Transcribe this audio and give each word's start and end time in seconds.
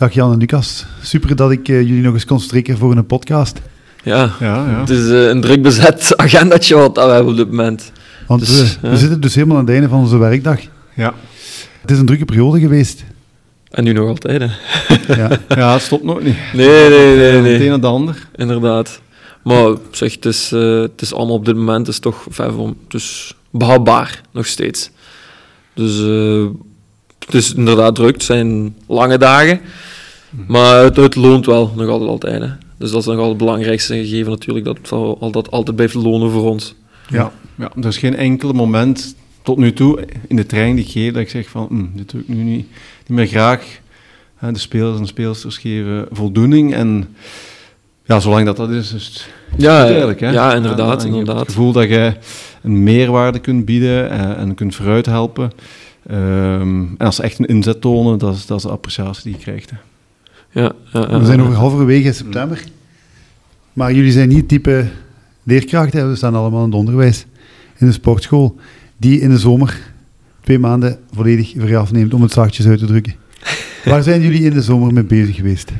Dag 0.00 0.12
Jan 0.12 0.32
en 0.32 0.38
Lucas. 0.38 0.86
Super 1.02 1.36
dat 1.36 1.50
ik 1.50 1.68
uh, 1.68 1.80
jullie 1.80 2.02
nog 2.02 2.14
eens 2.14 2.24
kon 2.24 2.40
strikken 2.40 2.78
voor 2.78 2.96
een 2.96 3.06
podcast. 3.06 3.60
Ja, 4.02 4.32
ja, 4.40 4.70
ja. 4.70 4.80
het 4.80 4.90
is 4.90 5.08
uh, 5.08 5.28
een 5.28 5.40
druk 5.40 5.62
bezet 5.62 6.12
agendatje 6.16 6.74
wat 6.74 6.96
we 6.96 7.00
hebben 7.02 7.30
op 7.30 7.36
dit 7.36 7.50
moment. 7.50 7.92
Want 8.26 8.40
dus, 8.40 8.78
we, 8.80 8.90
we 8.90 8.96
zitten 8.96 9.20
dus 9.20 9.34
helemaal 9.34 9.56
aan 9.56 9.64
het 9.64 9.72
einde 9.72 9.88
van 9.88 9.98
onze 9.98 10.18
werkdag. 10.18 10.60
Ja. 10.94 11.14
Het 11.80 11.90
is 11.90 11.98
een 11.98 12.06
drukke 12.06 12.24
periode 12.24 12.60
geweest. 12.60 13.04
En 13.70 13.84
nu 13.84 13.92
nog 13.92 14.08
altijd, 14.08 14.42
hè. 14.42 14.48
Ja, 15.14 15.38
ja 15.48 15.72
het 15.72 15.82
stopt 15.82 16.04
nog 16.04 16.22
niet. 16.22 16.36
Nee, 16.52 16.88
nee, 16.88 17.16
nee. 17.16 17.40
nee. 17.40 17.52
Het 17.52 17.62
een 17.62 17.72
en 17.72 17.80
de 17.80 17.86
ander. 17.86 18.28
Inderdaad. 18.34 19.00
Maar 19.42 19.74
zeg, 19.90 20.14
het 20.14 20.24
is, 20.24 20.52
uh, 20.52 20.80
het 20.80 21.02
is 21.02 21.14
allemaal 21.14 21.36
op 21.36 21.44
dit 21.44 21.56
moment 21.56 21.88
is 21.88 21.98
toch 21.98 22.26
vijf 22.30 22.54
om, 22.54 22.76
dus 22.88 23.34
behapbaar, 23.50 24.20
nog 24.32 24.46
steeds. 24.46 24.90
Dus 25.74 25.98
uh, 26.00 26.46
het 27.32 27.42
is 27.42 27.54
inderdaad 27.54 27.94
druk, 27.94 28.12
het 28.12 28.22
zijn 28.22 28.76
lange 28.86 29.18
dagen. 29.18 29.60
Maar 30.46 30.82
het, 30.82 30.96
het, 30.96 31.16
loont 31.16 31.46
wel 31.46 31.72
nog 31.76 31.88
altijd 31.88 32.10
altijd. 32.10 32.42
Hè. 32.42 32.48
Dus 32.78 32.90
dat 32.90 33.00
is 33.00 33.06
nog 33.06 33.16
altijd 33.16 33.28
het 33.28 33.38
belangrijkste 33.38 33.94
gegeven 33.94 34.30
natuurlijk, 34.30 34.64
dat 34.64 34.76
het 34.76 35.32
dat 35.32 35.50
altijd 35.50 35.76
blijft 35.76 35.94
lonen 35.94 36.30
voor 36.30 36.50
ons. 36.50 36.74
Ja, 37.08 37.32
ja, 37.58 37.70
er 37.80 37.86
is 37.86 37.98
geen 37.98 38.16
enkel 38.16 38.52
moment 38.52 39.14
tot 39.42 39.56
nu 39.56 39.72
toe 39.72 40.04
in 40.28 40.36
de 40.36 40.46
training 40.46 40.76
die 40.76 40.86
ik 40.86 40.92
geef 40.92 41.12
dat 41.12 41.22
ik 41.22 41.30
zeg 41.30 41.48
van, 41.48 41.66
hm, 41.68 41.98
dit 41.98 42.10
doe 42.10 42.20
ik 42.20 42.28
nu 42.28 42.42
niet, 42.42 42.66
niet 43.06 43.18
meer 43.18 43.26
graag. 43.26 43.78
De 44.40 44.58
spelers 44.58 44.98
en 44.98 45.06
speelsters 45.06 45.58
geven 45.58 46.06
voldoening 46.10 46.74
en 46.74 47.16
ja, 48.04 48.20
zolang 48.20 48.46
dat 48.46 48.56
dat 48.56 48.70
is, 48.70 48.92
is 48.92 49.06
het 49.06 49.28
ja, 49.56 49.88
eerlijk. 49.88 50.20
Hè? 50.20 50.30
Ja, 50.30 50.54
inderdaad. 50.54 51.04
inderdaad. 51.04 51.38
Het 51.38 51.48
gevoel 51.48 51.72
dat 51.72 51.88
je 51.88 52.12
een 52.62 52.82
meerwaarde 52.82 53.38
kunt 53.38 53.64
bieden 53.64 54.10
en, 54.10 54.36
eh, 54.36 54.42
en 54.42 54.54
kunt 54.54 54.74
vooruit 54.74 55.06
helpen. 55.06 55.52
Um, 56.10 56.94
en 56.98 57.06
als 57.06 57.16
ze 57.16 57.22
echt 57.22 57.38
een 57.38 57.46
inzet 57.46 57.80
tonen, 57.80 58.18
dat 58.18 58.34
is, 58.34 58.46
dat 58.46 58.56
is 58.56 58.62
de 58.62 58.70
appreciatie 58.70 59.22
die 59.22 59.32
je 59.32 59.38
krijgt. 59.38 59.70
Hè. 59.70 59.76
Ja, 60.60 60.72
we 60.92 61.24
zijn 61.24 61.40
over 61.40 61.54
halverwege 61.54 62.12
september. 62.12 62.64
Maar 63.72 63.92
jullie 63.92 64.12
zijn 64.12 64.28
niet 64.28 64.48
type 64.48 64.88
leerkrachten, 65.42 66.08
we 66.08 66.16
staan 66.16 66.34
allemaal 66.34 66.64
in 66.64 66.70
het 66.70 66.78
onderwijs, 66.78 67.26
in 67.76 67.86
de 67.86 67.92
sportschool, 67.92 68.56
die 68.96 69.20
in 69.20 69.30
de 69.30 69.38
zomer 69.38 69.92
twee 70.40 70.58
maanden 70.58 70.98
volledig 71.12 71.52
vrij 71.56 71.76
afneemt, 71.76 72.14
om 72.14 72.22
het 72.22 72.32
zachtjes 72.32 72.66
uit 72.66 72.78
te 72.78 72.86
drukken. 72.86 73.14
Waar 73.84 74.02
zijn 74.02 74.22
jullie 74.22 74.42
in 74.42 74.52
de 74.52 74.62
zomer 74.62 74.92
mee 74.92 75.04
bezig 75.04 75.36
geweest? 75.36 75.70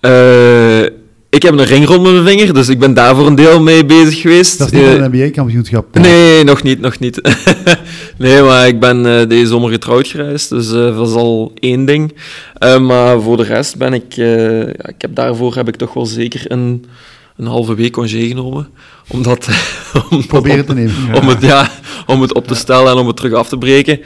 Uh, 0.00 0.86
ik 1.34 1.42
heb 1.42 1.58
een 1.58 1.64
ring 1.64 1.86
rond 1.86 2.02
mijn 2.02 2.26
vinger, 2.26 2.54
dus 2.54 2.68
ik 2.68 2.78
ben 2.78 2.94
daar 2.94 3.16
voor 3.16 3.26
een 3.26 3.34
deel 3.34 3.62
mee 3.62 3.84
bezig 3.84 4.20
geweest. 4.20 4.58
Dat 4.58 4.72
is 4.72 4.78
niet 4.78 4.82
uh, 4.82 4.92
een 4.92 5.10
NBA-kampioenschap? 5.10 5.98
Nee, 5.98 6.44
nog 6.44 6.62
niet, 6.62 6.80
nog 6.80 6.98
niet. 6.98 7.20
nee, 8.18 8.42
maar 8.42 8.66
ik 8.66 8.80
ben 8.80 9.06
uh, 9.06 9.28
deze 9.28 9.46
zomer 9.46 9.70
getrouwd 9.70 10.06
gereisd, 10.08 10.48
dus 10.48 10.72
uh, 10.72 10.96
dat 10.96 11.08
is 11.08 11.14
al 11.14 11.52
één 11.54 11.84
ding. 11.84 12.14
maar 12.80 13.20
voor 13.20 13.36
de 13.36 13.42
rest 13.42 13.76
ben 13.76 13.92
ik... 13.92 14.12
ja, 14.12 14.88
ik 14.88 14.94
heb 14.98 15.14
daarvoor 15.14 15.54
heb 15.54 15.68
ik 15.68 15.76
toch 15.76 15.94
wel 15.94 16.06
zeker 16.06 16.42
een, 16.50 16.84
een 17.36 17.46
halve 17.46 17.74
week 17.74 17.92
congé 17.92 18.26
genomen. 18.26 18.68
Omdat... 19.08 19.48
om, 20.10 20.26
Proberen 20.26 20.66
te 20.66 20.74
nemen. 20.74 21.14
Om, 21.20 21.28
het, 21.28 21.42
ja, 21.42 21.70
om 22.06 22.20
het 22.20 22.34
op 22.34 22.46
te 22.46 22.54
stellen 22.54 22.92
en 22.92 22.98
om 22.98 23.06
het 23.06 23.16
terug 23.16 23.32
af 23.32 23.48
te 23.48 23.58
breken. 23.58 24.00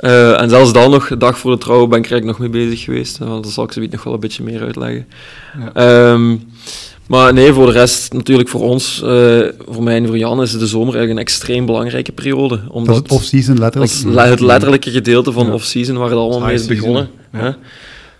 Uh, 0.00 0.40
en 0.40 0.50
zelfs 0.50 0.72
dan 0.72 0.90
nog, 0.90 1.08
de 1.08 1.16
dag 1.16 1.38
voor 1.38 1.50
de 1.50 1.58
trouwen, 1.58 1.88
ben 1.88 1.98
ik 1.98 2.10
er 2.10 2.24
nog 2.24 2.38
mee 2.38 2.48
bezig 2.48 2.80
geweest. 2.80 3.18
Uh, 3.22 3.28
dat 3.28 3.50
zal 3.50 3.64
ik 3.64 3.72
zoiets 3.72 3.92
nog 3.92 4.04
wel 4.04 4.14
een 4.14 4.20
beetje 4.20 4.42
meer 4.42 4.60
uitleggen. 4.60 5.06
Ja. 5.74 6.12
Um, 6.12 6.42
maar 7.06 7.32
nee, 7.32 7.52
voor 7.52 7.66
de 7.66 7.72
rest, 7.72 8.12
natuurlijk 8.12 8.48
voor 8.48 8.60
ons, 8.60 9.02
uh, 9.04 9.48
voor 9.68 9.82
mij 9.82 9.96
en 9.96 10.06
voor 10.06 10.18
Jan, 10.18 10.42
is 10.42 10.52
de 10.52 10.66
zomer 10.66 10.94
eigenlijk 10.94 11.12
een 11.12 11.26
extreem 11.26 11.66
belangrijke 11.66 12.12
periode. 12.12 12.60
Omdat 12.68 12.94
dat 12.94 13.04
is 13.04 13.10
het 13.10 13.10
off-season 13.10 13.58
letterlijk. 13.58 13.92
Dat 14.04 14.24
is 14.24 14.30
het 14.30 14.40
letterlijke 14.40 14.90
gedeelte 14.90 15.32
van 15.32 15.46
ja. 15.46 15.52
off-season 15.52 15.96
waar 15.96 16.08
het 16.08 16.18
allemaal 16.18 16.40
mee 16.40 16.54
is 16.54 16.66
begonnen. 16.66 17.08
Ja. 17.32 17.56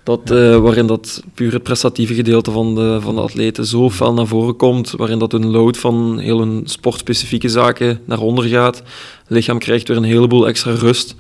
Dat, 0.04 0.30
uh, 0.30 0.56
waarin 0.56 0.86
dat 0.86 1.22
puur 1.34 1.52
het 1.52 1.62
prestatieve 1.62 2.14
gedeelte 2.14 2.50
van 2.50 2.74
de, 2.74 2.98
van 3.00 3.14
de 3.14 3.20
atleten 3.20 3.66
zo 3.66 3.90
fel 3.90 4.12
naar 4.14 4.26
voren 4.26 4.56
komt, 4.56 4.90
waarin 4.90 5.18
dat 5.18 5.32
hun 5.32 5.46
load 5.46 5.76
van 5.76 6.18
heel 6.18 6.38
hun 6.38 6.62
sportspecifieke 6.64 7.48
zaken 7.48 8.00
naar 8.04 8.20
onder 8.20 8.44
gaat. 8.44 8.76
Het 8.76 9.36
lichaam 9.36 9.58
krijgt 9.58 9.88
weer 9.88 9.96
een 9.96 10.02
heleboel 10.02 10.48
extra 10.48 10.72
rust 10.72 11.14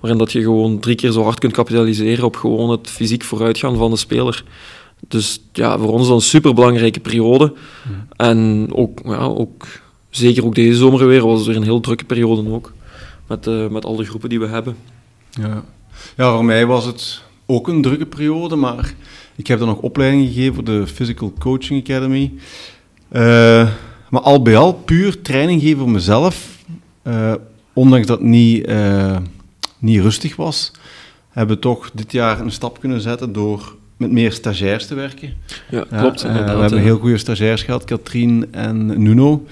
waarin 0.00 0.18
dat 0.18 0.32
je 0.32 0.42
gewoon 0.42 0.78
drie 0.78 0.94
keer 0.94 1.10
zo 1.10 1.22
hard 1.22 1.38
kunt 1.38 1.52
kapitaliseren 1.52 2.24
op 2.24 2.36
gewoon 2.36 2.70
het 2.70 2.90
fysiek 2.90 3.24
vooruitgaan 3.24 3.76
van 3.76 3.90
de 3.90 3.96
speler. 3.96 4.44
Dus 5.08 5.40
ja, 5.52 5.78
voor 5.78 5.92
ons 5.92 6.02
is 6.02 6.08
dat 6.08 6.16
een 6.16 6.22
superbelangrijke 6.22 7.00
periode. 7.00 7.52
En 8.16 8.68
ook, 8.72 9.00
ja, 9.04 9.18
ook, 9.18 9.66
zeker 10.10 10.44
ook 10.44 10.54
deze 10.54 10.78
zomer 10.78 11.06
weer, 11.06 11.26
was 11.26 11.38
het 11.38 11.46
weer 11.46 11.56
een 11.56 11.62
heel 11.62 11.80
drukke 11.80 12.04
periode 12.04 12.50
ook. 12.50 12.72
Met, 13.26 13.46
uh, 13.46 13.68
met 13.68 13.84
al 13.84 13.96
de 13.96 14.04
groepen 14.04 14.28
die 14.28 14.40
we 14.40 14.46
hebben. 14.46 14.76
Ja. 15.30 15.64
ja, 16.16 16.32
voor 16.32 16.44
mij 16.44 16.66
was 16.66 16.84
het 16.84 17.22
ook 17.46 17.68
een 17.68 17.82
drukke 17.82 18.06
periode, 18.06 18.56
maar 18.56 18.94
ik 19.36 19.46
heb 19.46 19.58
dan 19.58 19.68
nog 19.68 19.78
opleiding 19.78 20.26
gegeven 20.26 20.54
voor 20.54 20.64
de 20.64 20.86
Physical 20.86 21.32
Coaching 21.38 21.80
Academy. 21.80 22.32
Uh, 23.12 23.70
maar 24.10 24.20
al 24.20 24.42
bij 24.42 24.56
al 24.56 24.72
puur 24.72 25.22
training 25.22 25.60
geven 25.60 25.78
voor 25.78 25.90
mezelf, 25.90 26.58
uh, 27.06 27.34
ondanks 27.72 28.06
dat 28.06 28.20
niet 28.20 28.66
niet 29.78 30.00
rustig 30.00 30.36
was, 30.36 30.70
hebben 31.30 31.56
we 31.56 31.62
toch 31.62 31.90
dit 31.94 32.12
jaar 32.12 32.40
een 32.40 32.52
stap 32.52 32.80
kunnen 32.80 33.00
zetten 33.00 33.32
door 33.32 33.76
met 33.96 34.12
meer 34.12 34.32
stagiairs 34.32 34.86
te 34.86 34.94
werken. 34.94 35.34
Ja, 35.70 35.86
klopt. 35.98 36.24
Uh, 36.24 36.32
we 36.32 36.60
hebben 36.60 36.80
heel 36.80 36.98
goede 36.98 37.18
stagiairs 37.18 37.62
gehad, 37.62 37.84
Katrien 37.84 38.46
en 38.50 39.02
Nuno. 39.02 39.46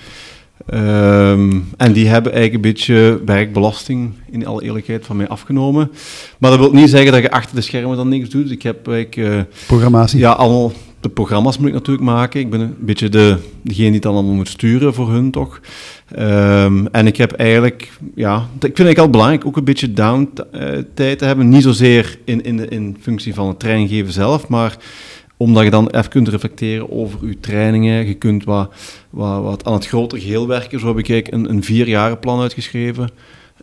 Um, 0.74 1.68
en 1.76 1.92
die 1.92 2.08
hebben 2.08 2.32
eigenlijk 2.32 2.64
een 2.64 2.72
beetje 2.72 3.20
werkbelasting, 3.24 4.12
in 4.30 4.46
alle 4.46 4.62
eerlijkheid, 4.62 5.06
van 5.06 5.16
mij 5.16 5.28
afgenomen. 5.28 5.90
Maar 6.38 6.50
dat 6.50 6.58
wil 6.58 6.72
niet 6.72 6.90
zeggen 6.90 7.12
dat 7.12 7.22
je 7.22 7.30
achter 7.30 7.56
de 7.56 7.60
schermen 7.60 7.96
dan 7.96 8.08
niks 8.08 8.28
doet. 8.28 8.50
Ik 8.50 8.62
heb 8.62 8.88
eigenlijk... 8.88 9.16
Uh, 9.16 9.40
Programmatie? 9.66 10.18
Ja, 10.18 10.30
allemaal 10.30 10.72
de 11.06 11.12
programma's 11.12 11.58
moet 11.58 11.68
ik 11.68 11.74
natuurlijk 11.74 12.06
maken. 12.06 12.40
Ik 12.40 12.50
ben 12.50 12.60
een 12.60 12.76
beetje 12.78 13.08
de, 13.08 13.36
degene 13.62 13.86
die 13.86 13.94
het 13.94 14.06
allemaal 14.06 14.34
moet 14.34 14.48
sturen 14.48 14.94
voor 14.94 15.10
hun, 15.10 15.30
toch. 15.30 15.60
Um, 16.18 16.86
en 16.86 17.06
ik 17.06 17.16
heb 17.16 17.32
eigenlijk, 17.32 17.90
ja, 18.14 18.36
ik 18.36 18.60
vind 18.60 18.62
eigenlijk 18.62 18.98
al 18.98 19.10
belangrijk 19.10 19.46
ook 19.46 19.56
een 19.56 19.64
beetje 19.64 19.92
downtijд 19.92 21.18
te 21.18 21.24
hebben. 21.24 21.48
Niet 21.48 21.62
zozeer 21.62 22.18
in, 22.24 22.44
in, 22.44 22.56
de, 22.56 22.68
in 22.68 22.96
functie 23.00 23.34
van 23.34 23.48
het 23.48 23.58
training 23.58 23.88
geven 23.88 24.12
zelf, 24.12 24.48
maar 24.48 24.76
omdat 25.36 25.64
je 25.64 25.70
dan 25.70 25.88
even 25.88 26.10
kunt 26.10 26.28
reflecteren 26.28 26.90
over 26.90 27.28
je 27.28 27.40
trainingen. 27.40 28.06
Je 28.06 28.14
kunt 28.14 28.44
wat, 28.44 28.72
wat, 29.10 29.42
wat 29.42 29.64
aan 29.64 29.72
het 29.72 29.86
grotere 29.86 30.20
geheel 30.20 30.46
werken. 30.46 30.80
Zo 30.80 30.96
heb 30.96 31.08
ik 31.08 31.32
een, 31.32 31.50
een 31.50 31.64
vierjarenplan 31.64 32.40
uitgeschreven. 32.40 33.10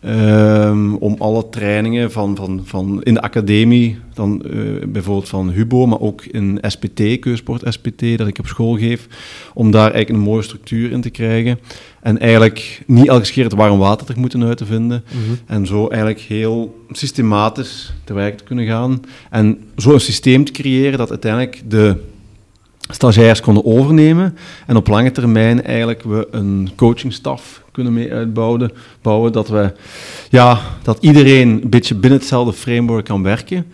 Um, 0.05 0.95
om 0.95 1.15
alle 1.17 1.49
trainingen 1.49 2.11
van, 2.11 2.35
van, 2.35 2.61
van 2.63 3.03
in 3.03 3.13
de 3.13 3.21
academie, 3.21 3.97
dan 4.13 4.43
uh, 4.45 4.85
bijvoorbeeld 4.87 5.29
van 5.29 5.49
Hubo, 5.49 5.85
maar 5.85 5.99
ook 5.99 6.25
in 6.25 6.59
SPT, 6.61 7.19
Keusport 7.19 7.73
SPT, 7.73 8.17
dat 8.17 8.27
ik 8.27 8.39
op 8.39 8.47
school 8.47 8.77
geef, 8.77 9.07
om 9.53 9.71
daar 9.71 9.91
eigenlijk 9.91 10.09
een 10.09 10.29
mooie 10.29 10.41
structuur 10.41 10.91
in 10.91 11.01
te 11.01 11.09
krijgen. 11.09 11.59
En 12.01 12.19
eigenlijk 12.19 12.81
niet 12.87 13.07
elke 13.07 13.31
keer 13.31 13.43
het 13.43 13.53
warm 13.53 13.79
water 13.79 14.05
te 14.05 14.13
moeten 14.15 14.43
uit 14.43 14.57
te 14.57 14.65
vinden. 14.65 15.03
Mm 15.13 15.23
-hmm. 15.23 15.37
En 15.45 15.65
zo 15.65 15.87
eigenlijk 15.87 16.19
heel 16.19 16.85
systematisch 16.91 17.93
te 18.03 18.13
werk 18.13 18.37
te 18.37 18.43
kunnen 18.43 18.65
gaan. 18.65 19.01
En 19.29 19.59
zo 19.77 19.93
een 19.93 19.99
systeem 19.99 20.43
te 20.43 20.51
creëren 20.51 20.97
dat 20.97 21.09
uiteindelijk 21.09 21.61
de 21.67 21.95
stagiairs 22.89 23.41
konden 23.41 23.65
overnemen 23.65 24.37
en 24.67 24.75
op 24.75 24.87
lange 24.87 25.11
termijn 25.11 25.63
eigenlijk 25.63 26.03
we 26.03 26.27
een 26.31 26.69
coachingstaf 26.75 27.63
kunnen 27.71 27.93
mee 27.93 28.13
uitbouwen, 28.13 28.71
bouwen, 29.01 29.31
dat, 29.31 29.47
we, 29.47 29.73
ja, 30.29 30.59
dat 30.83 30.97
iedereen 31.01 31.49
een 31.49 31.69
beetje 31.69 31.95
binnen 31.95 32.19
hetzelfde 32.19 32.53
framework 32.53 33.05
kan 33.05 33.23
werken, 33.23 33.65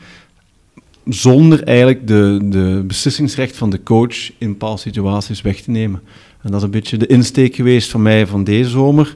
zonder 1.05 1.63
eigenlijk 1.63 2.07
de, 2.07 2.39
de 2.43 2.83
beslissingsrecht 2.87 3.57
van 3.57 3.69
de 3.69 3.83
coach 3.83 4.31
in 4.37 4.47
bepaalde 4.47 4.81
situaties 4.81 5.41
weg 5.41 5.61
te 5.61 5.71
nemen. 5.71 6.01
En 6.41 6.51
dat 6.51 6.59
is 6.59 6.63
een 6.65 6.71
beetje 6.71 6.97
de 6.97 7.07
insteek 7.07 7.55
geweest 7.55 7.89
van 7.89 8.01
mij 8.01 8.27
van 8.27 8.43
deze 8.43 8.69
zomer. 8.69 9.15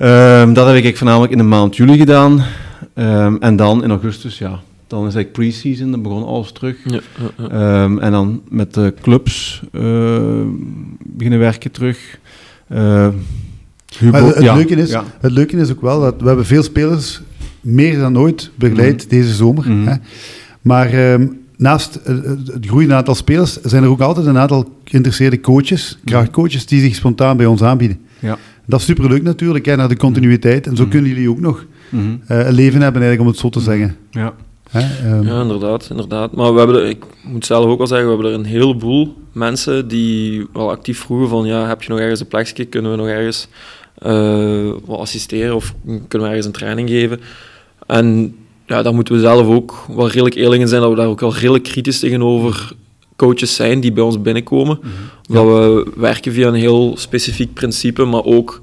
Um, 0.00 0.54
dat 0.54 0.66
heb 0.66 0.84
ik 0.84 0.96
voornamelijk 0.96 1.32
in 1.32 1.38
de 1.38 1.44
maand 1.44 1.76
juli 1.76 1.98
gedaan. 1.98 2.44
Um, 2.94 3.36
en 3.40 3.56
dan 3.56 3.82
in 3.82 3.90
augustus, 3.90 4.38
ja, 4.38 4.60
dan 4.94 5.06
is 5.06 5.14
eigenlijk 5.14 5.32
pre-season, 5.32 5.90
dan 5.90 6.02
begon 6.02 6.24
alles 6.24 6.52
terug. 6.52 6.76
Ja, 6.84 7.00
ja, 7.18 7.48
ja. 7.48 7.82
Um, 7.82 7.98
en 7.98 8.12
dan 8.12 8.42
met 8.48 8.74
de 8.74 8.94
clubs 9.02 9.62
uh, 9.72 10.42
beginnen 10.98 11.38
werken 11.38 11.70
terug. 11.70 12.18
Uh, 12.72 13.08
Hubo, 13.98 14.26
het, 14.26 14.34
het, 14.34 14.44
leuke 14.54 14.74
is, 14.74 14.92
het 15.20 15.32
leuke 15.32 15.56
is 15.56 15.70
ook 15.70 15.80
wel 15.80 16.00
dat 16.00 16.14
we 16.20 16.26
hebben 16.26 16.46
veel 16.46 16.62
spelers 16.62 17.22
meer 17.60 17.98
dan 17.98 18.18
ooit 18.18 18.50
begeleid 18.54 19.02
mm. 19.02 19.08
deze 19.08 19.34
zomer. 19.34 19.68
Mm 19.68 19.76
-hmm. 19.76 19.86
hè. 19.86 19.94
Maar 20.60 21.12
um, 21.12 21.40
naast 21.56 22.00
het 22.04 22.66
groeiende 22.66 22.94
aantal 22.94 23.14
spelers 23.14 23.60
zijn 23.62 23.82
er 23.82 23.88
ook 23.88 24.00
altijd 24.00 24.26
een 24.26 24.38
aantal 24.38 24.78
geïnteresseerde 24.84 25.40
coaches, 25.40 25.98
krachtcoaches, 26.04 26.66
die 26.66 26.80
zich 26.80 26.94
spontaan 26.94 27.36
bij 27.36 27.46
ons 27.46 27.62
aanbieden. 27.62 27.98
Ja. 28.18 28.38
Dat 28.66 28.80
is 28.80 28.86
superleuk 28.86 29.22
natuurlijk, 29.22 29.66
hè, 29.66 29.76
naar 29.76 29.88
de 29.88 29.96
continuïteit. 29.96 30.66
En 30.66 30.76
zo 30.76 30.84
mm. 30.84 30.90
kunnen 30.90 31.10
jullie 31.10 31.30
ook 31.30 31.40
nog 31.40 31.66
uh, 31.90 32.00
een 32.26 32.52
leven 32.52 32.80
hebben, 32.80 33.02
eigenlijk, 33.02 33.20
om 33.20 33.26
het 33.26 33.38
zo 33.38 33.48
te 33.48 33.60
zeggen. 33.60 33.96
Ja. 34.10 34.34
Hè, 34.74 35.12
um. 35.12 35.26
Ja, 35.26 35.40
inderdaad, 35.40 35.86
inderdaad. 35.90 36.32
Maar 36.32 36.52
we 36.52 36.58
hebben 36.58 36.76
er, 36.76 36.88
ik 36.88 37.04
moet 37.22 37.46
zelf 37.46 37.66
ook 37.66 37.78
wel 37.78 37.86
zeggen, 37.86 38.06
we 38.06 38.12
hebben 38.14 38.32
er 38.32 38.38
een 38.38 38.44
heleboel 38.44 39.14
mensen 39.32 39.88
die 39.88 40.46
wel 40.52 40.70
actief 40.70 40.98
vroegen 40.98 41.28
van, 41.28 41.46
ja, 41.46 41.66
heb 41.66 41.82
je 41.82 41.88
nog 41.88 41.98
ergens 41.98 42.20
een 42.20 42.28
plekje, 42.28 42.64
kunnen 42.64 42.90
we 42.90 42.96
nog 42.96 43.06
ergens 43.06 43.48
uh, 44.06 44.72
wat 44.84 44.98
assisteren 44.98 45.54
of 45.54 45.74
kunnen 45.84 46.28
we 46.28 46.34
ergens 46.34 46.46
een 46.46 46.52
training 46.52 46.88
geven? 46.88 47.20
En 47.86 48.36
ja, 48.66 48.82
daar 48.82 48.94
moeten 48.94 49.14
we 49.14 49.20
zelf 49.20 49.46
ook 49.46 49.86
wel 49.88 50.06
redelijk 50.08 50.34
eerlijk 50.34 50.60
in 50.60 50.68
zijn, 50.68 50.80
dat 50.80 50.90
we 50.90 50.96
daar 50.96 51.06
ook 51.06 51.20
wel 51.20 51.34
redelijk 51.34 51.64
kritisch 51.64 51.98
tegenover 51.98 52.72
coaches 53.16 53.54
zijn 53.54 53.80
die 53.80 53.92
bij 53.92 54.04
ons 54.04 54.22
binnenkomen. 54.22 54.78
Mm 54.82 54.90
Dat 55.34 55.44
we 55.44 55.92
werken 55.96 56.32
via 56.32 56.48
een 56.48 56.54
heel 56.54 56.94
specifiek 56.96 57.54
principe, 57.54 58.04
maar 58.04 58.24
ook 58.24 58.60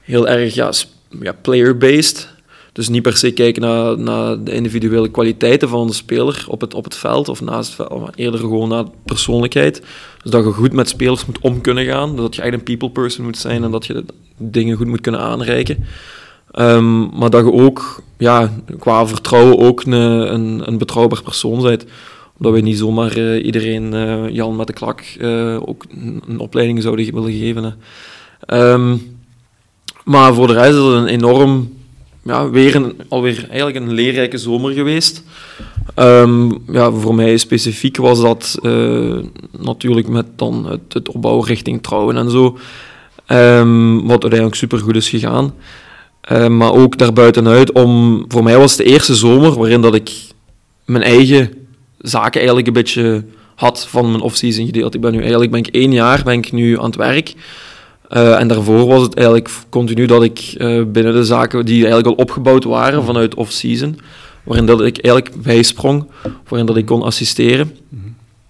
heel 0.00 0.28
erg 0.28 0.54
ja, 0.54 0.72
ja, 1.20 1.32
player-based. 1.32 2.33
Dus 2.74 2.88
niet 2.88 3.02
per 3.02 3.16
se 3.16 3.32
kijken 3.32 3.62
naar, 4.04 4.44
de 4.44 4.52
individuele 4.52 5.10
kwaliteiten 5.10 5.68
van 5.68 5.86
de 5.86 5.92
speler 5.92 6.44
op 6.48 6.60
het, 6.60 6.74
op 6.74 6.84
het 6.84 6.94
veld 6.94 7.28
of 7.28 7.40
naast 7.40 7.76
het 7.76 7.88
veld, 7.88 8.00
maar 8.00 8.12
eerder 8.14 8.40
gewoon 8.40 8.68
naar 8.68 8.84
persoonlijkheid. 9.04 9.82
Dus 10.22 10.30
dat 10.30 10.44
je 10.44 10.50
goed 10.50 10.72
met 10.72 10.88
spelers 10.88 11.26
moet 11.26 11.38
om 11.40 11.60
kunnen 11.60 11.84
gaan, 11.84 12.16
dat 12.16 12.34
je 12.34 12.42
echt 12.42 12.52
een 12.52 12.62
people 12.62 12.90
person 12.90 13.24
moet 13.24 13.38
zijn 13.38 13.64
en 13.64 13.70
dat 13.70 13.86
je 13.86 14.04
dingen 14.36 14.76
goed 14.76 14.86
moet 14.86 15.00
kunnen 15.00 15.20
aanreiken. 15.20 15.84
Um, 16.58 17.18
maar 17.18 17.30
dat 17.30 17.44
je 17.44 17.52
ook 17.52 18.02
ja, 18.18 18.52
qua 18.78 19.06
vertrouwen 19.06 19.58
ook 19.58 19.82
een, 19.84 20.68
een, 20.68 20.78
betrouwbaar 20.78 21.22
persoon 21.22 21.62
bent. 21.62 21.84
Omdat 22.38 22.52
we 22.52 22.60
niet 22.60 22.78
zomaar 22.78 23.18
uh, 23.18 23.44
iedereen 23.44 23.92
uh, 23.92 24.28
Jan 24.28 24.56
met 24.56 24.66
de 24.66 24.72
klak 24.72 25.04
uh, 25.18 25.68
ook 25.68 25.84
een, 26.28 26.38
opleiding 26.38 26.82
zouden 26.82 27.14
willen 27.14 27.32
geven. 27.32 27.76
Um, 28.46 29.16
maar 30.04 30.34
voor 30.34 30.46
de 30.46 30.52
rest 30.52 30.68
is 30.68 30.74
het 30.74 30.86
een 30.86 31.06
enorm, 31.06 31.72
ja, 32.24 32.50
weer 32.50 32.74
een, 32.74 32.94
alweer 33.08 33.46
eigenlijk 33.48 33.76
een 33.76 33.92
leerrijke 33.92 34.38
zomer 34.38 34.72
geweest. 34.72 35.22
Um, 35.96 36.62
ja, 36.72 36.90
voor 36.90 37.14
mij 37.14 37.36
specifiek 37.36 37.96
was 37.96 38.20
dat 38.20 38.58
natuurlijk 39.58 40.08
met 40.08 40.26
dan 40.36 40.80
het, 40.88 41.08
opbouwen 41.08 41.46
richting 41.46 41.82
trouwen 41.82 42.16
en 42.16 42.30
zo. 42.30 42.58
wat 44.06 44.22
uiteindelijk 44.22 44.54
super 44.54 44.78
goed 44.78 44.96
is 44.96 45.08
gegaan. 45.08 45.54
Uh, 46.32 46.48
maar 46.48 46.72
ook 46.72 46.98
daarbuitenuit, 46.98 47.72
om, 47.72 48.24
voor 48.28 48.42
mij 48.42 48.58
was 48.58 48.76
het 48.76 48.86
de 48.86 48.92
eerste 48.92 49.14
zomer 49.14 49.58
waarin 49.58 49.80
dat 49.80 49.94
ik 49.94 50.10
mijn 50.84 51.02
eigen 51.02 51.50
zaken 51.98 52.36
eigenlijk 52.36 52.66
een 52.66 52.72
beetje 52.72 53.24
had 53.54 53.86
van 53.88 54.10
mijn 54.10 54.22
off-season 54.22 54.66
gedeeld. 54.66 54.94
Ik 54.94 55.00
ben 55.00 55.12
nu 55.12 55.20
eigenlijk 55.20 55.50
ben 55.50 55.60
ik 55.60 55.66
één 55.66 55.92
jaar 55.92 56.22
ben 56.24 56.38
ik 56.38 56.52
nu 56.52 56.78
aan 56.78 56.84
het 56.84 56.96
werk. 56.96 57.34
Uh, 58.10 58.40
en 58.40 58.48
daarvoor 58.48 58.86
was 58.86 59.02
het 59.02 59.14
eigenlijk 59.14 59.50
continu 59.68 60.06
dat 60.06 60.22
ik 60.22 60.54
uh, 60.56 60.84
binnen 60.84 61.12
de 61.12 61.24
zaken 61.24 61.64
die 61.64 61.78
eigenlijk 61.78 62.06
al 62.06 62.24
opgebouwd 62.24 62.64
waren 62.64 63.04
vanuit 63.04 63.34
off-season, 63.34 63.98
waarin 64.44 64.66
dat 64.66 64.80
ik 64.80 64.98
eigenlijk 64.98 65.42
bijsprong, 65.42 66.06
waarin 66.48 66.66
dat 66.66 66.76
ik 66.76 66.86
kon 66.86 67.02
assisteren. 67.02 67.76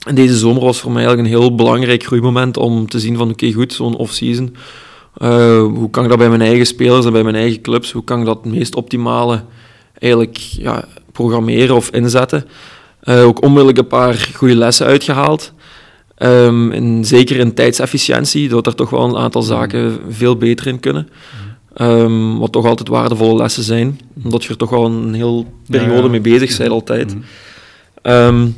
En 0.06 0.14
deze 0.14 0.36
zomer 0.36 0.62
was 0.62 0.80
voor 0.80 0.92
mij 0.92 1.04
eigenlijk 1.04 1.28
een 1.28 1.40
heel 1.40 1.54
belangrijk 1.54 2.04
groeimoment 2.04 2.56
om 2.56 2.88
te 2.88 2.98
zien 2.98 3.16
van 3.16 3.30
oké, 3.30 3.52
goed, 3.52 3.72
zo'n 3.72 3.96
off-season 3.96 4.56
uh, 5.18 5.58
hoe 5.58 5.90
kan 5.90 6.02
ik 6.02 6.08
dat 6.08 6.18
bij 6.18 6.28
mijn 6.28 6.40
eigen 6.40 6.66
spelers 6.66 7.06
en 7.06 7.12
bij 7.12 7.22
mijn 7.22 7.34
eigen 7.34 7.60
clubs, 7.60 7.92
hoe 7.92 8.04
kan 8.04 8.20
ik 8.20 8.26
dat 8.26 8.40
het 8.42 8.52
meest 8.52 8.74
optimale 8.74 9.42
eigenlijk 9.98 10.36
ja, 10.36 10.84
programmeren 11.12 11.76
of 11.76 11.90
inzetten? 11.90 12.46
Ook 13.04 13.42
onmiddellijk 13.42 13.78
een 13.78 13.86
paar 13.86 14.28
goede 14.34 14.56
lessen 14.56 14.86
uitgehaald. 14.86 15.52
Um, 16.18 16.72
en 16.72 17.04
zeker 17.04 17.36
in 17.36 17.54
tijdsefficiëntie, 17.54 18.48
dat 18.48 18.66
er 18.66 18.74
toch 18.74 18.90
wel 18.90 19.04
een 19.04 19.16
aantal 19.16 19.42
zaken 19.42 19.98
veel 20.08 20.36
beter 20.36 20.66
in 20.66 20.80
kunnen. 20.80 21.08
Um, 21.76 22.38
wat 22.38 22.52
toch 22.52 22.66
altijd 22.66 22.88
waardevolle 22.88 23.36
lessen 23.36 23.62
zijn, 23.62 24.00
omdat 24.24 24.44
je 24.44 24.50
er 24.50 24.56
toch 24.56 24.70
wel 24.70 24.84
een 24.84 25.14
heel 25.14 25.46
periode 25.66 25.96
ja, 25.96 26.02
ja. 26.02 26.08
mee 26.08 26.20
bezig 26.20 26.58
bent 26.58 26.70
altijd. 26.70 27.16
Um, 28.02 28.56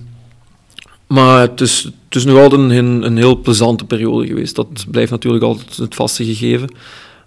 maar 1.07 1.41
het 1.41 1.61
is, 1.61 1.83
het 1.83 2.15
is 2.15 2.25
nog 2.25 2.39
altijd 2.39 2.61
een, 2.61 3.03
een 3.03 3.17
heel 3.17 3.41
plezante 3.41 3.85
periode 3.85 4.27
geweest. 4.27 4.55
Dat 4.55 4.85
blijft 4.91 5.11
natuurlijk 5.11 5.45
altijd 5.45 5.77
het 5.77 5.95
vaste 5.95 6.25
gegeven. 6.25 6.69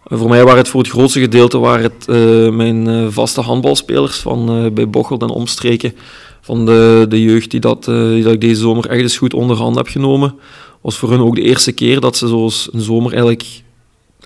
Voor 0.03 0.29
mij 0.29 0.43
waren 0.43 0.57
het 0.57 0.67
voor 0.67 0.81
het 0.81 0.89
grootste 0.89 1.19
gedeelte 1.19 1.57
waren 1.57 1.83
het, 1.83 2.05
uh, 2.07 2.49
mijn 2.49 2.87
uh, 2.87 3.07
vaste 3.09 3.41
handbalspelers 3.41 4.17
van 4.17 4.63
uh, 4.63 4.71
bij 4.71 4.89
Bochel 4.89 5.17
en 5.17 5.29
omstreken. 5.29 5.93
Van 6.41 6.65
de, 6.65 7.05
de 7.09 7.23
jeugd 7.23 7.51
die 7.51 7.59
dat, 7.59 7.83
die 7.83 8.23
dat 8.23 8.33
ik 8.33 8.41
deze 8.41 8.61
zomer 8.61 8.89
echt 8.89 9.01
eens 9.01 9.17
goed 9.17 9.33
onder 9.33 9.57
hand 9.57 9.75
heb 9.75 9.87
genomen. 9.87 10.35
was 10.81 10.97
voor 10.97 11.09
hun 11.09 11.21
ook 11.21 11.35
de 11.35 11.41
eerste 11.41 11.71
keer 11.71 11.99
dat 11.99 12.17
ze 12.17 12.27
zoals 12.27 12.69
een 12.71 12.81
zomer 12.81 13.11
eigenlijk 13.11 13.61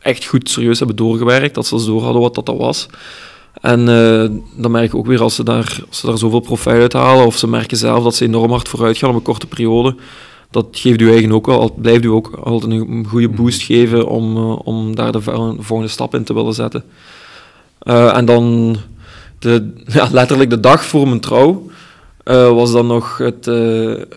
echt 0.01 0.25
goed 0.25 0.50
serieus 0.50 0.77
hebben 0.77 0.95
doorgewerkt. 0.95 1.56
Dat 1.56 1.68
ze 1.68 1.86
door 1.86 2.04
hadden 2.04 2.21
wat 2.21 2.36
dat, 2.36 2.45
dat 2.45 2.57
was. 2.57 2.88
En 3.62 3.80
uh, 3.80 4.39
dan 4.56 4.71
merk 4.71 4.86
ik 4.86 4.95
ook 4.95 5.06
weer 5.06 5.21
als 5.21 5.36
ze, 5.36 5.44
daar, 5.44 5.83
als 5.88 6.00
ze 6.00 6.06
daar 6.06 6.18
zoveel 6.18 6.39
profijt 6.39 6.81
uit 6.81 6.94
halen, 6.94 7.25
of 7.25 7.38
ze 7.38 7.48
merken 7.48 7.77
zelf 7.77 8.04
dat 8.04 8.16
ze 8.16 8.25
enorm 8.25 8.51
hard 8.51 8.69
vooruit 8.69 8.98
gaan 8.98 9.09
op 9.09 9.16
een 9.16 9.21
korte 9.21 9.48
periode, 9.48 9.95
dat 10.51 10.68
geeft 10.71 11.01
u 11.01 11.12
eigen 11.12 11.31
ook 11.31 11.45
wel, 11.45 11.74
blijft 11.77 12.04
u 12.04 12.07
ook 12.07 12.39
altijd 12.44 12.71
een 12.71 13.06
goede 13.07 13.27
mhm. 13.27 13.36
boost 13.36 13.62
geven 13.62 14.07
om, 14.07 14.38
uh, 14.38 14.59
om 14.63 14.95
daar 14.95 15.12
de 15.12 15.21
volgende 15.59 15.88
stap 15.88 16.16
in 16.16 16.24
te 16.24 16.33
willen 16.33 16.54
zetten. 16.54 16.83
Uh, 17.83 18.18
en 18.18 18.25
dan 18.25 18.75
de, 19.39 19.74
ja, 19.86 20.07
letterlijk 20.12 20.50
de 20.50 20.59
dag 20.59 20.86
voor 20.86 21.07
mijn 21.07 21.19
trouw 21.19 21.69
was 22.24 22.72
dan 22.72 22.88
nog 22.88 23.18
het, 23.18 23.46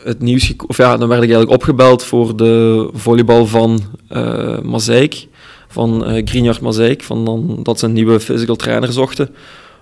het 0.05 0.21
nieuws, 0.21 0.53
of 0.67 0.77
ja, 0.77 0.97
dan 0.97 1.09
werd 1.09 1.23
ik 1.23 1.31
eigenlijk 1.31 1.51
opgebeld 1.51 2.05
voor 2.05 2.37
de 2.37 2.89
volleybal 2.93 3.47
van 3.47 3.81
Mazeik 4.63 5.29
van 5.77 6.13
uh, 6.13 6.23
Greenyard 6.25 6.61
Mazeik, 6.61 7.03
van 7.03 7.25
dan, 7.25 7.59
dat 7.63 7.79
ze 7.79 7.87
een 7.87 7.93
nieuwe 7.93 8.21
physical 8.21 8.57
trainer 8.57 8.93
zochten, 8.93 9.29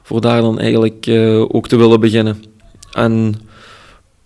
voor 0.03 0.21
daar 0.21 0.41
dan 0.41 0.59
eigenlijk 0.59 1.07
uh, 1.07 1.41
ook 1.41 1.69
te 1.69 1.77
willen 1.77 2.01
beginnen. 2.01 2.45
En 2.93 3.35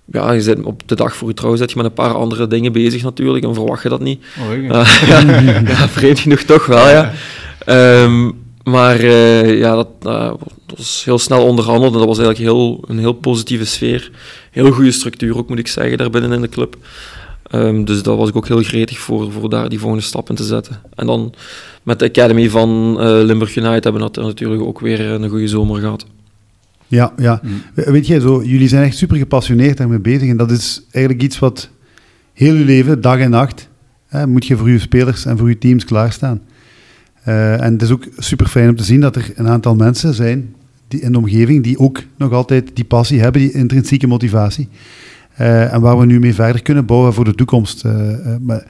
ja, 0.05 0.33
je 0.33 0.41
zit 0.41 0.63
op 0.63 0.89
de 0.89 0.95
dag 0.95 1.17
voor 1.17 1.29
je 1.29 1.35
trouw 1.35 1.57
zit 1.57 1.71
je 1.71 1.77
met 1.77 1.87
een 1.87 1.93
paar 1.93 2.15
andere 2.15 2.47
dingen 2.47 2.73
bezig 2.73 3.03
natuurlijk, 3.03 3.45
en 3.45 3.55
verwacht 3.55 3.83
je 3.83 3.89
dat 3.89 4.01
niet. 4.01 4.25
Oh, 4.41 4.57
uh, 4.57 4.69
ja, 5.07 5.21
ja, 5.73 5.89
vreemd 5.89 6.19
genoeg 6.19 6.41
toch 6.41 6.67
wel, 6.67 6.89
ja. 6.89 7.13
Um, 8.03 8.47
maar 8.71 9.05
ja, 9.47 9.75
dat, 9.75 9.89
dat, 9.99 10.41
was 10.77 11.03
heel 11.05 11.19
snel 11.19 11.45
onderhandeld 11.45 11.93
en 11.93 11.99
dat 11.99 12.09
was 12.09 12.19
eigenlijk 12.19 12.51
heel, 12.51 12.85
een 12.87 12.99
heel 12.99 13.13
positieve 13.13 13.65
sfeer. 13.65 14.11
Heel 14.51 14.71
goede 14.71 14.93
structuur 14.93 15.37
ook, 15.37 15.49
moet 15.49 15.59
ik 15.59 15.69
zeggen, 15.69 15.99
daar 15.99 16.11
binnen 16.11 16.33
in 16.33 16.41
de 16.41 16.49
club. 16.49 16.77
Um, 17.53 17.85
dus 17.85 18.03
daar 18.03 18.17
was 18.17 18.29
ik 18.29 18.37
ook 18.37 18.49
heel 18.49 18.63
gretig 18.63 18.99
voor, 18.99 19.33
voor 19.33 19.51
daar 19.51 19.69
die 19.69 19.79
volgende 19.79 20.05
stap 20.05 20.29
in 20.29 20.35
te 20.35 20.45
zetten. 20.45 20.81
En 20.95 21.07
dan 21.07 21.35
met 21.83 21.99
de 21.99 22.05
Academy 22.05 22.51
van 22.51 22.97
uh, 23.01 23.25
Limburg 23.25 23.57
United 23.57 23.85
hebben 23.85 24.11
we 24.13 24.21
natuurlijk 24.21 24.63
ook 24.63 24.81
weer 24.81 25.01
een 25.01 25.29
goede 25.29 25.49
zomer 25.49 25.81
gehad. 25.81 26.07
Ja, 26.87 27.13
ja. 27.17 27.41
Mm. 27.43 27.63
weet 27.75 28.07
je, 28.07 28.21
zo, 28.21 28.43
jullie 28.43 28.69
zijn 28.69 28.85
echt 28.85 28.97
super 28.97 29.17
gepassioneerd 29.17 29.77
daarmee 29.77 29.99
bezig. 29.99 30.29
En 30.29 30.37
dat 30.37 30.51
is 30.51 30.83
eigenlijk 30.91 31.25
iets 31.25 31.39
wat 31.39 31.69
heel 32.33 32.55
je 32.55 32.65
leven, 32.65 33.01
dag 33.01 33.19
en 33.19 33.31
nacht, 33.31 33.69
hè, 34.07 34.27
moet 34.27 34.47
je 34.47 34.57
voor 34.57 34.71
je 34.71 34.79
spelers 34.79 35.25
en 35.25 35.39
voor 35.39 35.49
je 35.49 35.59
teams 35.59 35.85
klaarstaan. 35.85 36.41
Uh, 37.29 37.63
en 37.63 37.73
het 37.73 37.83
is 37.83 37.91
ook 37.91 38.05
super 38.19 38.47
fijn 38.47 38.69
om 38.69 38.77
te 38.77 38.85
zien 38.85 39.01
dat 39.01 39.17
er 39.17 39.33
een 39.35 39.49
aantal 39.49 39.75
mensen 39.75 40.15
zijn 40.15 40.55
die 40.89 41.01
in 41.01 41.13
de 41.13 41.19
omgeving 41.19 41.63
die 41.63 41.79
ook 41.79 42.03
nog 42.17 42.33
altijd 42.33 42.71
die 42.75 42.85
passie 42.85 43.21
hebben, 43.21 43.41
die 43.41 43.53
intrinsieke 43.53 44.07
motivatie. 44.07 44.69
Uh, 45.41 45.73
en 45.73 45.81
waar 45.81 45.99
we 45.99 46.07
nu 46.07 46.19
mee 46.19 46.35
verder 46.35 46.63
kunnen 46.63 46.87
bouwen 46.87 47.15
voor 47.15 47.25
de 47.25 47.35
toekomst. 47.35 47.85
Uh, 47.85 47.93
uh, 47.93 48.35
maar, 48.41 48.67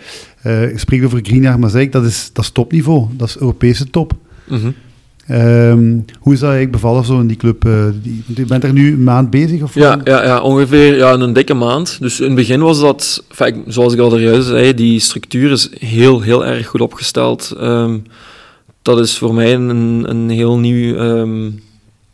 ik 0.70 0.78
spreek 0.78 1.04
over 1.04 1.20
Greenyard 1.22 1.58
Mazeik, 1.58 1.92
dat 1.92 2.04
is, 2.04 2.30
dat 2.32 2.44
is 2.44 2.50
topniveau. 2.50 3.06
Dat 3.16 3.28
is 3.28 3.38
Europese 3.38 3.90
top. 3.90 4.14
Mm 4.48 4.58
-hmm. 4.58 5.36
um, 5.36 6.04
hoe 6.18 6.32
is 6.32 6.38
dat 6.38 6.50
eigenlijk 6.50 6.82
bevallen 6.82 7.04
zo 7.04 7.20
in 7.20 7.26
die 7.26 7.36
club? 7.36 7.68
Die, 8.02 8.24
je 8.34 8.44
bent 8.44 8.64
er 8.64 8.72
nu 8.72 8.92
een 8.92 9.02
maand 9.02 9.30
bezig? 9.30 9.62
Of 9.62 9.74
ja, 9.74 10.00
ja, 10.04 10.24
ja, 10.24 10.40
ongeveer 10.40 10.96
ja, 10.96 11.12
een 11.12 11.32
dikke 11.32 11.54
maand. 11.54 11.96
Dus 12.00 12.20
in 12.20 12.26
het 12.26 12.34
begin 12.34 12.60
was 12.60 12.80
dat, 12.80 13.24
zoals 13.66 13.92
ik 13.92 13.98
al 13.98 14.18
juist 14.18 14.48
zei, 14.48 14.74
die 14.74 15.00
structuur 15.00 15.50
is 15.50 15.70
heel, 15.78 16.20
heel 16.20 16.46
erg 16.46 16.66
goed 16.66 16.80
opgesteld. 16.80 17.54
Um, 17.60 18.02
dat 18.88 18.98
is 19.00 19.18
voor 19.18 19.34
mij 19.34 19.54
een, 19.54 20.04
een 20.08 20.30
heel 20.30 20.58
nieuw, 20.58 20.96
um, 20.96 21.62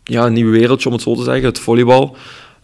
ja, 0.04 0.26
een 0.26 0.32
nieuw 0.32 0.50
wereldje, 0.50 0.88
om 0.88 0.94
het 0.94 1.02
zo 1.02 1.14
te 1.14 1.22
zeggen, 1.22 1.44
het 1.44 1.58
volleybal. 1.58 2.16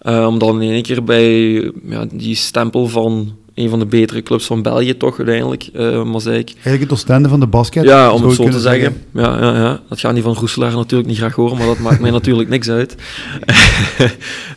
Uh, 0.03 0.27
om 0.27 0.39
dan 0.39 0.63
in 0.63 0.71
één 0.71 0.83
keer 0.83 1.05
bij 1.05 1.53
ja, 1.85 2.07
die 2.13 2.35
stempel 2.35 2.89
van 2.89 3.35
een 3.55 3.69
van 3.69 3.79
de 3.79 3.87
betere 3.87 4.23
clubs 4.23 4.47
van 4.47 4.63
België 4.63 4.97
toch 4.97 5.19
uiteindelijk, 5.19 5.69
uh, 5.73 6.03
Mozaïek. 6.03 6.49
Eigenlijk 6.49 6.83
het 6.83 6.93
Oostende 6.93 7.29
van 7.29 7.41
de 7.41 7.47
basket? 7.47 7.85
Ja, 7.85 8.13
om 8.13 8.23
het 8.23 8.35
zo 8.35 8.49
te 8.49 8.61
zeggen. 8.61 9.03
Ja, 9.15 9.39
ja, 9.41 9.55
ja. 9.55 9.81
Dat 9.89 10.01
gaat 10.01 10.15
niet 10.15 10.23
van 10.23 10.35
Roeselaar 10.35 10.75
natuurlijk 10.75 11.09
niet 11.09 11.19
graag 11.19 11.35
horen, 11.35 11.57
maar 11.57 11.67
dat 11.67 11.79
maakt 11.79 12.01
mij 12.01 12.11
natuurlijk 12.21 12.49
niks 12.49 12.69
uit. 12.69 12.97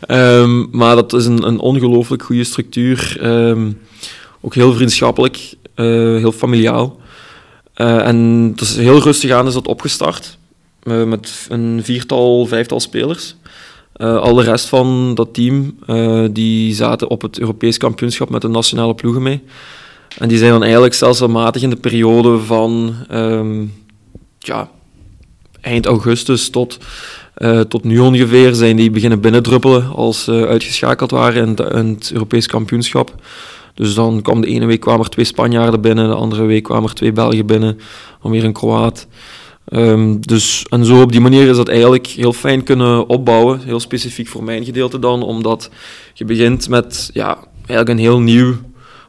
um, 0.08 0.68
maar 0.78 0.94
dat 0.94 1.12
is 1.12 1.26
een, 1.26 1.46
een 1.46 1.58
ongelooflijk 1.58 2.22
goede 2.22 2.44
structuur. 2.44 3.16
Um, 3.22 3.78
ook 4.40 4.54
heel 4.54 4.72
vriendschappelijk, 4.72 5.54
uh, 5.76 6.16
heel 6.16 6.32
familiaal. 6.32 7.02
Uh, 7.76 8.06
en 8.06 8.52
het 8.56 8.68
heel 8.68 9.02
rustig 9.02 9.30
aan 9.30 9.46
is 9.46 9.54
dat 9.54 9.66
opgestart. 9.66 10.38
met 10.82 11.46
een 11.48 11.80
viertal, 11.82 12.46
vijftal 12.46 12.80
spelers. 12.80 13.36
Uh, 13.96 14.16
al 14.16 14.34
de 14.34 14.42
rest 14.42 14.68
van 14.68 15.14
dat 15.14 15.34
team 15.34 15.78
die 16.32 16.74
zaten 16.74 17.08
op 17.08 17.22
het 17.22 17.38
Europees 17.38 17.78
kampioenschap 17.78 18.30
met 18.30 18.42
de 18.42 18.48
nationale 18.48 18.94
ploegen 18.94 19.22
mee. 19.22 19.42
En 20.18 20.28
die 20.28 20.38
zijn 20.38 20.50
dan 20.50 20.62
eigenlijk 20.62 20.94
stelselmatig 20.94 21.62
in 21.62 21.70
de 21.70 21.76
periode 21.76 22.38
van 22.38 22.94
um, 23.12 23.72
ja, 24.38 24.70
eind 25.60 25.86
augustus 25.86 26.50
tot, 26.50 26.78
tot 27.68 27.84
nu 27.84 27.98
ongeveer 27.98 28.54
zijn 28.54 28.76
die 28.76 28.90
beginnen 28.90 29.20
binnendruppelen 29.20 29.94
als 29.94 30.24
ze 30.24 30.46
uitgeschakeld 30.46 31.10
waren 31.10 31.58
in, 31.72 31.94
het 31.94 32.10
Europees 32.12 32.46
kampioenschap. 32.46 33.14
Dus 33.74 33.94
dan 33.94 34.22
kwam 34.22 34.40
de 34.40 34.46
ene 34.46 34.66
week 34.66 34.80
kwamen 34.80 35.04
er 35.04 35.10
twee 35.10 35.24
Spanjaarden 35.24 35.80
binnen, 35.80 36.08
de 36.08 36.14
andere 36.14 36.44
week 36.44 36.62
kwamen 36.62 36.88
er 36.88 36.94
twee 36.94 37.12
Belgen 37.12 37.46
binnen, 37.46 37.78
dan 38.22 38.30
weer 38.30 38.44
een 38.44 38.52
Kroaat. 38.52 39.06
Ehm, 39.64 40.16
dus, 40.20 40.66
en 40.68 40.84
zo 40.84 41.00
op 41.00 41.12
die 41.12 41.20
manier 41.20 41.48
is 41.48 41.56
dat 41.56 41.68
eigenlijk 41.68 42.06
heel 42.06 42.32
fijn 42.32 42.62
kunnen 42.62 43.08
opbouwen. 43.08 43.60
Heel 43.64 43.80
specifiek 43.80 44.28
voor 44.28 44.44
mijn 44.44 44.64
gedeelte 44.64 44.98
dan, 44.98 45.22
omdat 45.22 45.70
je 46.14 46.24
begint 46.24 46.68
met 46.68 47.10
ja, 47.12 47.38
eigenlijk 47.56 47.88
een 47.88 48.04
heel 48.04 48.20
nieuw 48.20 48.54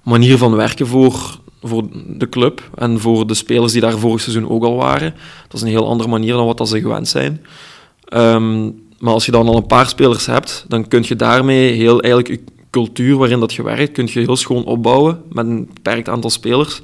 manier 0.04 0.38
van 0.38 0.56
werken 0.56 0.88
voor, 0.88 1.40
voor 1.64 1.84
de 2.08 2.30
club 2.30 2.70
en 2.76 3.00
voor 3.00 3.28
de 3.28 3.34
spelers 3.34 3.72
die 3.72 3.82
daar 3.82 3.98
vorig 3.98 4.22
seizoen 4.22 4.50
ook 4.50 4.64
al 4.64 4.76
waren. 4.76 5.14
Dat 5.44 5.54
is 5.54 5.62
een 5.62 5.68
heel 5.68 5.88
andere 5.88 6.10
manier 6.10 6.34
dan 6.34 6.46
wat 6.46 6.68
ze 6.70 6.82
gewend 6.82 7.08
zijn. 7.08 7.46
Ehm, 8.06 8.64
maar 9.00 9.14
als 9.14 9.26
je 9.26 9.32
dan 9.32 9.48
al 9.48 9.56
een 9.56 9.68
paar 9.68 9.88
spelers 9.88 10.26
hebt, 10.26 10.66
dan 10.68 10.88
kun 10.88 11.04
je 11.08 11.16
daarmee 11.16 11.72
heel 11.72 12.02
eigenlijk 12.02 12.42
cultuur 12.76 13.18
waarin 13.18 13.40
dat 13.40 13.54
je 13.54 13.64
werkt, 13.64 13.92
kun 13.92 14.10
je 14.12 14.20
heel 14.20 14.36
schoon 14.36 14.64
opbouwen 14.64 15.22
met 15.32 15.46
een 15.46 15.70
beperkt 15.74 16.10
aantal 16.10 16.30
spelers. 16.30 16.82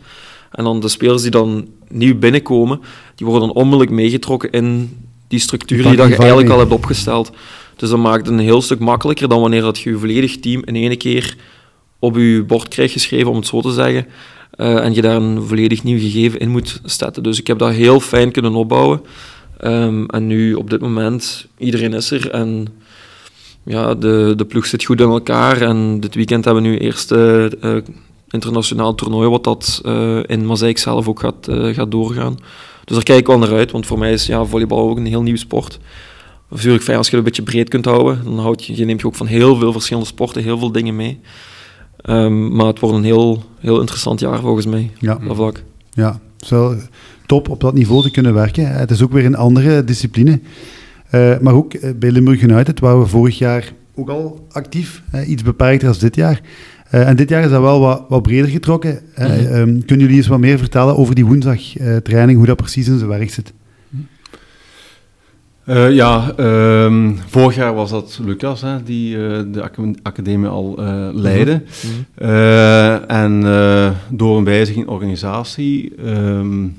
En 0.51 0.63
dan 0.63 0.79
de 0.79 0.87
spelers 0.87 1.21
die 1.21 1.31
dan 1.31 1.67
nieuw 1.87 2.17
binnenkomen, 2.17 2.79
die 3.15 3.25
worden 3.27 3.47
dan 3.47 3.55
onmiddellijk 3.55 3.91
meegetrokken 3.91 4.51
in 4.51 4.97
die 5.27 5.39
structuur 5.39 5.83
die, 5.83 5.95
dat 5.95 6.07
je 6.07 6.15
eigenlijk 6.15 6.49
al 6.49 6.59
hebt 6.59 6.71
opgesteld. 6.71 7.31
Dus 7.75 7.89
dat 7.89 7.99
maakt 7.99 8.25
het 8.25 8.35
een 8.35 8.43
heel 8.43 8.61
stuk 8.61 8.79
makkelijker 8.79 9.27
dan 9.27 9.41
wanneer 9.41 9.61
dat 9.61 9.79
je 9.79 9.89
je 9.89 9.97
volledig 9.97 10.39
team 10.39 10.61
in 10.65 10.75
één 10.75 10.97
keer 10.97 11.35
op 11.99 12.15
je 12.15 12.43
bord 12.47 12.67
krijgt 12.67 12.93
geschreven, 12.93 13.29
om 13.29 13.35
het 13.35 13.47
zo 13.47 13.61
te 13.61 13.71
zeggen. 13.71 14.05
Uh, 14.55 14.85
en 14.85 14.93
je 14.93 15.01
daar 15.01 15.15
een 15.15 15.43
volledig 15.43 15.83
nieuw 15.83 15.99
gegeven 15.99 16.39
in 16.39 16.49
moet 16.49 16.81
zetten. 16.83 17.23
Dus 17.23 17.39
ik 17.39 17.47
heb 17.47 17.59
dat 17.59 17.71
heel 17.71 17.99
fijn 17.99 18.31
kunnen 18.31 18.55
opbouwen. 18.55 19.01
Um, 19.63 20.05
en 20.05 20.27
nu 20.27 20.53
op 20.53 20.69
dit 20.69 20.81
moment, 20.81 21.47
iedereen 21.57 21.93
is 21.93 22.11
er 22.11 22.29
en 22.29 22.67
ja, 23.63 23.95
de, 23.95 24.33
de 24.37 24.45
ploeg 24.45 24.65
zit 24.65 24.83
goed 24.83 25.01
in 25.01 25.09
elkaar. 25.09 25.61
En 25.61 25.99
dit 25.99 26.15
weekend 26.15 26.45
hebben 26.45 26.63
we 26.63 26.69
nu 26.69 26.77
eerst 26.77 27.11
uh, 27.11 27.45
internationaal 28.29 28.95
toernooi, 28.95 29.29
wat 29.29 29.43
dat 29.43 29.81
uh, 29.85 30.19
in 30.25 30.45
Mazeik 30.45 30.77
zelf 30.77 31.07
ook 31.07 31.19
gaat, 31.19 31.47
uh, 31.49 31.73
gaat 31.73 31.91
doorgaan. 31.91 32.35
Dus 32.85 32.95
daar 32.95 33.03
kijk 33.03 33.19
ik 33.19 33.27
wel 33.27 33.37
naar 33.37 33.53
uit, 33.53 33.71
want 33.71 33.85
voor 33.85 33.99
mij 33.99 34.13
is 34.13 34.25
ja, 34.25 34.45
volleybal 34.45 34.89
ook 34.89 34.97
een 34.97 35.05
heel 35.05 35.21
nieuwe 35.21 35.39
sport. 35.39 35.79
Natuurlijk 36.49 36.83
fijn 36.83 36.97
als 36.97 37.09
je 37.09 37.15
het 37.15 37.25
een 37.25 37.31
beetje 37.31 37.51
breed 37.51 37.69
kunt 37.69 37.85
houden. 37.85 38.23
Dan 38.23 38.39
houd 38.39 38.65
je, 38.65 38.75
je 38.77 38.85
neemt 38.85 39.01
je 39.01 39.07
ook 39.07 39.15
van 39.15 39.25
heel 39.27 39.55
veel 39.55 39.71
verschillende 39.71 40.07
sporten 40.07 40.43
heel 40.43 40.57
veel 40.57 40.71
dingen 40.71 40.95
mee. 40.95 41.19
Um, 42.05 42.55
maar 42.55 42.65
het 42.65 42.79
wordt 42.79 42.95
een 42.95 43.03
heel, 43.03 43.43
heel 43.59 43.79
interessant 43.79 44.19
jaar 44.19 44.39
volgens 44.39 44.65
mij, 44.65 44.91
ja. 44.99 45.19
dat 45.27 45.35
vlak. 45.35 45.63
Ja, 45.91 46.19
zo 46.37 46.75
top 47.25 47.49
op 47.49 47.59
dat 47.59 47.73
niveau 47.73 48.01
te 48.01 48.11
kunnen 48.11 48.33
werken. 48.33 48.67
Het 48.67 48.91
is 48.91 49.01
ook 49.01 49.11
weer 49.11 49.25
een 49.25 49.35
andere 49.35 49.83
discipline. 49.83 50.41
Uh, 51.11 51.39
maar 51.39 51.53
ook 51.53 51.99
bij 51.99 52.11
Limburg 52.11 52.41
United 52.41 52.79
waren 52.79 52.99
we 52.99 53.05
vorig 53.05 53.37
jaar 53.37 53.73
ook 53.95 54.09
al 54.09 54.47
actief, 54.51 55.03
iets 55.27 55.43
beperkter 55.43 55.87
als 55.87 55.99
dit 55.99 56.15
jaar. 56.15 56.41
Uh, 56.93 57.07
en 57.07 57.15
dit 57.15 57.29
jaar 57.29 57.43
is 57.43 57.49
dat 57.49 57.61
wel 57.61 57.79
wat, 57.79 58.03
wat 58.09 58.21
breder 58.21 58.49
getrokken. 58.49 58.99
Mm 59.17 59.25
-hmm. 59.25 59.53
um, 59.53 59.85
kunnen 59.85 60.05
jullie 60.05 60.17
eens 60.17 60.27
wat 60.27 60.39
meer 60.39 60.57
vertellen 60.57 60.97
over 60.97 61.15
die 61.15 61.25
woensdagtraining, 61.25 62.31
uh, 62.31 62.37
hoe 62.37 62.45
dat 62.45 62.57
precies 62.57 62.87
in 62.87 62.97
zijn 62.97 63.09
werk 63.09 63.29
zit? 63.29 63.53
Uh, 65.65 65.91
ja, 65.91 66.33
um, 66.37 67.19
vorig 67.27 67.55
jaar 67.55 67.73
was 67.73 67.89
dat 67.89 68.19
Lucas, 68.23 68.61
hè, 68.61 68.83
die 68.83 69.15
de 69.51 69.69
academie 70.03 70.47
al 70.47 70.75
leidde. 71.13 71.53
Mm 71.53 72.05
-hmm. 72.15 73.03
en 73.07 73.41
door 74.09 74.37
een 74.37 74.43
wijziging 74.43 74.85
in 74.85 74.91
organisatie 74.91 75.93
um, 76.05 76.75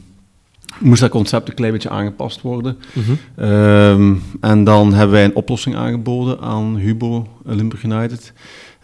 moest 0.78 1.00
dat 1.00 1.10
concept 1.10 1.48
een 1.48 1.54
klein 1.54 1.72
beetje 1.72 1.90
aangepast 1.90 2.40
worden. 2.40 2.78
Mm 2.92 3.02
-hmm. 3.02 4.22
en 4.40 4.64
dan 4.64 4.92
hebben 4.92 5.14
wij 5.14 5.24
een 5.24 5.36
oplossing 5.36 5.76
aangeboden 5.76 6.40
aan 6.40 6.76
Hubo 6.76 7.26
Limburg 7.44 7.82
United. 7.82 8.32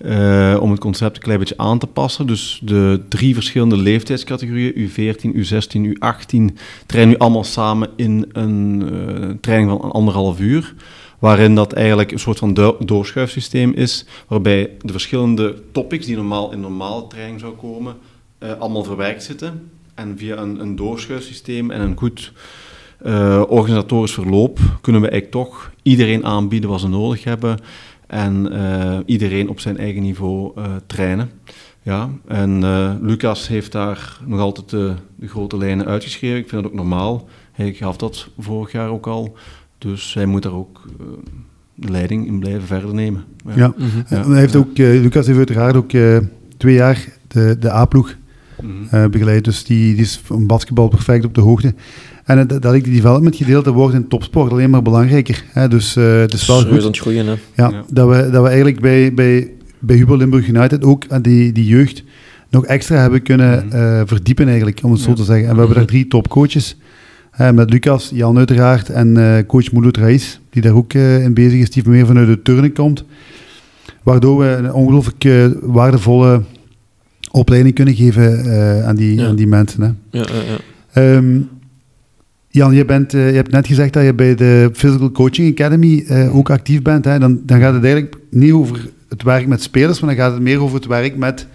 Uh, 0.04 0.56
om 0.60 0.70
het 0.70 0.80
concept 0.80 1.16
een 1.16 1.22
klein 1.22 1.38
beetje 1.38 1.56
aan 1.56 1.78
te 1.78 1.86
passen. 1.86 2.26
Dus 2.26 2.60
de 2.64 3.00
drie 3.08 3.34
verschillende 3.34 3.76
leeftijdscategorieën, 3.76 4.88
U14, 4.88 5.36
U16, 5.36 5.80
U18, 5.86 6.54
trainen 6.86 7.14
nu 7.14 7.18
allemaal 7.18 7.44
samen 7.44 7.88
in 7.96 8.28
een 8.32 8.82
uh, 8.92 9.30
training 9.40 9.80
van 9.80 9.92
anderhalf 9.92 10.40
uur. 10.40 10.74
Waarin 11.18 11.54
dat 11.54 11.72
eigenlijk 11.72 12.12
een 12.12 12.18
soort 12.18 12.38
van 12.38 12.54
do 12.54 12.76
doorschuifsysteem 12.84 13.72
is, 13.72 14.04
waarbij 14.28 14.70
de 14.80 14.92
verschillende 14.92 15.62
topics 15.72 16.06
die 16.06 16.16
normaal 16.16 16.52
in 16.52 16.60
normale 16.60 17.06
training 17.06 17.40
zou 17.40 17.52
komen, 17.52 17.96
uh, 18.42 18.52
allemaal 18.58 18.84
verwerkt 18.84 19.22
zitten. 19.22 19.70
En 19.98 20.18
via 20.18 20.36
een, 20.36 20.60
een 20.60 20.76
doorschuifsysteem 20.76 21.70
en 21.70 21.80
een 21.80 21.96
goed 21.96 22.32
organisatorisch 23.48 24.12
verloop 24.12 24.58
kunnen 24.80 25.02
we 25.02 25.08
eigenlijk 25.08 25.44
toch 25.44 25.70
iedereen 25.82 26.24
aanbieden 26.24 26.70
wat 26.70 26.80
ze 26.80 26.88
nodig 26.88 27.24
hebben 27.24 27.58
en 28.08 28.52
uh, 28.52 28.98
iedereen 29.06 29.48
op 29.48 29.60
zijn 29.60 29.78
eigen 29.78 30.02
niveau 30.02 30.52
uh, 30.58 30.64
trainen. 30.86 31.30
Ja, 31.82 32.10
en 32.26 32.60
uh, 32.62 32.92
Lucas 33.00 33.48
heeft 33.48 33.72
daar 33.72 34.20
nog 34.26 34.40
altijd 34.40 34.70
de, 34.70 34.94
de, 35.16 35.28
grote 35.28 35.56
lijnen 35.56 35.86
uitgeschreven. 35.86 36.38
Ik 36.38 36.48
vind 36.48 36.62
dat 36.62 36.70
ook 36.70 36.76
normaal. 36.76 37.28
Hij 37.52 37.72
gaf 37.72 37.96
dat 37.96 38.28
vorig 38.38 38.72
jaar 38.72 38.88
ook 38.88 39.06
al. 39.06 39.36
Dus 39.78 40.14
hij 40.14 40.26
moet 40.26 40.42
daar 40.42 40.54
ook 40.54 40.82
de 41.74 41.90
leiding 41.90 42.26
in 42.26 42.38
blijven 42.38 42.66
verder 42.66 42.94
nemen. 42.94 43.24
Ja, 43.46 43.54
ja. 43.54 43.66
Mm 43.76 43.88
-hmm. 43.90 44.04
ja. 44.08 44.28
Hij 44.28 44.40
heeft 44.40 44.56
ook, 44.56 44.76
Lucas 44.76 45.26
heeft 45.26 45.38
uiteraard 45.38 45.76
ook 45.76 45.90
twee 46.56 46.74
jaar 46.74 47.08
de, 47.28 47.56
de 47.58 47.72
A-ploeg 47.72 48.16
mm 48.62 48.86
-hmm. 48.90 49.10
begeleid. 49.10 49.44
Dus 49.44 49.64
die, 49.64 49.94
die 49.94 50.02
is 50.02 50.20
van 50.24 50.46
basketbal 50.46 50.88
perfect 50.88 51.24
op 51.24 51.34
de 51.34 51.40
hoogte. 51.40 51.74
En 52.28 52.46
dat, 52.46 52.62
dat 52.62 52.72
die 52.72 52.82
development 52.82 53.36
gedeelte 53.36 53.72
wordt 53.72 53.94
in 53.94 54.08
topsport 54.08 54.52
alleen 54.52 54.70
maar 54.70 54.82
belangrijker. 54.82 55.44
Hè? 55.52 55.68
Dus 55.68 55.96
uh, 55.96 56.18
het 56.20 56.32
is 56.32 56.46
wel 56.46 56.64
goed. 56.64 56.82
Het 56.82 56.98
groeien, 56.98 57.26
hè? 57.26 57.32
Ja, 57.32 57.70
ja, 57.70 57.84
Dat, 57.90 58.08
we, 58.08 58.30
dat 58.30 58.42
we 58.42 58.48
eigenlijk 58.48 58.80
bij, 58.80 59.14
bij, 59.14 59.50
bij 59.78 59.96
Huber 59.96 60.16
Limburg 60.16 60.48
United 60.48 60.84
ook 60.84 61.04
aan 61.08 61.22
die, 61.22 61.52
die 61.52 61.66
jeugd 61.66 62.04
nog 62.50 62.66
extra 62.66 62.96
hebben 62.96 63.22
kunnen 63.22 63.64
mm 63.64 63.70
-hmm. 63.70 63.80
uh, 63.80 64.02
verdiepen 64.04 64.46
eigenlijk, 64.46 64.80
om 64.82 64.92
het 64.92 65.00
zo 65.00 65.12
te 65.12 65.24
zeggen. 65.24 65.48
En 65.48 65.52
we 65.52 65.58
hebben 65.58 65.76
daar 65.76 65.86
drie 65.86 66.08
topcoaches. 66.08 66.76
Uh, 67.40 67.50
met 67.50 67.70
Lucas, 67.70 68.10
Jan 68.14 68.38
uiteraard 68.38 68.88
en 68.88 69.18
uh, 69.18 69.38
coach 69.46 69.72
Mouloud 69.72 69.96
Reis, 69.96 70.40
die 70.50 70.62
daar 70.62 70.74
ook 70.74 70.92
in 70.94 71.34
bezig 71.34 71.60
is, 71.60 71.70
die 71.70 71.88
meer 71.88 72.06
vanuit 72.06 72.26
de 72.26 72.42
turnen 72.42 72.72
komt. 72.72 73.04
Waardoor 74.02 74.38
we 74.38 74.46
een 74.46 74.72
ongelooflijk 74.72 75.52
waardevolle 75.60 76.42
opleiding 77.30 77.74
kunnen 77.74 77.94
geven 77.94 78.84
aan, 78.84 78.96
die, 78.96 79.14
ja. 79.20 79.26
aan 79.26 79.36
die 79.36 79.46
mensen. 79.46 79.82
Hè. 79.82 80.18
Ja, 80.18 80.26
ja, 80.94 81.16
um, 81.16 81.48
Jan, 82.50 82.74
je, 82.74 82.84
bent, 82.84 83.14
uh, 83.14 83.30
je 83.30 83.36
hebt 83.36 83.50
net 83.50 83.66
gezegd 83.66 83.92
dat 83.92 84.04
je 84.04 84.14
bij 84.14 84.34
de 84.34 84.70
Physical 84.72 85.10
Coaching 85.10 85.50
Academy 85.50 86.04
uh, 86.08 86.36
ook 86.36 86.50
actief 86.50 86.82
bent. 86.82 87.04
Hè? 87.04 87.18
Dan, 87.18 87.40
dan 87.44 87.60
gaat 87.60 87.74
het 87.74 87.84
eigenlijk 87.84 88.16
niet 88.30 88.52
over 88.52 88.88
het 89.08 89.22
werk 89.22 89.46
met 89.46 89.62
spelers, 89.62 90.00
maar 90.00 90.14
dan 90.14 90.24
gaat 90.24 90.32
het 90.32 90.42
meer 90.42 90.62
over 90.62 90.76
het 90.76 90.86
werk 90.86 91.16
met 91.16 91.46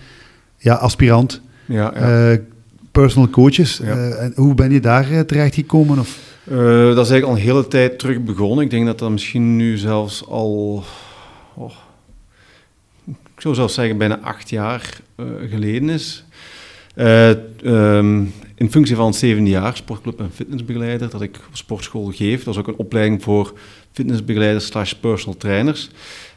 ja, 0.58 0.74
aspirant, 0.74 1.42
ja, 1.66 1.94
ja. 1.96 2.32
Uh, 2.32 2.38
personal 2.92 3.30
coaches. 3.30 3.80
en 3.80 4.34
hoe 4.36 4.56
ben 4.56 4.72
je 4.72 4.80
daar 4.80 5.26
terechtgekomen? 5.26 6.00
Of? 6.00 6.20
dat 6.46 7.06
is 7.06 7.12
eigenlijk 7.12 7.24
al 7.24 7.32
een 7.32 7.38
hele 7.38 7.68
tijd 7.68 8.00
terug 8.00 8.24
begonnen. 8.24 8.66
Ik 8.66 8.72
denk 8.72 8.86
dat 8.86 9.00
dat 9.00 9.12
misschien 9.12 9.56
nu 9.56 9.78
zelfs 9.78 10.28
al, 10.28 10.84
oh, 11.54 11.72
zou 13.44 13.56
zelfs 13.56 13.74
zeggen, 13.74 13.98
bijna 13.98 14.20
acht 14.20 14.50
jaar 14.50 15.02
geleden 15.50 15.90
is. 15.90 16.24
Um, 17.66 18.34
in 18.56 18.72
functie 18.72 18.96
van 18.96 19.06
het 19.06 19.16
zevende 19.16 19.50
jaar 19.50 19.76
sportclub 19.76 20.20
en 20.20 20.32
fitnessbegeleider 20.34 21.10
dat 21.10 21.22
ik 21.22 21.36
op 21.48 21.56
sportschool 21.56 22.12
geef. 22.12 22.44
Dat 22.44 22.54
is 22.54 22.60
ook 22.60 22.68
een 22.68 22.76
opleiding 22.76 23.24
voor 23.24 23.54
fitnessbegeleiders 23.92 24.66
slash 24.66 24.94
personal 24.94 25.38
trainers. 25.38 25.90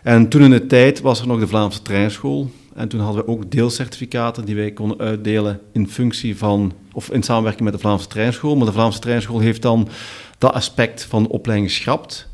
En 0.02 0.28
toen 0.28 0.42
in 0.42 0.50
de 0.50 0.66
tijd 0.66 1.00
was 1.00 1.20
er 1.20 1.26
nog 1.26 1.40
de 1.40 1.46
Vlaamse 1.46 1.82
trainerschool. 1.82 2.50
En 2.75 2.88
toen 2.88 3.00
hadden 3.00 3.25
we 3.25 3.30
ook 3.30 3.50
deelcertificaten 3.50 4.44
die 4.44 4.54
wij 4.54 4.70
konden 4.70 4.98
uitdelen 4.98 5.60
in 5.72 5.88
functie 5.88 6.36
van, 6.36 6.72
of 6.92 7.10
in 7.10 7.22
samenwerking 7.22 7.64
met 7.64 7.72
de 7.72 7.80
Vlaamse 7.80 8.06
trainerschool. 8.06 8.56
Maar 8.56 8.66
de 8.66 8.72
Vlaamse 8.72 8.98
trainerschool 9.00 9.38
heeft 9.38 9.62
dan 9.62 9.88
dat 10.38 10.52
aspect 10.52 11.04
van 11.04 11.22
de 11.22 11.28
opleiding 11.28 11.70
geschrapt. 11.70 12.28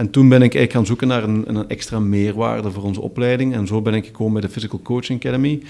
En 0.00 0.10
toen 0.10 0.28
ben 0.28 0.42
ik 0.42 0.54
eigenlijk 0.54 0.72
gaan 0.72 0.86
zoeken 0.86 1.08
naar 1.08 1.22
een, 1.22 1.44
een 1.46 1.68
extra 1.68 1.98
meerwaarde 1.98 2.70
voor 2.70 2.82
onze 2.82 3.00
opleiding. 3.00 3.54
En 3.54 3.66
zo 3.66 3.82
ben 3.82 3.94
ik 3.94 4.04
gekomen 4.06 4.32
bij 4.32 4.42
de 4.42 4.48
Physical 4.48 4.80
Coaching 4.82 5.18
Academy 5.18 5.62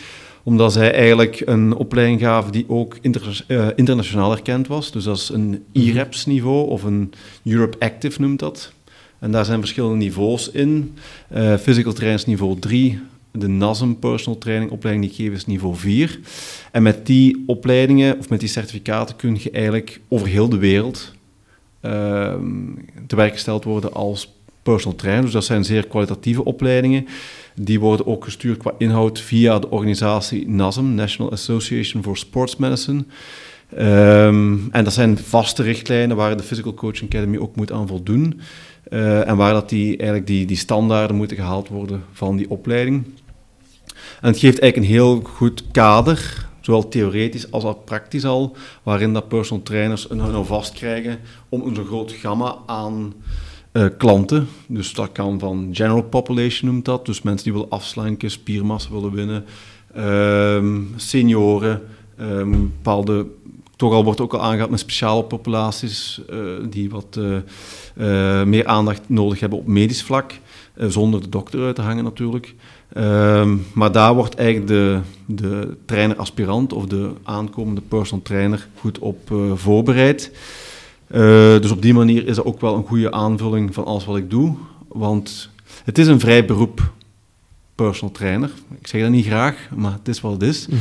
omdat 0.43 0.73
zij 0.73 0.93
eigenlijk 0.93 1.43
een 1.45 1.75
opleiding 1.75 2.21
gaven 2.21 2.53
die 2.53 2.65
ook 2.69 2.99
inter, 3.01 3.45
uh, 3.49 3.67
internationaal 3.75 4.33
erkend 4.33 4.67
was. 4.67 4.93
Dus 4.93 5.05
dat 5.05 5.17
is 5.17 5.29
een 5.29 5.65
IREPS 5.73 6.25
mhm. 6.25 6.35
niveau 6.35 6.69
of 6.69 6.83
een 6.83 7.13
Europe 7.45 7.77
Active 7.79 8.21
noemt 8.21 8.39
dat. 8.39 8.73
En 9.19 9.31
daar 9.31 9.45
zijn 9.45 9.59
verschillende 9.61 9.97
niveaus 9.97 10.51
in. 10.51 10.95
Uh, 11.35 11.57
physical 11.57 11.93
trainers 11.93 12.27
niveau 12.27 12.59
3, 12.59 12.99
de 13.31 13.49
NASM 13.49 13.93
Personal 13.93 14.39
Training 14.39 14.71
opleiding 14.71 15.07
die 15.07 15.15
ik 15.15 15.27
geef 15.27 15.37
is 15.37 15.47
niveau 15.47 15.77
4. 15.77 16.21
En 16.73 16.83
met 16.83 17.07
die 17.07 17.43
opleidingen 17.47 18.19
of 18.19 18.29
met 18.29 18.41
die 18.41 18.49
certificaten 18.49 19.17
kun 19.17 19.39
je 19.43 19.51
eigenlijk 19.51 20.01
over 20.09 20.29
heel 20.29 20.49
de 20.49 20.59
wereld 20.59 21.13
te 23.07 23.17
werk 23.17 23.33
gesteld 23.33 23.65
worden 23.65 23.93
als 23.93 24.33
personal 24.63 24.97
trainer. 24.97 25.25
Dus 25.25 25.33
dat 25.33 25.45
zijn 25.45 25.65
zeer 25.65 25.87
kwalitatieve 25.87 26.45
opleidingen. 26.45 27.07
Die 27.55 27.81
worden 27.81 28.07
ook 28.07 28.25
gestuurd 28.25 28.59
qua 28.59 28.73
inhoud 28.79 29.21
via 29.21 29.59
de 29.59 29.71
organisatie 29.71 30.49
NASM, 30.49 30.95
National 30.95 31.33
Association 31.33 32.03
for 32.03 32.17
Sports 32.17 32.57
Medicine. 32.57 33.05
Um, 33.79 34.69
en 34.73 34.85
dat 34.85 34.93
zijn 34.93 35.19
vaste 35.19 35.63
richtlijnen 35.63 36.17
waar 36.17 36.37
de 36.37 36.43
Physical 36.43 36.75
Coaching 36.75 37.15
Academy 37.15 37.39
ook 37.39 37.57
moet 37.57 37.73
aan 37.73 37.87
voldoen. 37.87 38.41
Uh, 38.89 39.29
en 39.29 39.37
waar 39.37 39.53
dat 39.53 39.69
die, 39.69 39.87
eigenlijk 39.87 40.27
die, 40.27 40.47
die 40.47 40.57
standaarden 40.57 41.17
moeten 41.17 41.37
gehaald 41.37 41.69
worden 41.69 42.05
van 42.13 42.37
die 42.37 42.51
opleiding. 42.51 43.05
En 44.21 44.29
het 44.29 44.39
geeft 44.39 44.59
eigenlijk 44.59 44.77
een 44.77 44.97
heel 44.97 45.21
goed 45.25 45.65
kader 45.71 46.49
zowel 46.61 46.89
theoretisch 46.89 47.51
als 47.51 47.65
praktisch 47.85 48.25
al, 48.25 48.57
waarin 48.83 49.13
dat 49.13 49.29
personal 49.29 49.63
trainers 49.63 50.11
een 50.11 50.21
hun 50.21 50.45
vast 50.45 50.73
krijgen 50.73 51.19
om 51.49 51.63
een 51.67 51.75
zo 51.75 51.85
groot 51.85 52.13
gamma 52.13 52.57
aan 52.67 53.15
uh, 53.73 53.87
klanten. 53.99 54.49
Dus 54.67 54.93
dat 54.93 55.13
kan 55.13 55.39
van 55.39 55.69
general 55.73 56.03
population 56.03 56.71
noemt 56.71 56.85
dat, 56.85 57.07
dus 57.07 57.23
mensen 57.23 57.45
die 57.45 57.53
willen 57.53 57.71
afslanken, 57.71 58.31
spiermassa 58.31 58.91
willen 58.91 59.13
winnen, 59.13 59.45
um, 59.97 60.93
senioren, 60.97 61.83
um, 62.21 62.73
bepaalde 62.77 63.27
toch 63.77 63.93
al 63.93 64.05
wordt 64.05 64.21
ook 64.21 64.35
al 64.35 64.43
aangehaald 64.43 64.71
met 64.71 64.81
speciale 64.81 65.25
populaties 65.25 66.21
uh, 66.31 66.39
die 66.71 66.91
wat 66.91 67.19
uh, 67.19 68.43
meer 68.43 68.67
aandacht 68.67 69.03
nodig 69.07 69.41
hebben 69.41 69.59
op 69.59 69.67
medisch 69.67 70.03
vlak, 70.03 70.33
zonder 70.77 71.21
de 71.21 71.29
dokter 71.29 71.65
uit 71.65 71.75
te 71.75 71.83
hangen 71.83 72.05
natuurlijk. 72.05 72.55
Um, 72.97 73.67
maar 73.73 73.93
daar 73.93 74.15
wordt 74.15 74.35
eigenlijk 74.35 74.69
de, 74.69 75.01
de 75.27 75.77
trainer-aspirant 75.85 76.73
of 76.73 76.87
de 76.87 77.11
aankomende 77.23 77.81
personal 77.81 78.25
trainer 78.25 78.69
goed 78.75 78.99
op 78.99 79.33
voorbereid. 79.55 80.33
dus 81.61 81.71
op 81.71 81.83
die 81.83 81.95
manier 81.95 82.27
is 82.27 82.37
dat 82.37 82.45
ook 82.45 82.61
wel 82.61 82.75
een 82.75 82.87
goede 82.87 83.13
aanvulling 83.13 83.75
van 83.75 83.85
alles 83.85 84.05
wat 84.05 84.17
ik 84.17 84.31
doe. 84.31 84.57
Want 84.89 85.51
het 85.85 85.99
is 85.99 86.07
een 86.07 86.21
vrij 86.21 86.45
beroep, 86.45 86.93
personal 87.75 88.15
trainer. 88.15 88.51
Ik 88.81 88.87
zeg 88.87 89.01
dat 89.01 89.11
niet 89.11 89.27
graag, 89.27 89.69
maar 89.77 89.93
het 89.93 90.09
is 90.09 90.21
wat 90.21 90.33
het 90.33 90.43
is. 90.43 90.67
Mhm. 90.67 90.79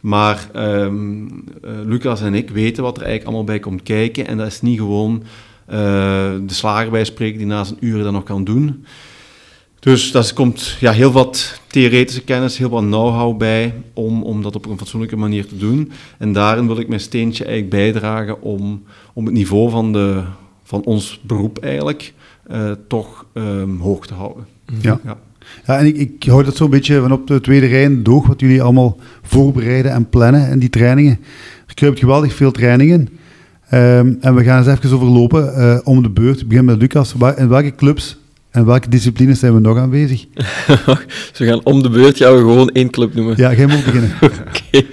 Maar 0.00 0.48
um, 0.56 1.26
uh, 1.64 1.70
Lucas 1.84 2.20
en 2.20 2.34
ik 2.34 2.50
weten 2.50 2.82
wat 2.82 2.96
er 2.96 3.02
eigenlijk 3.02 3.28
allemaal 3.28 3.54
bij 3.54 3.60
komt 3.60 3.82
kijken. 3.82 4.26
En 4.26 4.36
dat 4.36 4.46
is 4.46 4.60
niet 4.60 4.78
gewoon 4.78 5.22
uh, 5.68 5.74
de 6.46 6.54
slager 6.54 6.90
bij 6.90 7.04
spreken 7.04 7.38
die 7.38 7.46
na 7.46 7.64
zijn 7.64 7.78
uren 7.80 8.04
dat 8.04 8.12
nog 8.12 8.22
kan 8.22 8.44
doen. 8.44 8.84
Dus 9.82 10.12
daar 10.12 10.32
komt 10.34 10.76
ja, 10.80 10.92
heel 10.92 11.12
wat 11.12 11.60
theoretische 11.66 12.22
kennis, 12.22 12.58
heel 12.58 12.68
wat 12.68 12.82
know-how 12.82 13.36
bij 13.36 13.74
om, 13.92 14.22
om 14.22 14.42
dat 14.42 14.56
op 14.56 14.66
een 14.66 14.78
fatsoenlijke 14.78 15.16
manier 15.16 15.46
te 15.46 15.56
doen. 15.56 15.92
En 16.18 16.32
daarin 16.32 16.66
wil 16.66 16.78
ik 16.78 16.88
mijn 16.88 17.00
steentje 17.00 17.44
eigenlijk 17.44 17.74
bijdragen 17.74 18.42
om, 18.42 18.82
om 19.12 19.24
het 19.24 19.34
niveau 19.34 19.70
van, 19.70 19.92
de, 19.92 20.22
van 20.62 20.84
ons 20.84 21.20
beroep 21.22 21.58
eigenlijk 21.58 22.12
uh, 22.50 22.70
toch 22.88 23.26
um, 23.34 23.78
hoog 23.80 24.06
te 24.06 24.14
houden. 24.14 24.46
Ja. 24.80 25.00
ja. 25.04 25.18
Ja, 25.66 25.78
en 25.78 25.86
ik, 25.86 25.96
ik 25.96 26.24
hou 26.24 26.44
dat 26.44 26.56
zo'n 26.56 26.70
beetje 26.70 27.00
van 27.00 27.12
op 27.12 27.26
de 27.26 27.40
tweede 27.40 27.66
rij 27.66 28.02
doog, 28.02 28.26
wat 28.26 28.40
jullie 28.40 28.62
allemaal 28.62 28.96
voorbereiden 29.22 29.92
en 29.92 30.08
plannen 30.08 30.48
en 30.48 30.58
die 30.58 30.70
trainingen. 30.70 31.18
Er 31.66 31.74
kruipt 31.74 31.98
geweldig 31.98 32.34
veel 32.34 32.50
trainingen. 32.50 33.08
Um, 33.72 34.18
en 34.20 34.34
we 34.34 34.42
gaan 34.42 34.58
eens 34.58 34.66
even 34.66 34.96
overlopen 34.96 35.54
uh, 35.56 35.78
om 35.84 36.02
de 36.02 36.10
beurt. 36.10 36.40
Ik 36.40 36.48
begin 36.48 36.64
met 36.64 36.80
Lucas. 36.80 37.12
Waar, 37.12 37.38
in 37.38 37.48
welke 37.48 37.74
clubs 37.74 38.20
en 38.52 38.64
welke 38.66 38.88
disciplines 38.88 39.38
zijn 39.38 39.54
we 39.54 39.60
nog 39.60 39.78
aanwezig? 39.78 40.26
we 41.38 41.46
gaan 41.46 41.64
om 41.64 41.82
de 41.82 41.90
beurt 41.90 42.16
gaan 42.16 42.32
we 42.32 42.38
gewoon 42.38 42.68
één 42.68 42.90
club 42.90 43.14
noemen. 43.14 43.34
Ja, 43.36 43.54
jij 43.54 43.66
moet 43.66 43.84
beginnen. 43.84 44.10
Oké, 44.22 44.84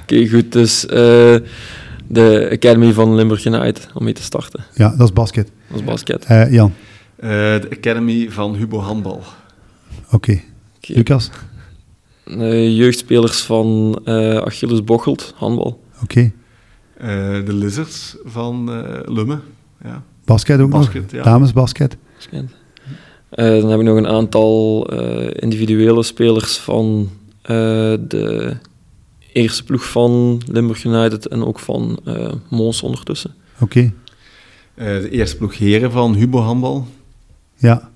okay. 0.00 0.28
goed. 0.28 0.52
Dus 0.52 0.84
uh, 0.84 0.90
de 2.06 2.48
Academy 2.52 2.92
van 2.92 3.14
Limburg 3.14 3.44
United, 3.44 3.88
om 3.94 4.04
mee 4.04 4.12
te 4.12 4.22
starten. 4.22 4.64
Ja, 4.74 4.94
dat 4.96 5.08
is 5.08 5.12
basket. 5.12 5.50
Dat 5.68 5.78
is 5.78 5.84
basket. 5.84 6.26
Uh, 6.30 6.52
Jan? 6.52 6.72
de 7.16 7.68
Academy 7.76 8.30
van 8.30 8.54
Hubo 8.54 8.78
Handbal. 8.78 9.22
Oké. 10.10 10.40
Lucas? 10.80 11.30
Uh, 12.24 12.76
jeugdspelers 12.76 13.40
van 13.40 13.98
uh, 14.04 14.36
Achilles 14.36 14.84
Bochelt, 14.84 15.32
handbal. 15.36 15.84
Oké. 16.02 16.20
Uh, 16.20 17.06
de 17.44 17.52
Lizards 17.52 18.16
van 18.24 18.64
Lumme. 19.04 19.38
Ja. 19.82 20.02
Basket 20.24 20.60
ook 20.60 20.70
basket, 20.70 21.02
nog? 21.02 21.10
Ja. 21.10 21.22
Damesbasket? 21.22 21.96
Basket. 22.16 22.57
Dan 23.30 23.70
heb 23.70 23.78
ik 23.78 23.84
nog 23.84 23.96
een 23.96 24.08
aantal 24.08 24.88
individuele 25.32 26.02
spelers 26.02 26.56
van 26.56 27.10
de 27.42 28.56
eerste 29.32 29.64
ploeg 29.64 29.90
van 29.90 30.42
Limburg 30.46 30.84
United 30.84 31.26
en 31.26 31.44
ook 31.44 31.58
van 31.58 32.00
Mons 32.48 32.82
ondertussen. 32.82 33.34
Oké. 33.60 33.92
de 34.74 35.10
eerste 35.10 35.36
ploeg 35.36 35.58
heren 35.58 35.90
van 35.90 36.14
Hubo 36.14 36.38
Handbal. 36.38 36.86
Ja. 37.56 37.90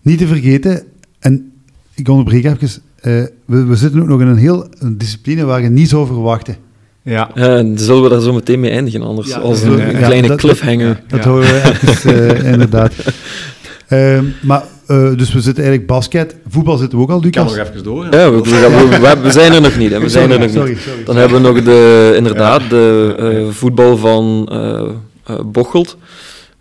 Niet 0.00 0.18
te 0.18 0.26
vergeten, 0.26 0.82
en 1.18 1.52
ik 1.94 2.08
onderbreek 2.08 2.44
even. 2.44 2.82
Uh, 3.02 3.24
we, 3.44 3.64
we, 3.64 3.76
zitten 3.76 4.00
ook 4.00 4.08
nog 4.08 4.20
in 4.20 4.26
een 4.26 4.36
heel 4.36 4.66
een 4.78 4.98
discipline 4.98 5.44
waar 5.44 5.62
je 5.62 5.68
niet 5.68 5.88
zou 5.88 6.06
verwachten. 6.06 6.56
Ja. 7.02 7.30
Uh, 7.34 7.72
zullen 7.74 8.02
we 8.02 8.08
daar 8.08 8.20
zo 8.20 8.32
meteen 8.32 8.60
mee 8.60 8.70
eindigen, 8.70 9.02
anders 9.02 9.28
ja, 9.28 9.38
als 9.38 9.62
een, 9.62 9.88
een 9.88 9.96
kleine 9.96 10.28
dat, 10.28 10.38
cliffhanger. 10.38 11.02
Dat, 11.08 11.24
horen 11.24 11.42
we 11.42 11.78
even, 11.82 12.44
uh, 12.44 12.52
inderdaad. 12.52 12.94
Ehm, 13.92 14.24
maar, 14.42 14.64
dus 14.86 15.32
we 15.32 15.40
zitten 15.40 15.64
eigenlijk 15.64 15.86
basket. 15.86 16.36
Voetbal 16.48 16.76
zitten 16.76 16.98
we 16.98 17.04
ook 17.04 17.10
al, 17.10 17.20
Lucas? 17.20 17.46
Kan 17.46 17.56
nog 17.56 17.68
even 17.68 17.84
door. 17.84 18.04
Ja, 18.04 18.30
we, 18.30 18.42
we, 18.42 19.20
we, 19.22 19.30
zijn 19.30 19.52
er 19.52 19.60
nog 19.60 19.78
niet. 19.78 19.90
Hè. 19.90 20.00
We 20.00 20.08
zijn 20.08 20.30
er 20.30 20.38
nog 20.38 20.50
sorry, 20.50 20.70
niet. 20.70 20.80
Sorry, 20.80 21.04
Dan 21.04 21.16
hebben 21.16 21.42
we 21.42 21.48
nog 21.48 21.62
de, 21.62 22.12
inderdaad 22.16 22.70
de 22.70 23.48
voetbal 23.50 23.96
van 23.96 24.48
Bochelt. 25.44 25.96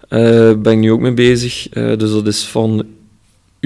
Daar 0.07 0.59
ben 0.59 0.73
ik 0.73 0.79
nu 0.79 0.91
ook 0.91 0.99
mee 0.99 1.13
bezig. 1.13 1.69
dus 1.69 2.11
dat 2.11 2.27
is 2.27 2.43
van 2.43 2.85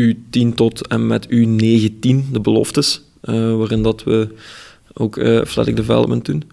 U10 0.01 0.53
tot 0.55 0.87
en 0.87 1.07
met 1.07 1.27
U19, 1.27 2.31
de 2.31 2.39
beloftes, 2.41 3.01
uh, 3.23 3.55
waarin 3.57 3.83
dat 3.83 4.03
we 4.03 4.35
ook 4.93 5.17
uh, 5.17 5.39
athletic 5.39 5.75
development 5.75 6.25
doen. 6.25 6.43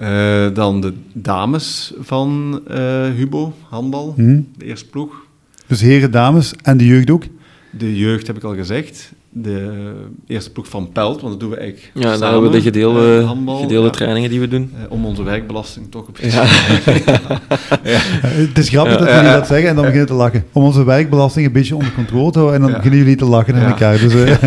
Uh, 0.00 0.54
dan 0.54 0.80
de 0.80 0.92
dames 1.12 1.92
van 2.00 2.60
Hubo, 3.16 3.54
handbal, 3.68 4.14
mm. 4.16 4.48
de 4.56 4.64
eerste 4.64 4.86
ploeg. 4.86 5.25
Dus 5.66 5.80
heren, 5.80 6.10
dames 6.10 6.52
en 6.62 6.76
de 6.76 6.86
jeugd 6.86 7.10
ook? 7.10 7.24
De 7.70 7.96
jeugd 7.96 8.26
heb 8.26 8.36
ik 8.36 8.42
al 8.42 8.54
gezegd 8.54 9.12
de 9.42 9.92
eerste 10.26 10.52
ploeg 10.52 10.68
van 10.68 10.92
Pelt, 10.92 11.20
want 11.20 11.32
dat 11.32 11.40
doen 11.40 11.50
we 11.50 11.56
eigenlijk 11.56 11.90
Ja, 11.94 12.02
samen, 12.02 12.20
dan 12.20 12.32
hebben 12.32 12.50
we 12.50 12.56
de 12.56 12.62
gedeelde, 12.62 13.20
uh, 13.46 13.60
gedeelde 13.60 13.90
trainingen 13.90 14.30
die 14.30 14.40
we 14.40 14.48
doen. 14.48 14.72
Uh, 14.74 14.84
om 14.88 15.04
onze 15.04 15.22
werkbelasting 15.22 15.90
toch 15.90 16.08
op 16.08 16.18
ja. 16.18 16.28
ja. 17.82 17.98
Het 18.26 18.58
is 18.58 18.68
grappig 18.68 18.98
dat 18.98 19.08
jullie 19.08 19.30
dat 19.30 19.46
zeggen 19.46 19.68
en 19.68 19.74
dan 19.74 19.84
beginnen 19.84 20.06
te 20.06 20.14
lachen. 20.14 20.44
Om 20.52 20.62
onze 20.62 20.84
werkbelasting 20.84 21.46
een 21.46 21.52
beetje 21.52 21.74
onder 21.74 21.92
controle 21.92 22.30
te 22.30 22.38
houden 22.38 22.60
en 22.60 22.66
dan 22.66 22.76
beginnen 22.76 22.98
jullie 22.98 23.16
te 23.16 23.24
lachen 23.24 23.54
in 23.54 23.62
elkaar. 23.62 23.98
Dus 23.98 24.14
uh, 24.24 24.28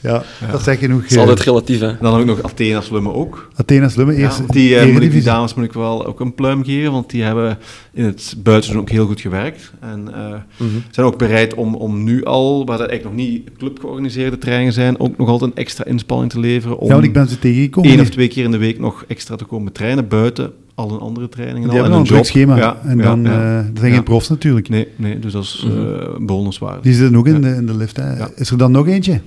ja, 0.00 0.22
dat 0.50 0.62
zeg 0.62 0.78
genoeg. 0.78 1.02
Het 1.02 1.10
is 1.10 1.16
altijd 1.16 1.40
relatief, 1.40 1.80
hè. 1.80 1.96
Dan 2.00 2.12
heb 2.12 2.20
ik 2.20 2.26
nog 2.26 2.42
Athena 2.42 2.80
Slummen 2.80 3.14
ook. 3.14 3.48
Athena 3.56 3.88
Slummen, 3.88 4.16
eerst 4.16 4.52
die, 4.52 4.92
moet 4.92 5.02
ik, 5.02 5.10
die 5.10 5.22
dames 5.22 5.54
moet 5.54 5.64
ik 5.64 5.72
wel 5.72 6.06
ook 6.06 6.20
een 6.20 6.34
pluim 6.34 6.64
geven, 6.64 6.92
want 6.92 7.10
die 7.10 7.22
hebben 7.22 7.58
in 7.92 8.04
het 8.04 8.34
buitenseizoen 8.38 8.82
ook 8.82 8.90
heel 8.90 9.06
goed 9.06 9.20
gewerkt. 9.20 9.72
En 9.80 10.00
mm 10.00 10.42
-hmm. 10.56 10.82
zijn 10.90 11.06
ook 11.06 11.18
bereid 11.18 11.54
om, 11.54 11.74
om 11.74 12.04
nu 12.04 12.24
al, 12.24 12.66
waar 12.66 12.78
dat 12.78 12.88
eigenlijk 12.88 13.18
nog 13.18 13.26
niet 13.26 13.50
club 13.58 13.84
georganiseerde 13.86 14.38
trainingen 14.38 14.72
zijn, 14.72 15.00
ook 15.00 15.16
nog 15.16 15.28
altijd 15.28 15.50
een 15.50 15.56
extra 15.56 15.84
inspanning 15.84 16.30
te 16.30 16.40
leveren 16.40 16.78
om 16.78 16.88
ja, 16.88 17.02
ik 17.02 17.12
ben 17.12 17.28
ze 17.28 17.38
tegengekomen. 17.38 17.90
één 17.90 18.00
of 18.00 18.08
twee 18.08 18.28
keer 18.28 18.44
in 18.44 18.50
de 18.50 18.56
week 18.56 18.78
nog 18.78 19.04
extra 19.08 19.36
te 19.36 19.44
komen 19.44 19.72
trainen 19.72 20.08
buiten 20.08 20.52
al 20.74 20.90
een 20.90 20.98
andere 20.98 21.28
trainingen. 21.28 21.68
Die 21.68 21.78
al, 21.78 21.84
hebben 21.84 22.08
een, 22.08 22.18
een 22.18 22.24
schema. 22.24 22.56
Ja, 22.56 22.80
en 22.84 22.98
dan 22.98 23.22
ja, 23.22 23.58
uh, 23.58 23.64
zijn 23.80 23.92
geen 23.92 24.02
profs 24.02 24.28
natuurlijk. 24.28 24.68
Nee, 24.68 24.88
nee 24.96 25.18
dus 25.18 25.32
dat 25.32 25.42
is 25.42 25.64
mm 25.64 25.70
-hmm. 25.70 25.86
uh, 25.86 25.98
bewonderenswaardig. 26.18 26.82
Die 26.82 26.94
zitten 26.94 27.16
ook 27.16 27.26
in, 27.26 27.40
de, 27.40 27.48
in 27.48 27.66
de 27.66 27.76
lift. 27.76 27.96
Hè. 27.96 28.34
Is 28.34 28.50
er 28.50 28.58
dan 28.58 28.70
nog 28.70 28.88
eentje? 28.88 29.20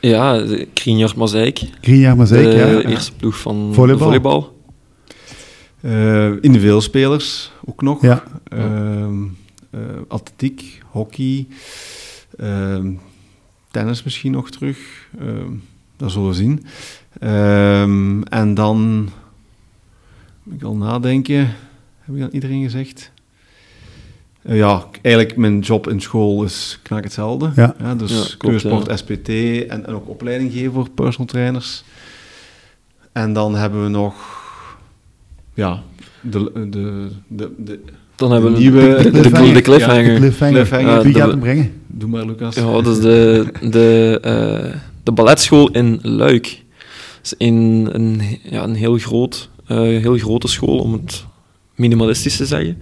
Ja, 0.00 0.44
Krienjar 0.72 1.12
Mazeik. 1.16 1.60
Krienjar 1.80 2.16
Mazeik, 2.16 2.44
de 2.44 2.56
ja. 2.56 2.90
eerste 2.90 3.12
ploeg 3.12 3.38
van 3.38 3.70
volleybal. 3.72 4.04
volleybal. 4.04 4.60
Uh, 5.80 6.24
individueel 6.40 6.80
spelers 6.80 7.52
ook 7.64 7.82
nog. 7.82 8.02
Ja. 8.02 8.22
atletiek, 10.08 10.82
hockey, 10.90 11.46
ehm, 12.38 12.92
tennis 13.72 14.02
misschien 14.02 14.32
nog 14.32 14.50
terug. 14.50 15.08
Uh, 15.20 15.44
dat 15.96 16.10
zullen 16.10 16.28
we 16.28 16.34
zien. 16.34 16.64
Um, 17.22 18.22
en 18.22 18.54
dan 18.54 19.08
moet 20.42 20.54
ik 20.54 20.62
al 20.62 20.76
nadenken. 20.76 21.54
Heb 22.00 22.16
ik 22.16 22.22
aan 22.22 22.30
iedereen 22.32 22.62
gezegd? 22.62 23.10
Uh, 24.42 24.56
ja, 24.56 24.86
eigenlijk 25.02 25.36
mijn 25.36 25.60
job 25.60 25.88
in 25.88 26.00
school 26.00 26.44
is 26.44 26.78
knak 26.82 27.04
hetzelfde. 27.04 27.52
Ja. 27.56 27.74
ja 27.78 27.94
dus 27.94 28.36
ja, 28.38 28.96
SPT 28.96 29.28
en, 29.28 29.86
en 29.86 29.86
ook 29.86 30.08
opleiding 30.08 30.52
geven 30.52 30.72
voor 30.72 30.90
personal 30.90 31.26
trainers. 31.26 31.84
En 33.12 33.32
dan 33.32 33.54
hebben 33.54 33.82
we 33.82 33.88
nog 33.88 34.14
ja, 35.54 35.82
de, 36.20 36.68
de, 36.70 37.10
de, 37.28 37.52
de 37.58 37.80
dan 38.22 38.32
hebben 38.32 38.52
we 38.52 38.58
nieuwe, 38.58 39.02
de, 39.02 39.10
de, 39.10 39.20
de, 39.52 39.60
cliffhanger. 39.60 40.12
Ja, 40.12 40.18
cliffhanger. 40.18 41.02
Wie 41.02 41.14
gaat 41.14 41.30
hem 41.30 41.40
brengen? 41.40 41.72
Doe 41.86 42.08
maar, 42.08 42.26
Lucas. 42.26 42.54
Ja, 42.54 42.72
dat 42.72 42.86
is 42.86 43.00
de, 43.00 43.46
de, 43.70 44.18
uh, 44.24 44.74
de 45.02 45.12
balletschool 45.12 45.70
in 45.70 45.98
Luik. 46.02 46.62
Dat 47.22 47.22
is 47.22 47.34
in 47.36 47.88
een, 47.92 48.22
ja, 48.42 48.62
een 48.62 48.74
heel, 48.74 48.98
groot, 48.98 49.48
uh, 49.68 49.78
heel 49.78 50.16
grote 50.16 50.48
school, 50.48 50.78
om 50.78 50.92
het 50.92 51.24
minimalistisch 51.74 52.36
te 52.36 52.46
zeggen. 52.46 52.78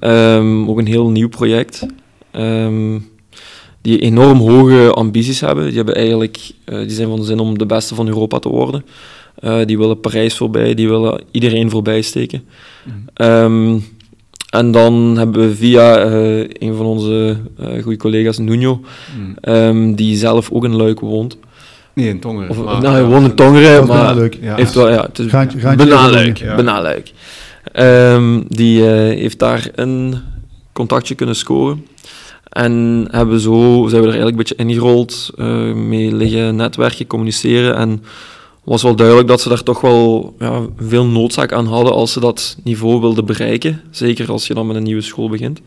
Ja. 0.00 0.36
Um, 0.36 0.68
ook 0.68 0.78
een 0.78 0.86
heel 0.86 1.10
nieuw 1.10 1.28
project. 1.28 1.86
Um, 2.32 3.08
die 3.80 3.98
enorm 3.98 4.38
hoge 4.38 4.92
ambities 4.92 5.40
hebben. 5.40 5.66
Die, 5.66 5.76
hebben 5.76 5.94
eigenlijk, 5.94 6.50
uh, 6.66 6.78
die 6.78 6.90
zijn 6.90 7.08
van 7.08 7.18
de 7.18 7.24
zin 7.24 7.38
om 7.38 7.58
de 7.58 7.66
beste 7.66 7.94
van 7.94 8.06
Europa 8.06 8.38
te 8.38 8.48
worden. 8.48 8.84
Uh, 9.40 9.64
die 9.64 9.78
willen 9.78 10.00
Parijs 10.00 10.36
voorbij, 10.36 10.74
die 10.74 10.88
willen 10.88 11.22
iedereen 11.30 11.70
voorbij 11.70 12.02
steken. 12.02 12.44
Mm. 12.84 13.26
Um, 13.26 13.84
en 14.54 14.70
dan 14.70 15.14
hebben 15.18 15.48
we 15.48 15.54
via 15.54 16.06
uh, 16.06 16.38
een 16.38 16.74
van 16.74 16.86
onze 16.86 17.36
uh, 17.60 17.82
goede 17.82 17.98
collega's, 17.98 18.38
Nuno, 18.38 18.80
mm. 19.16 19.36
um, 19.54 19.94
die 19.94 20.16
zelf 20.16 20.50
ook 20.52 20.64
in 20.64 20.76
Luik 20.76 21.00
woont, 21.00 21.36
Nee, 21.94 22.08
in 22.08 22.20
Tongeren. 22.20 22.50
Of, 22.50 22.64
maar, 22.64 22.80
nou, 22.80 22.94
hij 22.94 23.04
woont 23.04 23.24
in 23.24 23.34
Tongeren, 23.34 23.86
maar 23.86 24.14
leuk. 24.14 24.38
Ja. 24.40 24.54
heeft 24.54 24.74
wel, 24.74 24.90
ja, 24.90 25.02
het 25.02 25.18
is 25.18 25.30
bijna 25.30 26.08
leuk. 26.08 26.44
leuk. 26.82 27.12
Um, 28.12 28.44
die 28.48 28.78
uh, 28.78 28.86
heeft 28.94 29.38
daar 29.38 29.68
een 29.74 30.16
contactje 30.72 31.14
kunnen 31.14 31.36
scoren. 31.36 31.86
En 32.48 33.06
hebben 33.10 33.40
zo, 33.40 33.86
zijn 33.88 34.02
we 34.02 34.08
er 34.08 34.14
eigenlijk 34.14 34.30
een 34.30 34.36
beetje 34.36 34.54
ingerold, 34.54 35.30
uh, 35.36 35.72
mee 35.72 36.14
liggen 36.14 36.56
netwerken, 36.56 37.06
communiceren. 37.06 37.76
En 37.76 38.02
was 38.64 38.82
wel 38.82 38.96
duidelijk 38.96 39.28
dat 39.28 39.40
ze 39.40 39.48
daar 39.48 39.62
toch 39.62 39.80
wel 39.80 40.34
ja, 40.38 40.62
veel 40.76 41.06
noodzaak 41.06 41.52
aan 41.52 41.66
hadden 41.66 41.92
als 41.92 42.12
ze 42.12 42.20
dat 42.20 42.56
niveau 42.64 43.00
wilden 43.00 43.24
bereiken. 43.24 43.80
Zeker 43.90 44.30
als 44.30 44.46
je 44.46 44.54
dan 44.54 44.66
met 44.66 44.76
een 44.76 44.82
nieuwe 44.82 45.00
school 45.00 45.28
begint. 45.28 45.60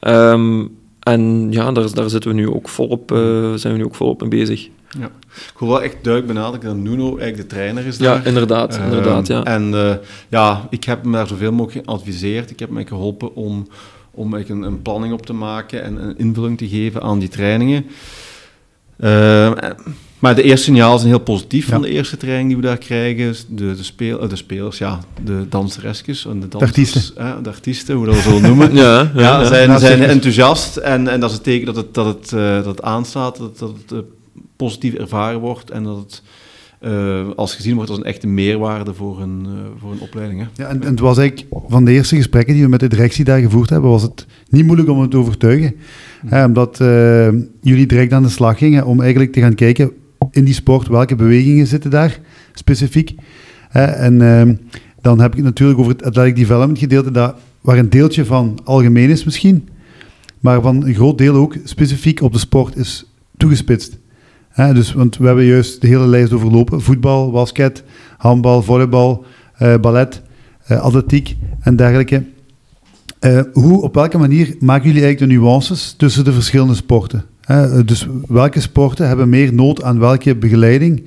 Um, 0.00 0.76
en 1.00 1.52
ja, 1.52 1.72
daar, 1.72 1.94
daar 1.94 2.10
zitten 2.10 2.30
we 2.30 2.36
nu 2.36 2.48
ook 2.50 2.68
volop, 2.68 3.12
uh, 3.12 3.54
zijn 3.54 3.72
we 3.72 3.78
nu 3.78 3.84
ook 3.84 3.94
volop 3.94 4.20
mee 4.20 4.30
bezig. 4.30 4.68
Ja. 4.98 5.10
Ik 5.28 5.58
wil 5.58 5.68
wel 5.68 5.82
echt 5.82 5.96
duidelijk 6.02 6.34
benadrukken 6.34 6.68
dat 6.68 6.78
Nuno 6.78 7.18
eigenlijk 7.18 7.36
de 7.36 7.46
trainer 7.46 7.86
is 7.86 7.98
daar. 7.98 8.18
Ja, 8.18 8.24
inderdaad. 8.24 8.76
Uh, 8.76 8.84
inderdaad 8.84 9.26
ja. 9.26 9.44
En 9.44 9.72
uh, 9.72 9.94
ja, 10.28 10.66
ik 10.70 10.84
heb 10.84 11.02
hem 11.02 11.12
daar 11.12 11.26
zoveel 11.26 11.52
mogelijk 11.52 11.86
geadviseerd. 11.86 12.50
Ik 12.50 12.58
heb 12.58 12.74
hem 12.74 12.86
geholpen 12.86 13.34
om, 13.34 13.68
om 14.10 14.34
een, 14.34 14.62
een 14.62 14.82
planning 14.82 15.12
op 15.12 15.26
te 15.26 15.32
maken 15.32 15.82
en 15.82 16.02
een 16.02 16.18
invulling 16.18 16.58
te 16.58 16.68
geven 16.68 17.02
aan 17.02 17.18
die 17.18 17.28
trainingen. 17.28 17.86
Maar 20.18 20.34
de 20.34 20.42
eerste 20.42 20.64
signaal 20.64 20.98
zijn 20.98 21.10
heel 21.10 21.20
positief 21.20 21.68
van 21.68 21.82
de 21.82 21.88
eerste 21.88 22.16
training 22.16 22.48
die 22.48 22.56
we 22.56 22.62
daar 22.62 22.78
krijgen. 22.78 23.34
De, 23.48 23.74
de, 23.74 23.82
speel, 23.82 24.22
uh, 24.22 24.28
de 24.28 24.36
spelers, 24.36 24.78
ja, 24.78 25.00
de 25.24 25.46
danseresjes 25.48 26.26
en 26.26 26.40
de 26.40 26.48
dansers, 26.48 26.72
de 26.72 26.80
artiesten, 26.80 27.14
uh, 27.18 27.32
de 27.42 27.48
artiesten 27.48 27.94
hoe 27.94 28.06
dat 28.06 28.14
we 28.14 28.20
zullen 28.20 28.42
noemen, 28.42 28.74
ja, 28.84 29.10
ja, 29.14 29.40
ja, 29.40 29.44
zijn, 29.44 29.80
zijn 29.80 30.02
enthousiast 30.02 30.76
en, 30.76 31.08
en 31.08 31.20
dat 31.20 31.30
is 31.30 31.36
een 31.36 31.42
teken 31.42 31.66
dat 31.66 31.76
het, 31.76 31.94
dat 31.94 32.06
het, 32.06 32.32
uh, 32.32 32.54
dat 32.54 32.64
het 32.64 32.82
aanstaat, 32.82 33.36
dat, 33.36 33.58
dat 33.58 33.74
het 33.88 34.04
positief 34.56 34.94
ervaren 34.94 35.40
wordt 35.40 35.70
en 35.70 35.82
dat 35.82 35.96
het 35.96 36.22
als 37.36 37.54
gezien 37.54 37.74
wordt 37.74 37.90
als 37.90 37.98
een 37.98 38.04
echte 38.04 38.26
meerwaarde 38.26 38.94
voor 38.94 39.20
een, 39.20 39.46
voor 39.80 39.92
een 39.92 40.00
opleiding. 40.00 40.40
Hè. 40.40 40.62
Ja, 40.62 40.68
en, 40.68 40.82
en, 40.82 40.90
het 40.90 41.00
was 41.00 41.18
eigenlijk 41.18 41.48
van 41.68 41.84
de 41.84 41.92
eerste 41.92 42.16
gesprekken 42.16 42.54
die 42.54 42.62
we 42.62 42.68
met 42.68 42.80
de 42.80 42.88
directie 42.88 43.24
daar 43.24 43.40
gevoerd 43.40 43.70
hebben, 43.70 43.90
was 43.90 44.02
het 44.02 44.26
niet 44.48 44.64
moeilijk 44.64 44.88
om 44.88 45.00
het 45.00 45.10
te 45.10 45.16
overtuigen. 45.16 45.74
Hè, 46.26 46.44
omdat 46.44 46.76
jullie 47.60 47.86
direct 47.86 48.12
aan 48.12 48.22
de 48.22 48.28
slag 48.28 48.58
gingen 48.58 48.86
om 48.86 49.00
eigenlijk 49.00 49.32
te 49.32 49.40
gaan 49.40 49.54
kijken 49.54 49.92
in 50.30 50.44
die 50.44 50.54
sport, 50.54 50.88
welke 50.88 51.16
bewegingen 51.16 51.66
zitten 51.66 51.90
daar 51.90 52.20
specifiek. 52.54 53.14
en 53.72 54.22
ehm, 54.22 54.54
dan 55.00 55.20
heb 55.20 55.36
ik 55.36 55.42
natuurlijk 55.42 55.78
over 55.78 55.92
het 55.92 56.04
athletic 56.04 56.36
development 56.36 56.78
gedeelte, 56.78 57.10
dat, 57.10 57.34
waar 57.60 57.78
een 57.78 57.90
deeltje 57.90 58.24
van 58.24 58.58
algemeen 58.64 59.10
is 59.10 59.24
misschien, 59.24 59.68
maar 60.40 60.60
van 60.60 60.84
een 60.84 60.94
groot 60.94 61.18
deel 61.18 61.34
ook 61.34 61.56
specifiek 61.64 62.22
op 62.22 62.32
de 62.32 62.38
sport 62.38 62.76
is 62.76 63.04
toegespitst. 63.36 63.98
dus, 64.56 64.92
want 64.92 65.16
we 65.16 65.26
hebben 65.26 65.44
juist 65.44 65.80
de 65.80 65.86
hele 65.86 66.06
lijst 66.06 66.32
overlopen. 66.32 66.82
Voetbal, 66.82 67.30
basket, 67.30 67.84
handbal, 68.16 68.62
volleybal, 68.62 69.24
uh, 69.62 69.76
ballet, 69.76 70.22
uh, 70.70 70.80
atletiek 70.80 71.36
en 71.60 71.76
dergelijke. 71.76 72.24
Uh, 73.20 73.40
hoe, 73.52 73.82
op 73.82 73.94
welke 73.94 74.18
manier 74.18 74.56
maken 74.60 74.86
jullie 74.86 75.02
eigenlijk 75.02 75.32
de 75.32 75.38
nuances 75.38 75.94
tussen 75.96 76.24
de 76.24 76.32
verschillende 76.32 76.74
sporten? 76.74 77.24
Dus 77.84 78.06
welke 78.26 78.60
sporten 78.60 79.08
hebben 79.08 79.28
meer 79.28 79.54
nood 79.54 79.82
aan 79.82 79.98
welke 79.98 80.36
begeleiding 80.36 81.06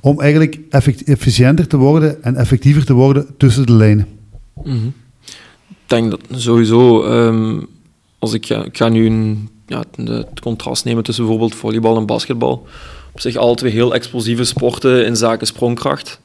om 0.00 0.20
eigenlijk 0.20 0.58
efficiënter 1.04 1.66
te 1.66 1.76
worden 1.76 2.22
en 2.22 2.36
effectiever 2.36 2.84
te 2.84 2.92
worden 2.92 3.26
tussen 3.36 3.66
de 3.66 3.72
lijnen? 3.72 4.06
Mhm. 4.64 4.86
Ik 5.68 5.98
denk 5.98 6.10
dat 6.10 6.20
sowieso, 6.30 7.04
um, 7.04 7.66
als 8.18 8.32
ik, 8.32 8.48
ik 8.48 8.76
ga 8.76 8.88
nu 8.88 9.06
een, 9.06 9.48
ja, 9.66 9.84
het 10.04 10.40
contrast 10.40 10.84
nemen 10.84 11.02
tussen 11.02 11.24
bijvoorbeeld 11.24 11.54
volleybal 11.54 11.96
en 11.96 12.06
basketbal. 12.06 12.66
Op 13.12 13.20
zich 13.20 13.36
alle 13.36 13.54
twee 13.54 13.72
heel 13.72 13.94
explosieve 13.94 14.44
sporten 14.44 15.06
in 15.06 15.16
zaken 15.16 15.46
sprongkracht. 15.46 16.20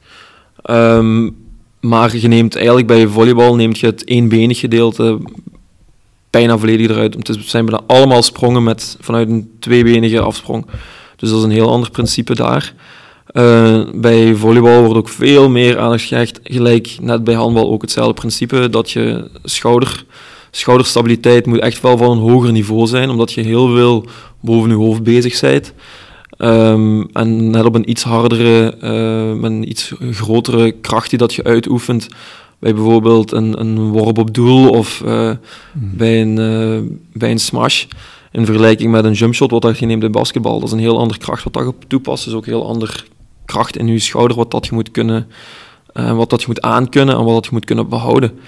Um, 0.70 1.36
maar 1.80 2.16
je 2.16 2.28
neemt 2.28 2.56
eigenlijk 2.56 2.86
bij 2.86 3.06
volleybal 3.06 3.56
neemt 3.56 3.78
je 3.78 3.86
het 3.86 4.08
eenbenig 4.08 4.58
gedeelte 4.58 5.18
bijna 6.36 6.58
volledig 6.58 6.90
eruit. 6.90 7.14
Het 7.14 7.38
zijn 7.44 7.64
bijna 7.64 7.84
allemaal 7.86 8.22
sprongen 8.22 8.62
met, 8.62 8.96
vanuit 9.00 9.28
een 9.28 9.50
tweebenige 9.58 10.20
afsprong. 10.20 10.66
Dus 11.16 11.28
dat 11.30 11.38
is 11.38 11.44
een 11.44 11.50
heel 11.50 11.70
ander 11.70 11.90
principe 11.90 12.34
daar. 12.34 12.74
Uh, 13.32 13.80
bij 13.94 14.34
volleybal 14.34 14.82
wordt 14.82 14.98
ook 14.98 15.08
veel 15.08 15.48
meer 15.48 15.78
aandacht 15.78 16.04
gehecht, 16.04 16.40
gelijk 16.42 16.96
net 17.00 17.24
bij 17.24 17.34
handbal 17.34 17.70
ook 17.70 17.82
hetzelfde 17.82 18.14
principe, 18.14 18.68
dat 18.70 18.90
je 18.90 19.30
schouder, 19.44 20.04
schouderstabiliteit 20.50 21.46
moet 21.46 21.58
echt 21.58 21.80
wel 21.80 21.96
van 21.96 22.10
een 22.10 22.30
hoger 22.30 22.52
niveau 22.52 22.86
zijn, 22.86 23.10
omdat 23.10 23.32
je 23.32 23.40
heel 23.40 23.74
veel 23.74 24.04
boven 24.40 24.70
je 24.70 24.76
hoofd 24.76 25.02
bezig 25.02 25.40
bent. 25.40 25.72
Um, 26.38 27.08
en 27.12 27.50
net 27.50 27.64
op 27.64 27.74
een 27.74 27.90
iets 27.90 28.02
hardere, 28.02 28.74
uh, 28.82 29.40
met 29.40 29.64
iets 29.64 29.92
grotere 30.10 30.72
kracht 30.72 31.10
die 31.10 31.18
dat 31.18 31.34
je 31.34 31.44
uitoefent, 31.44 32.08
bij 32.58 32.74
bijvoorbeeld 32.74 33.32
een, 33.32 33.60
een 33.60 33.90
worp 33.90 34.18
op 34.18 34.34
doel 34.34 34.70
of 34.70 35.02
uh, 35.04 35.30
mm. 35.72 35.96
bij, 35.96 36.20
een, 36.20 36.36
uh, 36.38 36.90
bij 37.12 37.30
een 37.30 37.38
smash. 37.38 37.84
In 38.32 38.44
vergelijking 38.44 38.90
met 38.90 39.04
een 39.04 39.12
jumpshot, 39.12 39.50
wat 39.50 39.62
dat 39.62 39.78
je 39.78 39.86
neemt 39.86 40.02
in 40.02 40.12
basketbal. 40.12 40.58
Dat 40.58 40.68
is 40.68 40.74
een 40.74 40.78
heel 40.78 40.98
andere 40.98 41.18
kracht 41.18 41.44
wat 41.44 41.52
dat 41.52 41.64
je 41.64 41.86
toepast. 41.86 42.24
Dat 42.24 42.32
is 42.32 42.38
ook 42.38 42.46
een 42.46 42.52
heel 42.52 42.68
andere 42.68 42.92
kracht 43.44 43.76
in 43.76 43.86
je 43.86 43.98
schouder, 43.98 44.36
wat 44.36 44.50
dat 44.50 44.66
je 44.66 44.74
moet 44.74 44.90
kunnen, 44.90 45.28
uh, 45.94 46.12
wat 46.12 46.30
dat 46.30 46.40
je 46.40 46.46
moet 46.46 46.62
aankunnen 46.62 47.16
en 47.16 47.24
wat 47.24 47.34
dat 47.34 47.44
je 47.44 47.50
moet 47.52 47.64
kunnen 47.64 47.88
behouden. 47.88 48.38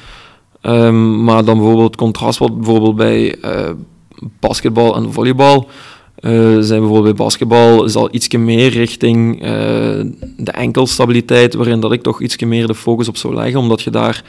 Um, 0.63 1.25
maar 1.25 1.45
dan 1.45 1.57
bijvoorbeeld 1.57 1.87
het 1.87 1.97
contrast 1.97 2.39
wat 2.39 2.57
bijvoorbeeld 2.57 2.97
bij 2.97 3.37
basketbal 4.41 4.97
en 4.97 5.13
volleybal 5.13 5.69
zijn 6.21 6.81
bijvoorbeeld 6.81 7.03
bij 7.03 7.15
basketbal 7.15 7.85
is 7.85 7.95
al 7.95 8.09
iets 8.11 8.29
meer 8.29 8.71
richting 8.71 9.43
uh, 9.43 9.49
de 10.37 10.53
enkelstabiliteit, 10.53 11.55
waarin 11.55 11.81
dat 11.81 11.93
ik 11.93 12.03
toch 12.03 12.23
iets 12.23 12.39
meer 12.39 12.67
de 12.67 12.75
focus 12.75 13.09
op 13.09 13.17
zou 13.17 13.35
leggen, 13.35 13.61
omdat 13.61 13.83
je 13.83 13.91
daar 13.91 14.25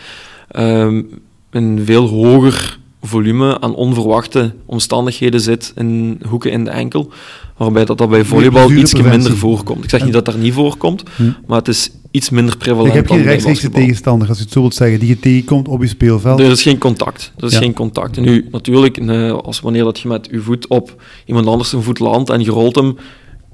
um, 0.55 1.09
een 1.49 1.81
veel 1.85 2.07
hoger 2.07 2.79
volume 3.01 3.61
aan 3.61 3.75
onverwachte 3.75 4.53
omstandigheden 4.65 5.41
zit 5.41 5.71
in 5.75 6.21
hoeken 6.27 6.51
in 6.51 6.63
de 6.63 6.69
enkel, 6.69 7.11
waarbij 7.57 7.85
dat, 7.85 7.97
dat 7.97 8.09
bij 8.09 8.23
volleybal 8.23 8.71
iets 8.71 8.93
minder 8.93 9.37
voorkomt. 9.37 9.83
Ik 9.83 9.89
zeg 9.89 10.03
niet 10.03 10.13
dat 10.13 10.25
dat 10.25 10.37
niet 10.37 10.53
voorkomt, 10.53 11.03
hm. 11.15 11.23
maar 11.47 11.57
het 11.57 11.67
is 11.67 11.91
iets 12.11 12.29
minder 12.29 12.57
prevalent. 12.57 12.87
Ik 12.87 12.93
heb 12.93 13.07
geen 13.07 13.21
rechtstreekse 13.21 13.69
tegenstander, 13.69 14.27
als 14.27 14.37
je 14.37 14.43
het 14.43 14.53
zo 14.53 14.59
wilt 14.59 14.75
zeggen, 14.75 14.99
die 14.99 15.09
je 15.09 15.19
tegenkomt 15.19 15.67
op 15.67 15.81
je 15.81 15.87
speelveld. 15.87 16.39
Er 16.39 16.51
is 16.51 16.61
geen 16.61 16.77
contact. 16.77 17.31
Er 17.37 17.45
is 17.45 17.57
geen 17.57 17.73
contact. 17.73 18.17
En 18.17 18.23
nu, 18.23 18.47
natuurlijk, 18.51 18.97
eh, 18.97 19.31
als 19.31 19.59
wanneer 19.59 19.83
dat 19.83 19.99
je 19.99 20.07
met 20.07 20.27
je 20.31 20.39
voet 20.39 20.67
op 20.67 21.01
iemand 21.25 21.47
anders 21.47 21.73
een 21.73 21.83
voet 21.83 21.99
landt 21.99 22.29
en 22.29 22.43
je 22.43 22.51
rolt 22.51 22.75
hem, 22.75 22.97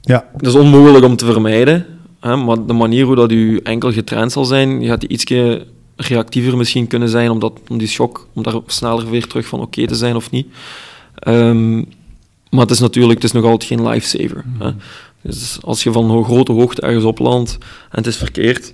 ja. 0.01 0.25
dat 0.37 0.47
is 0.47 0.59
onmogelijk 0.59 1.05
om 1.05 1.15
te 1.15 1.25
vermijden. 1.25 1.85
Hè, 2.19 2.35
maar 2.35 2.65
de 2.65 2.73
manier 2.73 3.05
hoe 3.05 3.15
dat 3.15 3.31
je 3.31 3.59
enkel 3.63 3.91
getraind 3.91 4.31
zal 4.31 4.45
zijn, 4.45 4.81
je 4.81 4.87
gaat 4.87 4.99
die 4.99 5.09
ietsje 5.09 5.65
reactiever 5.95 6.57
misschien 6.57 6.87
kunnen 6.87 7.09
zijn, 7.09 7.29
omdat, 7.29 7.59
om 7.69 7.77
die 7.77 7.87
shock, 7.87 8.27
om 8.33 8.43
daar 8.43 8.59
sneller 8.65 9.09
weer 9.09 9.27
terug 9.27 9.47
van 9.47 9.59
oké 9.59 9.87
te 9.87 9.95
zijn 9.95 10.15
of 10.15 10.31
niet. 10.31 10.47
Um, 11.27 11.85
maar 12.49 12.61
het 12.61 12.71
is 12.71 12.79
natuurlijk 12.79 13.13
het 13.13 13.23
is 13.23 13.31
nog 13.31 13.43
altijd 13.43 13.63
geen 13.63 13.87
lifesaver. 13.87 14.43
Mm 14.45 14.75
Dus 15.25 15.57
als 15.61 15.83
je 15.83 15.91
van 15.91 16.11
een 16.11 16.23
grote 16.23 16.51
hoogte 16.51 16.81
ergens 16.81 17.03
oplandt 17.03 17.57
en 17.61 17.97
het 17.97 18.07
is 18.07 18.17
verkeerd, 18.17 18.73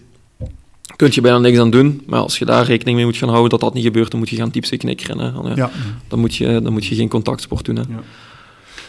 kun 0.96 1.10
je 1.12 1.22
bijna 1.22 1.38
niks 1.38 1.58
aan 1.58 1.70
doen. 1.70 2.02
Maar 2.06 2.20
als 2.20 2.40
je 2.40 2.46
daar 2.46 2.66
rekening 2.66 2.98
mee 2.98 3.06
moet 3.06 3.18
gaan 3.18 3.30
houden 3.30 3.50
dat 3.50 3.60
dat 3.60 3.74
niet 3.74 3.84
gebeurt, 3.84 4.12
dan 4.12 4.20
moet 4.20 4.30
je 4.30 4.36
gaan 4.36 4.50
diepste 4.50 4.78
knikkeren. 4.78 5.18
Hè. 5.18 5.32
Dan, 5.32 5.56
ja. 5.56 5.72
dan, 6.08 6.20
moet 6.20 6.36
je, 6.36 6.62
dan 6.62 6.74
moet 6.74 6.86
je 6.86 6.96
geen 6.96 7.10
contactsport 7.10 7.66
doen. 7.66 7.76
Hè. 7.76 7.82
Ja. 7.82 8.04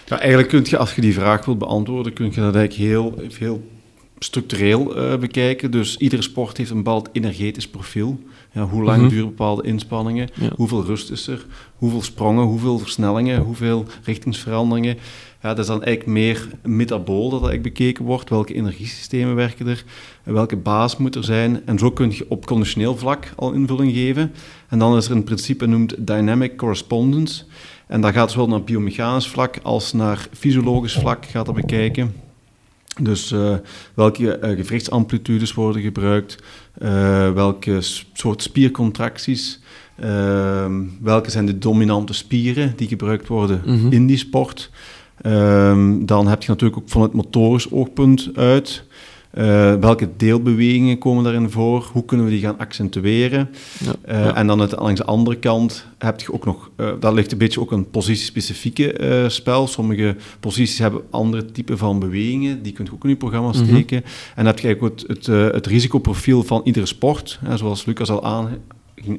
ja. 0.07 0.19
eigenlijk 0.19 0.49
kun 0.49 0.63
je, 0.65 0.77
als 0.77 0.95
je 0.95 1.01
die 1.01 1.15
vraag 1.15 1.45
wilt 1.45 1.59
beantwoorden, 1.59 2.13
kun 2.13 2.25
je 2.25 2.41
dat 2.41 2.55
eigenlijk 2.55 2.75
heel, 2.75 3.15
heel 3.39 3.63
structureel 4.19 4.99
uh, 4.99 5.17
bekijken. 5.17 5.71
Dus 5.71 5.97
iedere 5.97 6.23
sport 6.23 6.57
heeft 6.57 6.71
een 6.71 6.77
bepaald 6.77 7.09
energetisch 7.13 7.69
profiel. 7.69 8.21
Ja, 8.53 8.67
hoe 8.69 8.83
lang 8.83 9.03
mm 9.03 9.09
duren 9.09 9.27
bepaalde 9.27 9.63
inspanningen? 9.63 10.29
Hoeveel 10.57 10.85
rust 10.85 11.11
is 11.11 11.27
er? 11.27 11.47
Hoeveel 11.77 12.03
sprongen? 12.03 12.45
Hoeveel 12.45 12.79
versnellingen? 12.79 13.41
Hoeveel 13.41 13.85
richtingsveranderingen? 14.05 14.99
Ja, 15.43 15.49
dat 15.49 15.59
is 15.59 15.67
dan 15.67 15.83
eigenlijk 15.83 16.19
meer 16.19 16.49
metabool 16.63 17.31
dat 17.31 17.43
eigenlijk 17.43 17.75
bekeken 17.75 18.05
wordt. 18.05 18.31
Welke 18.31 18.55
energiesystemen 18.55 19.35
werken 19.35 19.67
er? 19.67 19.85
Welke 20.23 20.57
baas 20.57 20.97
moet 20.97 21.15
er 21.15 21.25
zijn? 21.25 21.67
En 21.67 21.79
zo 21.79 21.91
kun 21.91 22.11
je 22.11 22.25
op 22.29 22.47
conditioneel 22.47 22.97
vlak 22.97 23.33
al 23.37 23.53
invulling 23.53 23.93
geven. 23.93 24.33
En 24.69 24.79
dan 24.79 24.97
is 24.97 25.07
er 25.07 25.13
een 25.13 25.25
principe 25.25 25.65
genoemd 25.65 26.07
dynamic 26.07 26.57
correspondence. 26.57 27.45
En 27.87 28.01
dat 28.01 28.13
gaat 28.13 28.31
zowel 28.31 28.49
naar 28.49 28.63
biomechanisch 28.63 29.29
vlak 29.29 29.59
als 29.63 29.93
naar 29.93 30.29
fysiologisch 30.33 30.95
vlak 30.95 31.25
gaat 31.25 31.47
dat 31.47 31.55
bekijken. 31.55 32.15
Dus 33.01 33.33
uh, 33.33 33.55
welke 33.95 34.39
uh, 34.39 34.57
gewrichtsamplitudes 34.57 35.55
worden 35.55 35.83
gebruikt, 35.83 36.37
uh, 36.83 36.89
welke 37.33 37.79
soort 38.13 38.43
spiercontracties, 38.43 39.61
welke 41.01 41.31
zijn 41.31 41.47
de 41.47 41.59
dominante 41.59 42.13
spieren 42.13 42.73
die 42.77 42.89
gebruikt 42.89 43.29
worden 43.29 43.63
mhm. 43.65 43.93
in 43.93 44.07
die 44.07 44.17
sport. 44.17 44.71
Um, 45.27 46.07
dan 46.07 46.27
heb 46.27 46.43
je 46.43 46.49
natuurlijk 46.49 46.81
ook 46.83 46.89
van 46.89 47.03
het 47.03 47.13
motorisch 47.13 47.71
oogpunt 47.71 48.31
uit 48.35 48.85
Uh, 49.39 49.75
welke 49.75 50.09
deelbewegingen 50.17 50.99
komen 50.99 51.25
daarin 51.25 51.51
voor? 51.51 51.89
Hoe 51.93 52.05
kunnen 52.05 52.27
we 52.27 52.33
die 52.33 52.41
gaan 52.41 52.59
accentueren? 52.59 53.51
Ja, 53.79 53.95
uh, 54.09 54.39
En 54.39 54.47
dan 54.47 54.59
het, 54.59 54.79
langs 54.79 55.01
de 55.01 55.07
andere 55.07 55.37
kant 55.37 55.87
heb 55.99 56.21
je 56.21 56.33
ook 56.33 56.45
nog, 56.45 56.71
uh, 56.77 56.91
daar 57.01 57.13
ligt 57.13 57.33
een 57.33 57.39
beetje 57.39 57.61
ook 57.61 57.73
een 57.73 57.91
positiespecifieke 57.91 59.25
spel. 59.29 59.67
Sommige 59.67 60.17
posities 60.41 60.79
hebben 60.79 61.03
andere 61.11 61.45
typen 61.45 61.79
van 61.79 61.99
bewegingen, 61.99 62.63
die 62.63 62.73
kun 62.73 62.85
je 62.85 62.93
ook 62.93 63.03
in 63.03 63.09
je 63.09 63.17
programma 63.17 63.49
mhm. 63.49 63.65
steken. 63.65 63.97
En 64.35 64.45
dan 64.45 64.47
heb 64.47 64.59
je 64.59 64.67
eigenlijk 64.67 64.99
het, 64.99 65.27
het, 65.27 65.53
het 65.55 65.67
risicoprofiel 65.67 66.43
van 66.43 66.61
iedere 66.65 66.87
sport, 66.87 67.41
zoals 67.55 67.85
Lucas 67.85 68.11
al 68.11 68.25
aan, 68.25 68.49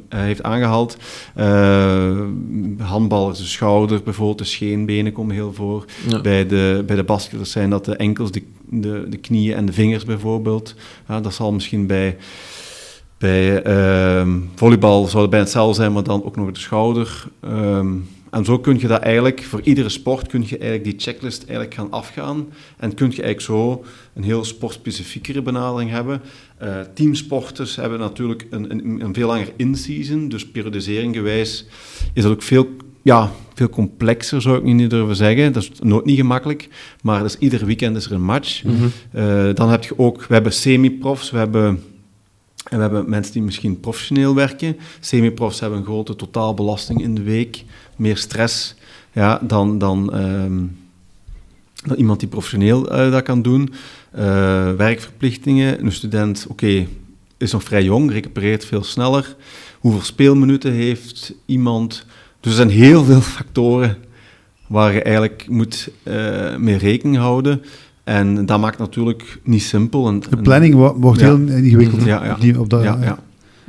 heeft 0.10 0.43
aangehaald. 0.43 0.98
Uh, 1.38 2.19
handbal 2.78 3.32
is 3.32 3.38
de 3.38 3.43
schouder, 3.43 4.04
bijvoorbeeld 4.04 4.38
de 4.38 4.43
scheenbenen 4.43 5.12
komen 5.12 5.36
heel 5.36 5.54
voor. 5.54 5.86
Bij, 6.22 6.48
de, 6.48 6.84
bij 6.86 6.96
de 6.96 7.04
basketers 7.04 7.52
zijn 7.52 7.69
dat 7.69 7.86
de 7.86 7.96
enkels, 7.96 8.32
de, 8.32 8.43
de, 8.69 9.06
de 9.10 9.17
knieën 9.17 9.56
en 9.56 9.65
de 9.65 9.74
vingers 9.74 10.06
bijvoorbeeld. 10.06 10.76
Ja, 11.08 11.22
dat 11.22 11.34
zal 11.34 11.52
misschien 11.52 11.88
bij, 11.88 12.17
bij 13.17 13.65
uh, 13.67 14.28
volleybal 14.56 15.08
zou 15.08 15.22
het 15.22 15.32
bij 15.32 15.39
hetzelfde 15.39 15.76
zijn, 15.76 15.93
maar 15.93 16.04
dan 16.04 16.24
ook 16.24 16.36
nog 16.36 16.52
de 16.52 16.60
schouder. 16.60 17.26
Um, 17.46 18.08
en 18.34 18.46
zo 18.46 18.60
kun 18.60 18.80
je 18.80 18.88
dat 18.88 19.02
eigenlijk, 19.02 19.43
voor 19.43 19.62
iedere 19.63 19.89
sport 19.89 20.28
kun 20.28 20.41
je 20.41 20.58
eigenlijk 20.58 20.84
die 20.84 20.93
checklist 20.98 21.43
eigenlijk 21.43 21.74
gaan 21.74 21.91
afgaan. 21.91 22.48
En 22.78 22.93
kun 22.93 23.12
je 23.12 23.22
eigenlijk 23.22 23.41
zo 23.41 23.84
een 24.13 24.24
heel 24.24 24.43
sportspecifiekere 24.43 25.41
benadering 25.41 25.89
hebben. 25.89 26.22
Uh, 26.63 26.80
teamsporters 26.93 27.76
hebben 27.76 28.00
natuurlijk 28.00 28.48
een, 28.50 28.72
een, 28.72 29.02
een 29.02 29.13
veel 29.13 29.28
langer 29.28 29.48
in-season, 29.56 30.30
dus 30.30 30.48
periodisering 30.48 31.15
gewijs 31.15 31.65
is 32.13 32.24
dat 32.24 32.32
ook 32.32 32.41
veel, 32.41 32.67
ja, 33.02 33.32
veel 33.54 33.69
complexer, 33.69 34.41
zou 34.41 34.58
ik 34.58 34.63
niet 34.63 34.89
durven 34.89 35.15
zeggen. 35.15 35.54
Dat 35.54 35.63
is 35.63 35.72
nooit 35.82 36.06
niet 36.06 36.17
gemakkelijk, 36.17 36.69
maar 37.02 37.24
dus 37.24 37.38
ieder 37.38 37.65
weekend 37.65 37.98
is 37.98 38.06
er 38.06 38.12
een 38.12 38.24
match. 38.24 38.63
Mhm. 38.63 38.74
Eh, 39.12 39.54
dan 39.54 39.69
heb 39.69 39.84
je 39.84 40.00
ook, 40.00 40.26
we 40.26 40.34
hebben 40.34 40.54
semi-profs, 40.54 41.32
we 41.32 41.38
hebben... 41.38 41.84
En 42.63 42.78
we 42.78 42.84
hebben 42.84 43.10
mensen 43.10 43.34
die 43.34 43.41
misschien 43.41 43.80
professioneel 43.80 44.36
werken. 44.36 44.78
Semi-profs 44.99 45.60
hebben 45.60 45.80
een 45.80 45.86
grote 45.86 46.15
totaalbelasting 46.15 47.02
in 47.02 47.15
de 47.15 47.23
week 47.23 47.63
meer 47.95 48.17
stress 48.17 48.76
ja, 49.12 49.39
dan, 49.41 49.78
dan, 49.78 50.13
ehm, 50.13 50.65
dan 51.86 51.97
iemand 51.97 52.19
die 52.19 52.30
professioneel 52.30 52.91
uh, 52.91 53.12
dat 53.12 53.23
kan 53.23 53.41
doen. 53.41 53.73
Uh, 54.15 54.21
werkverplichtingen. 54.73 55.86
Een 55.86 55.91
student, 55.91 56.45
oké, 56.49 56.88
is 57.38 57.52
nog 57.52 57.63
vrij 57.63 57.84
jong, 57.84 58.12
recupereert 58.12 58.65
veel 58.65 58.84
sneller. 58.84 59.36
Hoeveel 59.80 60.02
speelminuten 60.02 60.71
heeft 60.71 61.34
iemand? 61.45 62.06
Dus 62.39 62.52
er 62.52 62.58
zijn 62.58 62.69
heel 62.69 63.04
veel 63.04 63.21
factoren 63.38 63.97
waar 64.67 64.93
je 64.93 65.02
eigenlijk 65.02 65.45
moet 65.49 65.89
uh, 66.04 66.56
mee 66.56 66.78
rekening 66.78 67.17
houden. 67.17 67.63
En 68.04 68.46
dat 68.46 68.60
maakt 68.60 68.78
natuurlijk 68.78 69.39
niet 69.44 69.63
simpel. 69.63 70.08
En, 70.08 70.20
de 70.30 70.38
planning 70.38 70.76
wordt 70.96 71.22
heel 71.22 71.36
ingewikkeld. 71.36 72.04
Ja, 72.04 72.38
ja, 72.39 72.60
op 72.60 72.70
dat, 72.70 72.84
ja, 72.84 72.98
ja. 73.02 73.20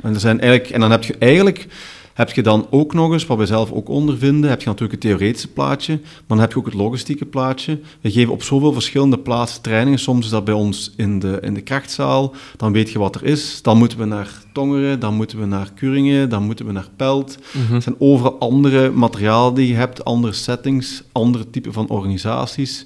En, 0.01 0.13
er 0.13 0.19
zijn 0.19 0.39
eigenlijk, 0.39 0.71
en 0.71 0.79
dan 0.79 0.91
heb 0.91 1.03
je 1.03 1.15
eigenlijk 1.17 1.67
heb 2.15 2.31
je 2.31 2.43
dan 2.43 2.67
ook 2.69 2.93
nog 2.93 3.11
eens, 3.11 3.25
wat 3.25 3.37
wij 3.37 3.45
zelf 3.45 3.71
ook 3.71 3.89
ondervinden, 3.89 4.49
heb 4.49 4.59
je 4.59 4.65
natuurlijk 4.65 5.03
het 5.03 5.11
theoretische 5.11 5.47
plaatje, 5.47 5.93
maar 6.01 6.23
dan 6.27 6.39
heb 6.39 6.51
je 6.51 6.57
ook 6.57 6.65
het 6.65 6.73
logistieke 6.73 7.25
plaatje. 7.25 7.79
We 8.01 8.11
geven 8.11 8.33
op 8.33 8.43
zoveel 8.43 8.73
verschillende 8.73 9.19
plaatsen 9.19 9.61
trainingen. 9.61 9.99
Soms 9.99 10.25
is 10.25 10.31
dat 10.31 10.45
bij 10.45 10.53
ons 10.53 10.93
in 10.97 11.19
de, 11.19 11.37
in 11.41 11.53
de 11.53 11.61
krachtzaal. 11.61 12.33
Dan 12.57 12.71
weet 12.71 12.89
je 12.89 12.99
wat 12.99 13.15
er 13.15 13.23
is. 13.23 13.61
Dan 13.61 13.77
moeten 13.77 13.97
we 13.97 14.05
naar 14.05 14.29
Tongeren, 14.53 14.99
dan 14.99 15.15
moeten 15.15 15.39
we 15.39 15.45
naar 15.45 15.71
Kuringen, 15.75 16.29
dan 16.29 16.43
moeten 16.43 16.65
we 16.65 16.71
naar 16.71 16.89
Pelt. 16.95 17.37
Mm 17.51 17.75
Er 17.75 17.81
zijn 17.81 17.95
overal 17.99 18.39
andere 18.39 18.91
materialen 18.91 19.53
die 19.53 19.67
je 19.67 19.75
hebt, 19.75 20.05
andere 20.05 20.33
settings, 20.33 21.03
andere 21.11 21.49
typen 21.49 21.73
van 21.73 21.87
organisaties. 21.87 22.85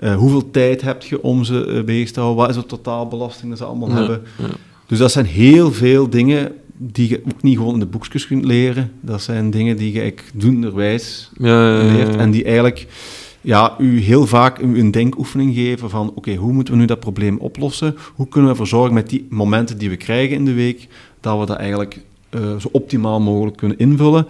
Uh, 0.00 0.14
hoeveel 0.14 0.50
tijd 0.50 0.82
heb 0.82 1.02
je 1.02 1.22
om 1.22 1.44
ze 1.44 1.66
uh, 1.66 1.84
bezig 1.84 2.10
te 2.10 2.20
houden? 2.20 2.42
Wat 2.46 2.56
is 2.56 2.62
de 2.62 2.66
totaalbelasting 2.66 3.48
dat 3.48 3.58
ze 3.58 3.64
allemaal 3.64 3.90
hebben? 3.90 4.22
Dus 4.86 4.98
dat 4.98 5.12
zijn 5.12 5.26
heel 5.26 5.72
veel 5.72 6.10
dingen 6.10 6.52
die 6.76 7.08
je 7.08 7.22
ook 7.32 7.42
niet 7.42 7.56
gewoon 7.56 7.72
in 7.72 7.80
de 7.80 7.86
boekjes 7.86 8.26
kunt 8.26 8.44
leren. 8.44 8.92
Dat 9.00 9.22
zijn 9.22 9.50
dingen 9.50 9.76
die 9.76 9.92
je 9.92 10.00
eigenlijk 10.00 10.30
doenderwijs 10.34 11.30
ja, 11.38 11.82
leert 11.82 12.16
en 12.16 12.30
die 12.30 12.44
eigenlijk 12.44 12.86
ja, 13.40 13.74
u 13.78 14.00
heel 14.00 14.26
vaak 14.26 14.58
een 14.58 14.90
denkoefening 14.90 15.54
geven 15.54 15.90
van 15.90 16.12
oké, 16.14 16.34
hoe 16.34 16.52
moeten 16.52 16.74
we 16.74 16.80
nu 16.80 16.86
dat 16.86 17.00
probleem 17.00 17.38
oplossen? 17.38 17.96
Hoe 18.14 18.28
kunnen 18.28 18.44
we 18.44 18.50
ervoor 18.50 18.78
zorgen 18.78 18.94
met 18.94 19.08
die 19.08 19.26
momenten 19.30 19.78
die 19.78 19.88
we 19.88 19.96
krijgen 19.96 20.36
in 20.36 20.44
de 20.44 20.52
week, 20.52 20.88
dat 21.20 21.38
we 21.38 21.46
dat 21.46 21.56
eigenlijk 21.56 22.00
uh, 22.30 22.40
zo 22.56 22.68
optimaal 22.72 23.20
mogelijk 23.20 23.56
kunnen 23.56 23.78
invullen? 23.78 24.26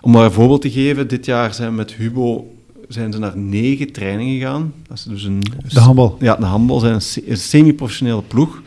Om 0.00 0.10
maar 0.10 0.24
een 0.24 0.32
voorbeeld 0.32 0.62
te 0.62 0.70
geven, 0.70 1.08
dit 1.08 1.24
jaar 1.24 1.54
zijn 1.54 1.70
we 1.70 1.76
met 1.76 1.92
Hubo 1.92 2.53
zijn 2.94 3.12
ze 3.12 3.18
naar 3.18 3.36
negen 3.36 3.92
trainingen 3.92 4.34
gegaan. 4.34 4.72
Dat 4.88 4.96
is 4.96 5.02
dus 5.02 5.24
een, 5.24 5.42
de 5.68 5.80
handbal. 5.80 6.16
Ja, 6.20 6.36
de 6.36 6.44
handbal 6.44 6.78
zijn 6.78 7.00
een 7.26 7.36
semi-professionele 7.36 8.22
ploeg. 8.22 8.62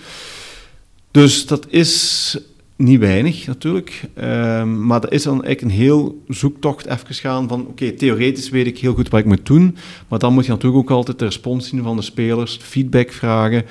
Dus 1.12 1.46
dat 1.46 1.66
is 1.70 2.38
niet 2.76 3.00
weinig 3.00 3.48
natuurlijk, 3.48 4.02
um, 4.18 4.86
maar 4.86 5.02
dat 5.02 5.12
is 5.12 5.24
dan 5.24 5.44
eigenlijk 5.44 5.62
een 5.62 5.82
heel 5.86 6.24
zoektocht 6.28 6.86
even 6.86 7.16
gaan 7.16 7.48
van 7.48 7.68
oké, 7.68 7.92
theoretisch 7.92 8.50
weet 8.50 8.68
ik 8.68 8.78
heel 8.78 8.94
goed 8.94 9.10
wat 9.10 9.20
ik 9.20 9.26
moet 9.26 9.46
doen, 9.46 9.78
maar 10.08 10.20
dan 10.20 10.34
moet 10.34 10.46
je 10.46 10.52
natuurlijk 10.52 10.84
ook 10.84 10.98
altijd 10.98 11.20
de 11.20 11.26
respons 11.26 11.68
zien 11.68 11.84
van 11.84 11.96
de 11.96 12.02
spelers, 12.02 12.60
feedback 12.62 13.12
vragen. 13.12 13.66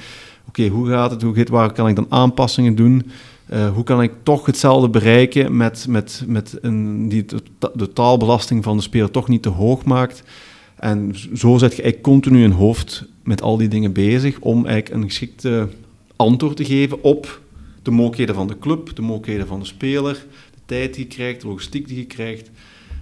Oké, 0.49 0.67
hoe 0.69 0.89
gaat 0.89 1.11
het, 1.11 1.23
hoe 1.23 1.35
gaat 1.35 1.49
waar 1.49 1.73
kan 1.73 1.89
ik 1.89 1.97
dan 1.97 2.07
aanpassingen 2.09 2.75
doen? 2.75 3.11
Uh, 3.53 3.73
hoe 3.75 3.85
kan 3.85 4.03
ik 4.03 4.13
toch 4.23 4.47
hetzelfde 4.47 4.89
bereiken 4.89 5.57
met, 5.57 5.87
met, 5.89 6.23
met 6.27 6.59
een, 6.61 7.09
die 7.09 7.25
de, 7.25 7.43
de, 7.75 7.93
taalbelasting 7.93 8.65
van 8.65 8.77
de 8.77 8.83
speler 8.83 9.11
toch 9.11 9.29
niet 9.29 9.43
te 9.43 9.49
hoog 9.49 9.85
maakt? 9.85 10.23
En 10.77 11.15
zo 11.35 11.59
zet 11.59 11.77
je 11.77 11.83
eigenlijk 11.83 12.03
continu 12.03 12.45
een 12.45 12.53
hoofd 12.53 13.05
met 13.23 13.43
al 13.43 13.57
die 13.57 13.69
dingen 13.69 13.93
bezig 13.93 14.41
om 14.41 14.67
eigenlijk 14.67 15.03
een 15.03 15.09
geschikte 15.09 15.69
antwoord 16.17 16.57
te 16.57 16.65
geven 16.65 17.03
op 17.03 17.41
de 17.83 17.91
mogelijkheden 17.91 18.35
van 18.35 18.47
de 18.47 18.59
club, 18.59 18.97
de 18.97 19.03
mogelijkheden 19.03 19.47
van 19.47 19.61
de 19.61 19.67
speler, 19.67 20.13
de 20.55 20.61
tijd 20.67 20.95
die 20.95 21.05
je 21.09 21.15
krijgt, 21.15 21.41
de 21.41 21.47
logistiek 21.47 21.89
die 21.89 21.97
je 21.97 22.05
krijgt. 22.05 22.51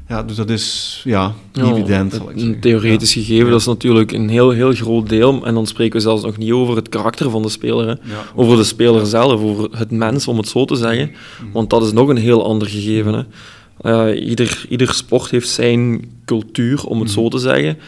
Ja, 0.09 0.23
dus 0.23 0.37
dat 0.37 0.51
is 0.51 1.01
ja, 1.05 1.35
evident. 1.53 2.21
Een 2.35 2.61
theoretisch 2.61 3.13
gegeven, 3.13 3.51
dat 3.51 3.61
is 3.61 3.67
natuurlijk 3.67 4.13
een 4.13 4.29
heel, 4.29 4.51
heel 4.51 4.73
groot 4.73 5.09
deel. 5.09 5.47
En 5.47 5.55
dan 5.55 5.67
spreken 5.67 5.97
we 5.97 6.01
zelfs 6.01 6.23
nog 6.23 6.37
niet 6.37 6.53
over 6.53 6.77
het 6.77 6.89
karakter 6.89 7.31
van 7.31 7.43
de 7.43 7.49
speler. 7.49 7.89
Hè. 7.89 7.95
over 8.35 8.57
de 8.57 8.65
speler 8.65 9.07
zelf, 9.07 9.41
over 9.41 9.79
het 9.79 9.91
mens, 9.91 10.29
om 10.29 10.37
het 10.37 10.49
zo 10.49 10.65
te 10.65 10.77
zeggen. 10.77 11.11
Mhm. 11.11 11.53
Want 11.53 11.71
dat 11.71 11.83
is 11.83 11.93
nog 11.93 12.09
een 12.09 12.17
heel 12.17 12.45
ander 12.45 12.69
gegeven. 12.69 13.15
Hè. 13.15 13.23
Uh, 13.85 14.29
ieder, 14.29 14.67
ieder 14.69 14.95
sport 14.95 15.31
heeft 15.31 15.49
zijn 15.49 16.05
cultuur, 16.25 16.85
om 16.85 17.01
het 17.01 17.11
zo 17.11 17.21
mhm. 17.21 17.31
te 17.31 17.39
zeggen. 17.39 17.79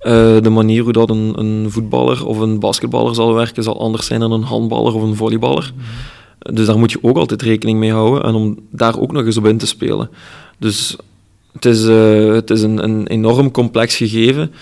Uh, 0.00 0.42
de 0.42 0.50
manier 0.50 0.82
hoe 0.82 0.92
dat 0.92 1.10
een, 1.10 1.32
een, 1.38 1.70
voetballer 1.70 2.26
of 2.26 2.38
een 2.38 2.58
basketballer 2.58 3.14
zal 3.14 3.34
werken, 3.34 3.62
zal 3.62 3.80
anders 3.80 4.06
zijn 4.06 4.20
dan 4.20 4.32
een 4.32 4.42
handballer 4.42 4.94
of 4.94 5.02
een 5.02 5.16
volleyballer. 5.16 5.72
Mhm. 5.74 6.54
Dus 6.54 6.66
daar 6.66 6.78
moet 6.78 6.92
je 6.92 6.98
ook 7.02 7.16
altijd 7.16 7.42
rekening 7.42 7.78
mee 7.78 7.92
houden 7.92 8.22
en 8.22 8.34
om 8.34 8.58
daar 8.70 9.00
ook 9.00 9.12
nog 9.12 9.24
eens 9.24 9.36
op 9.36 9.46
in 9.46 9.58
te 9.58 9.66
spelen. 9.66 10.10
Dus 10.58 10.96
het 11.52 11.64
is, 11.64 11.84
uh, 11.84 12.32
het 12.32 12.50
is 12.50 12.62
een, 12.62 12.84
een 12.84 13.06
enorm 13.06 13.50
complex 13.50 13.96
gegeven, 13.96 14.52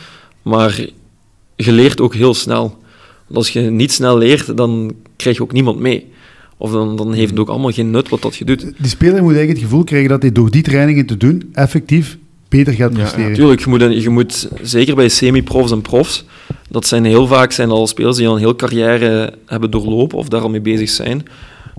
maar 0.42 0.86
je 1.56 1.72
leert 1.72 2.00
ook 2.00 2.14
heel 2.14 2.34
snel. 2.34 2.78
als 3.32 3.50
je 3.50 3.60
niet 3.60 3.92
snel 3.92 4.18
leert, 4.18 4.56
dan 4.56 4.94
krijg 5.16 5.36
je 5.36 5.42
ook 5.42 5.52
niemand 5.52 5.78
mee. 5.78 6.12
Of 6.56 6.70
dan, 6.70 6.96
dan 6.96 7.12
heeft 7.12 7.30
het 7.30 7.38
ook 7.38 7.48
allemaal 7.48 7.70
geen 7.70 7.90
nut 7.90 8.08
wat 8.08 8.22
dat 8.22 8.36
je 8.36 8.44
doet. 8.44 8.60
Die 8.60 8.88
speler 8.88 9.22
moet 9.22 9.32
eigenlijk 9.32 9.58
het 9.58 9.68
gevoel 9.68 9.84
krijgen 9.84 10.08
dat 10.08 10.22
hij 10.22 10.32
door 10.32 10.50
die 10.50 10.62
trainingen 10.62 11.06
te 11.06 11.16
doen 11.16 11.50
effectief 11.52 12.18
beter 12.48 12.72
gaat 12.72 12.92
presteren. 12.92 13.46
Ja, 13.46 13.56
je 13.58 13.68
moet, 13.68 14.02
je 14.02 14.10
moet 14.10 14.48
zeker 14.62 14.94
bij 14.94 15.08
semi-profs 15.08 15.72
en 15.72 15.82
profs, 15.82 16.24
dat 16.70 16.86
zijn 16.86 17.04
heel 17.04 17.26
vaak 17.26 17.52
zijn 17.52 17.70
al 17.70 17.86
spelers 17.86 18.16
die 18.16 18.26
al 18.26 18.34
een 18.34 18.38
heel 18.38 18.56
carrière 18.56 19.34
hebben 19.46 19.70
doorlopen 19.70 20.18
of 20.18 20.28
daar 20.28 20.40
al 20.40 20.50
mee 20.50 20.60
bezig 20.60 20.90
zijn. 20.90 21.26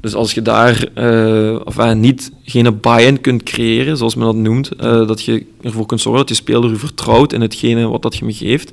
Dus 0.01 0.13
als 0.13 0.33
je 0.33 0.41
daar 0.41 0.87
uh, 0.97 1.59
of, 1.63 1.77
uh, 1.77 1.93
niet 1.93 2.31
geen 2.43 2.79
buy-in 2.81 3.21
kunt 3.21 3.43
creëren, 3.43 3.97
zoals 3.97 4.15
men 4.15 4.25
dat 4.25 4.35
noemt, 4.35 4.71
uh, 4.77 5.07
dat 5.07 5.23
je 5.23 5.45
ervoor 5.61 5.85
kunt 5.85 6.01
zorgen 6.01 6.21
dat 6.21 6.29
je 6.29 6.43
speler 6.43 6.69
je 6.69 6.75
vertrouwt 6.75 7.33
in 7.33 7.41
hetgene 7.41 7.87
wat 7.87 8.01
dat 8.01 8.15
je 8.15 8.25
me 8.25 8.33
geeft, 8.33 8.71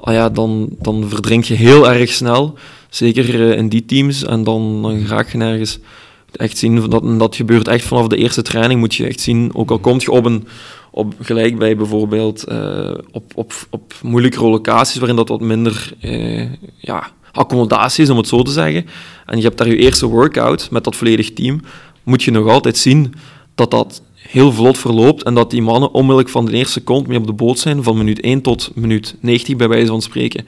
ah 0.00 0.14
ja, 0.14 0.28
dan, 0.28 0.68
dan 0.80 1.08
verdrink 1.08 1.44
je 1.44 1.54
heel 1.54 1.90
erg 1.90 2.12
snel. 2.12 2.58
Zeker 2.88 3.56
in 3.56 3.68
die 3.68 3.84
teams. 3.84 4.24
En 4.24 4.44
dan, 4.44 4.82
dan 4.82 5.06
raak 5.06 5.30
je 5.32 5.38
nergens 5.38 5.78
echt 6.32 6.58
zien, 6.58 6.90
dat, 6.90 7.18
dat 7.18 7.36
gebeurt 7.36 7.68
echt 7.68 7.84
vanaf 7.84 8.06
de 8.06 8.16
eerste 8.16 8.42
training, 8.42 8.80
moet 8.80 8.94
je 8.94 9.06
echt 9.06 9.20
zien, 9.20 9.50
ook 9.54 9.70
al 9.70 9.78
kom 9.78 10.00
je 10.00 10.10
op 10.10 10.24
een, 10.24 10.46
op, 10.90 11.14
gelijk 11.20 11.58
bij 11.58 11.76
bijvoorbeeld 11.76 12.44
op, 13.10 13.32
op, 13.34 13.52
op 13.70 13.94
moeilijkere 14.02 14.48
locaties 14.48 14.96
waarin 14.96 15.16
dat 15.16 15.28
wat 15.28 15.40
minder 15.40 15.92
ja, 16.78 17.10
accommodaties, 17.32 18.10
om 18.10 18.16
het 18.16 18.28
zo 18.28 18.42
te 18.42 18.50
zeggen, 18.50 18.86
en 19.26 19.36
je 19.36 19.42
hebt 19.42 19.58
daar 19.58 19.68
je 19.68 19.76
eerste 19.76 20.06
workout 20.06 20.70
met 20.70 20.84
dat 20.84 20.96
volledig 20.96 21.32
team, 21.32 21.60
moet 22.02 22.22
je 22.22 22.30
nog 22.30 22.48
altijd 22.48 22.76
zien 22.76 23.14
dat 23.54 23.70
dat 23.70 24.02
heel 24.14 24.52
vlot 24.52 24.78
verloopt 24.78 25.22
en 25.22 25.34
dat 25.34 25.50
die 25.50 25.62
mannen 25.62 25.92
onmiddellijk 25.92 26.28
van 26.28 26.44
de 26.44 26.52
eerste 26.52 26.72
seconde 26.72 27.08
mee 27.08 27.18
op 27.18 27.26
de 27.26 27.32
boot 27.32 27.58
zijn, 27.58 27.82
van 27.82 27.96
minuut 27.96 28.20
1 28.20 28.40
tot 28.40 28.70
minuut 28.74 29.16
90 29.20 29.56
bij 29.56 29.68
wijze 29.68 29.86
van 29.86 30.02
spreken. 30.02 30.46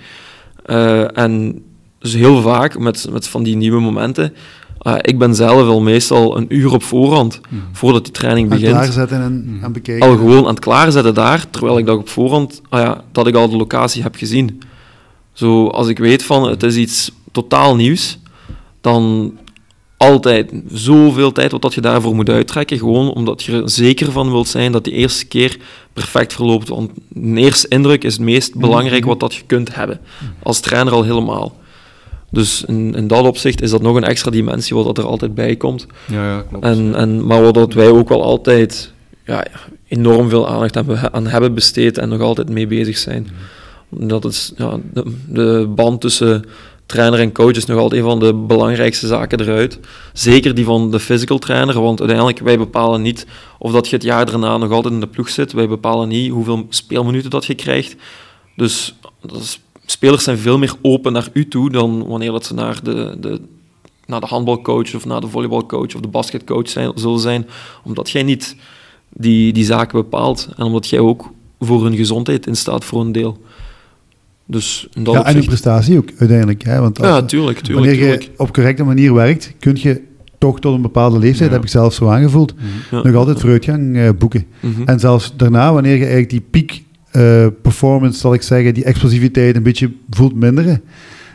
En 1.15 1.63
dus 2.01 2.15
heel 2.15 2.41
vaak 2.41 2.79
met, 2.79 3.07
met 3.11 3.29
van 3.29 3.43
die 3.43 3.57
nieuwe 3.57 3.81
momenten, 3.81 4.35
uh, 4.83 4.95
ik 5.01 5.19
ben 5.19 5.35
zelf 5.35 5.69
al 5.69 5.81
meestal 5.81 6.37
een 6.37 6.47
uur 6.49 6.73
op 6.73 6.83
voorhand, 6.83 7.41
mm. 7.49 7.63
voordat 7.73 8.05
die 8.05 8.13
training 8.13 8.49
begint. 8.49 8.71
Klaarzetten 8.71 9.23
en 9.23 9.45
mm. 9.47 9.65
aan 9.65 9.73
bekijken. 9.73 10.09
Al 10.09 10.17
gewoon 10.17 10.43
aan 10.43 10.55
het 10.55 10.59
klaarzetten 10.59 11.15
daar, 11.15 11.51
terwijl 11.51 11.79
ik 11.79 11.87
dat 11.87 11.99
op 11.99 12.09
voorhand, 12.09 12.61
ah 12.69 12.81
ja, 12.81 13.05
dat 13.13 13.27
ik 13.27 13.35
al 13.35 13.51
de 13.51 13.57
locatie 13.57 14.03
heb 14.03 14.15
gezien. 14.15 14.63
Zo, 15.33 15.67
als 15.67 15.89
ik 15.89 15.99
weet 15.99 16.23
van 16.23 16.49
het 16.49 16.63
is 16.63 16.77
iets 16.77 17.13
totaal 17.33 17.77
nieuws, 17.77 18.19
dan 18.81 19.33
altijd 19.97 20.53
zoveel 20.73 21.33
tijd 21.33 21.53
wat 21.53 21.63
dat 21.63 21.75
je 21.75 21.81
daarvoor 21.81 22.15
moet 22.15 22.29
uittrekken, 22.29 22.79
gewoon 22.79 23.13
omdat 23.13 23.43
je 23.43 23.53
er 23.53 23.71
zeker 23.71 24.13
van 24.13 24.31
wilt 24.31 24.49
zijn 24.49 24.73
dat 24.73 24.85
die 24.85 24.93
eerste 24.93 25.27
keer 25.27 25.57
perfect 25.93 26.33
verloopt. 26.33 26.69
Want 26.69 26.91
een 27.15 27.37
eerste 27.37 27.69
indruk 27.69 28.05
is 28.05 28.13
het 28.13 28.23
meest 28.23 28.51
mhm. 28.51 28.61
belangrijk 28.61 29.05
wat 29.05 29.21
dat 29.21 29.35
je 29.35 29.43
kunt 29.47 29.75
hebben, 29.75 30.01
als 30.43 30.61
trainer 30.61 30.93
al 30.93 31.03
helemaal. 31.03 31.59
Dus 32.31 32.65
in, 32.65 32.95
in 32.95 33.07
dat 33.07 33.27
opzicht 33.27 33.63
is 33.63 33.71
dat 33.71 33.83
nog 33.83 33.97
een 33.97 34.05
extra 34.05 34.31
dimensie 34.31 34.77
wat 34.77 34.85
dat 34.85 34.99
er 34.99 35.05
altijd 35.05 35.35
bij 35.35 35.57
komt. 35.57 35.87
Ja, 36.07 36.25
ja 36.25 36.45
klopt. 36.49 36.65
En, 36.65 36.95
en, 36.95 37.27
maar 37.27 37.43
wat 37.43 37.55
dat 37.55 37.73
wij 37.73 37.89
ook 37.89 38.09
wel 38.09 38.23
altijd 38.23 38.93
ja, 39.25 39.45
enorm 39.89 40.29
veel 40.29 40.49
aandacht 40.49 40.75
hebben, 40.75 41.13
aan 41.13 41.27
hebben 41.27 41.55
besteed 41.55 41.99
en 41.99 42.09
nog 42.09 42.21
altijd 42.21 42.49
mee 42.49 42.67
bezig 42.67 42.99
zijn. 42.99 43.29
Mhm. 43.89 44.07
Dat 44.07 44.25
is 44.25 44.53
ja, 44.57 44.79
de, 44.93 45.05
de 45.29 45.73
band 45.75 46.01
tussen 46.01 46.45
trainer 46.87 47.21
en 47.21 47.33
coach 47.33 47.53
is 47.53 47.65
nog 47.65 47.79
altijd 47.79 48.01
een 48.01 48.09
van 48.09 48.19
de 48.19 48.35
belangrijkste 48.35 49.07
zaken 49.07 49.41
eruit. 49.41 49.79
Zeker 50.13 50.55
die 50.55 50.65
van 50.65 50.91
de 50.91 51.01
physical 51.01 51.39
trainer, 51.39 51.81
want 51.81 51.99
uiteindelijk 51.99 52.39
wij 52.39 52.59
bepalen 52.59 53.03
niet 53.03 53.27
of 53.59 53.73
dat 53.73 53.89
je 53.89 53.97
het 53.97 54.05
jaar 54.05 54.27
daarna 54.27 54.57
nog 54.57 54.71
altijd 54.71 54.95
in 54.95 55.01
de 55.01 55.07
ploeg 55.07 55.29
zit. 55.29 55.53
Wij 55.53 55.69
bepalen 55.69 56.09
niet 56.09 56.31
hoeveel 56.31 56.67
speelminuten 56.69 57.31
dat 57.31 57.45
je 57.45 57.55
krijgt. 57.55 57.97
Dus 58.57 58.95
spelers 59.91 60.25
zijn 60.25 60.39
veel 60.39 60.59
meer 60.59 60.75
open 60.83 61.13
naar 61.13 61.29
u 61.33 61.49
toe 61.49 61.71
dan 61.71 62.07
wanneer 62.07 62.31
dat 62.33 62.47
ze 62.47 62.55
naar 62.55 62.81
de, 62.83 63.17
de, 63.21 63.41
naar 64.07 64.21
de 64.21 64.27
handbalcoach 64.27 64.95
of 64.95 65.07
naar 65.07 65.21
de 65.21 65.29
volleybalcoach 65.29 65.95
of 65.95 66.01
de 66.01 66.09
basketcoach 66.09 66.69
zijn, 66.69 66.93
zullen 66.95 67.21
zijn. 67.21 67.47
Omdat 67.85 68.11
jij 68.11 68.23
niet 68.23 68.57
die, 69.09 69.53
die 69.53 69.65
zaken 69.65 69.99
bepaalt 69.99 70.49
en 70.57 70.65
omdat 70.65 70.89
jij 70.89 70.99
ook 70.99 71.31
voor 71.61 71.85
hun 71.85 71.97
gezondheid 71.97 72.47
in 72.47 72.57
staat 72.57 72.85
voor 72.85 73.01
een 73.01 73.13
deel. 73.13 73.39
Dus 74.47 74.89
ja, 74.93 75.25
en 75.25 75.41
je 75.41 75.47
prestatie 75.47 75.99
ook 75.99 76.09
uiteindelijk. 76.19 76.63
Hè? 76.63 76.81
Want 76.81 76.99
ja, 76.99 77.23
tuurlijk, 77.23 77.59
tuurlijk. 77.61 77.87
Wanneer 77.87 78.21
je 78.21 78.29
op 78.37 78.53
correcte 78.53 78.85
manier 78.85 79.15
werkt, 79.15 79.55
kun 79.59 79.77
je 79.81 80.03
toch 80.39 80.61
tot 80.61 80.75
een 80.75 80.83
bepaalde 80.83 81.19
leeftijd, 81.19 81.51
heb 81.51 81.63
ik 81.63 81.69
zelf 81.69 81.95
zo 81.95 82.09
aangevoeld, 82.09 82.55
nog 82.91 83.15
altijd 83.15 83.41
vooruitgang 83.41 83.97
uh, 83.97 84.09
boeken. 84.19 84.47
Mhm. 84.61 84.83
En 84.85 85.01
zelfs 85.01 85.37
daarna, 85.37 85.73
wanneer 85.73 85.97
je 85.97 86.07
eigenlijk 86.07 86.31
die 86.31 86.41
peak 86.41 86.81
uh, 87.17 87.47
performance, 87.63 88.19
zal 88.19 88.35
ik 88.35 88.43
zeggen, 88.43 88.75
die 88.75 88.85
explosiviteit 88.85 89.57
een 89.57 89.63
beetje 89.63 89.91
voelt 90.11 90.35
minderen, 90.35 90.83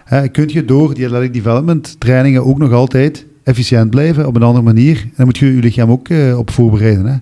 hè, 0.03 0.27
kun 0.27 0.47
je 0.47 0.65
door 0.65 0.93
die 0.93 1.05
athletic 1.05 1.33
development 1.33 1.95
trainingen 1.99 2.45
ook 2.45 2.57
nog 2.57 2.71
altijd 2.71 3.25
efficiënt 3.43 3.89
blijven 3.89 4.27
op 4.27 4.35
een 4.35 4.43
andere 4.43 4.63
manier. 4.63 5.01
En 5.01 5.11
dan 5.15 5.25
moet 5.25 5.37
je 5.37 5.55
je 5.55 5.61
lichaam 5.61 5.91
ook 5.91 6.09
uh, 6.09 6.37
op 6.37 6.51
voorbereiden. 6.51 7.05
Hè? 7.05 7.17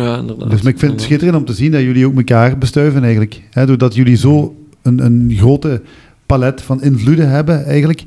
Ja, 0.00 0.18
inderdaad. 0.18 0.50
Dus 0.50 0.62
ik 0.62 0.78
vind 0.78 0.92
het 0.92 1.00
schitterend 1.00 1.36
om 1.36 1.44
te 1.44 1.52
zien 1.52 1.72
dat 1.72 1.80
jullie 1.80 2.06
ook 2.06 2.16
elkaar 2.16 2.58
bestuiven 2.58 3.02
eigenlijk. 3.02 3.42
Hè, 3.50 3.66
doordat 3.66 3.94
jullie 3.94 4.16
zo 4.16 4.56
een, 4.82 5.04
een 5.04 5.32
grote 5.36 5.82
palet 6.26 6.62
van 6.62 6.82
invloeden 6.82 7.30
hebben 7.30 7.64
eigenlijk. 7.64 8.04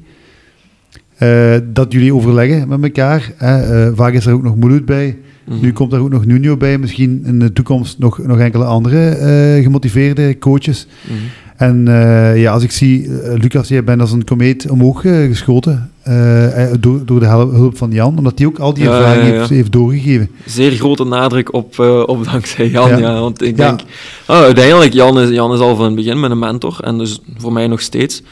Uh, 1.20 1.56
dat 1.74 1.92
jullie 1.92 2.14
overleggen 2.14 2.68
met 2.68 2.84
elkaar. 2.84 3.32
Hè. 3.38 3.96
Vaak 3.96 4.14
is 4.14 4.26
er 4.26 4.34
ook 4.34 4.44
nog 4.44 4.56
Mouloud 4.56 4.86
bij. 4.86 5.18
Mhm. 5.44 5.60
Nu 5.62 5.74
komt 5.74 5.94
er 5.94 6.00
ook 6.00 6.10
nog 6.10 6.26
Nuno 6.26 6.58
bij. 6.58 6.78
Misschien 6.78 7.24
in 7.26 7.40
de 7.40 7.54
toekomst 7.54 8.00
nog, 8.00 8.18
nog 8.18 8.40
enkele 8.40 8.64
andere 8.64 9.18
uh, 9.58 9.64
gemotiveerde 9.64 10.38
coaches. 10.38 10.88
Mhm. 11.04 11.18
En 11.56 11.86
uh, 11.88 12.42
ja, 12.42 12.52
als 12.54 12.64
ik 12.64 12.72
zie, 12.72 13.04
uh, 13.04 13.34
Lucas, 13.38 13.68
jij 13.68 13.84
bent 13.84 14.02
als 14.02 14.12
een 14.12 14.24
komeet 14.24 14.70
omhoog 14.70 15.02
geschoten 15.02 15.92
door, 16.80 17.06
door 17.06 17.20
de 17.20 17.26
hulp 17.26 17.78
van 17.78 17.92
Jan, 17.92 18.18
omdat 18.18 18.38
hij 18.38 18.48
ook 18.48 18.60
al 18.60 18.74
die 18.74 18.90
ervaring 18.90 19.24
ja, 19.24 19.28
ja, 19.28 19.38
heeft, 19.38 19.50
heeft, 19.50 19.72
doorgegeven. 19.72 20.30
Zeer 20.46 20.72
grote 20.72 21.04
nadruk 21.04 21.54
op, 21.54 21.80
op 22.06 22.24
dankzij 22.32 22.70
Jan, 22.70 23.00
ja. 23.00 23.20
want 23.20 23.42
ik 23.42 23.58
denk, 23.58 23.80
oh, 24.28 24.42
uiteindelijk, 24.42 24.94
Jan 24.94 25.20
is, 25.20 25.30
Jan 25.30 25.54
is 25.54 25.60
al 25.60 25.76
van 25.76 25.86
het 25.86 25.96
begin 25.96 26.20
mijn 26.20 26.40
mentor, 26.40 26.78
en 26.84 26.98
dus 26.98 27.20
voor 27.38 27.54
mij 27.54 27.68
nog 27.68 27.82
steeds. 27.82 28.24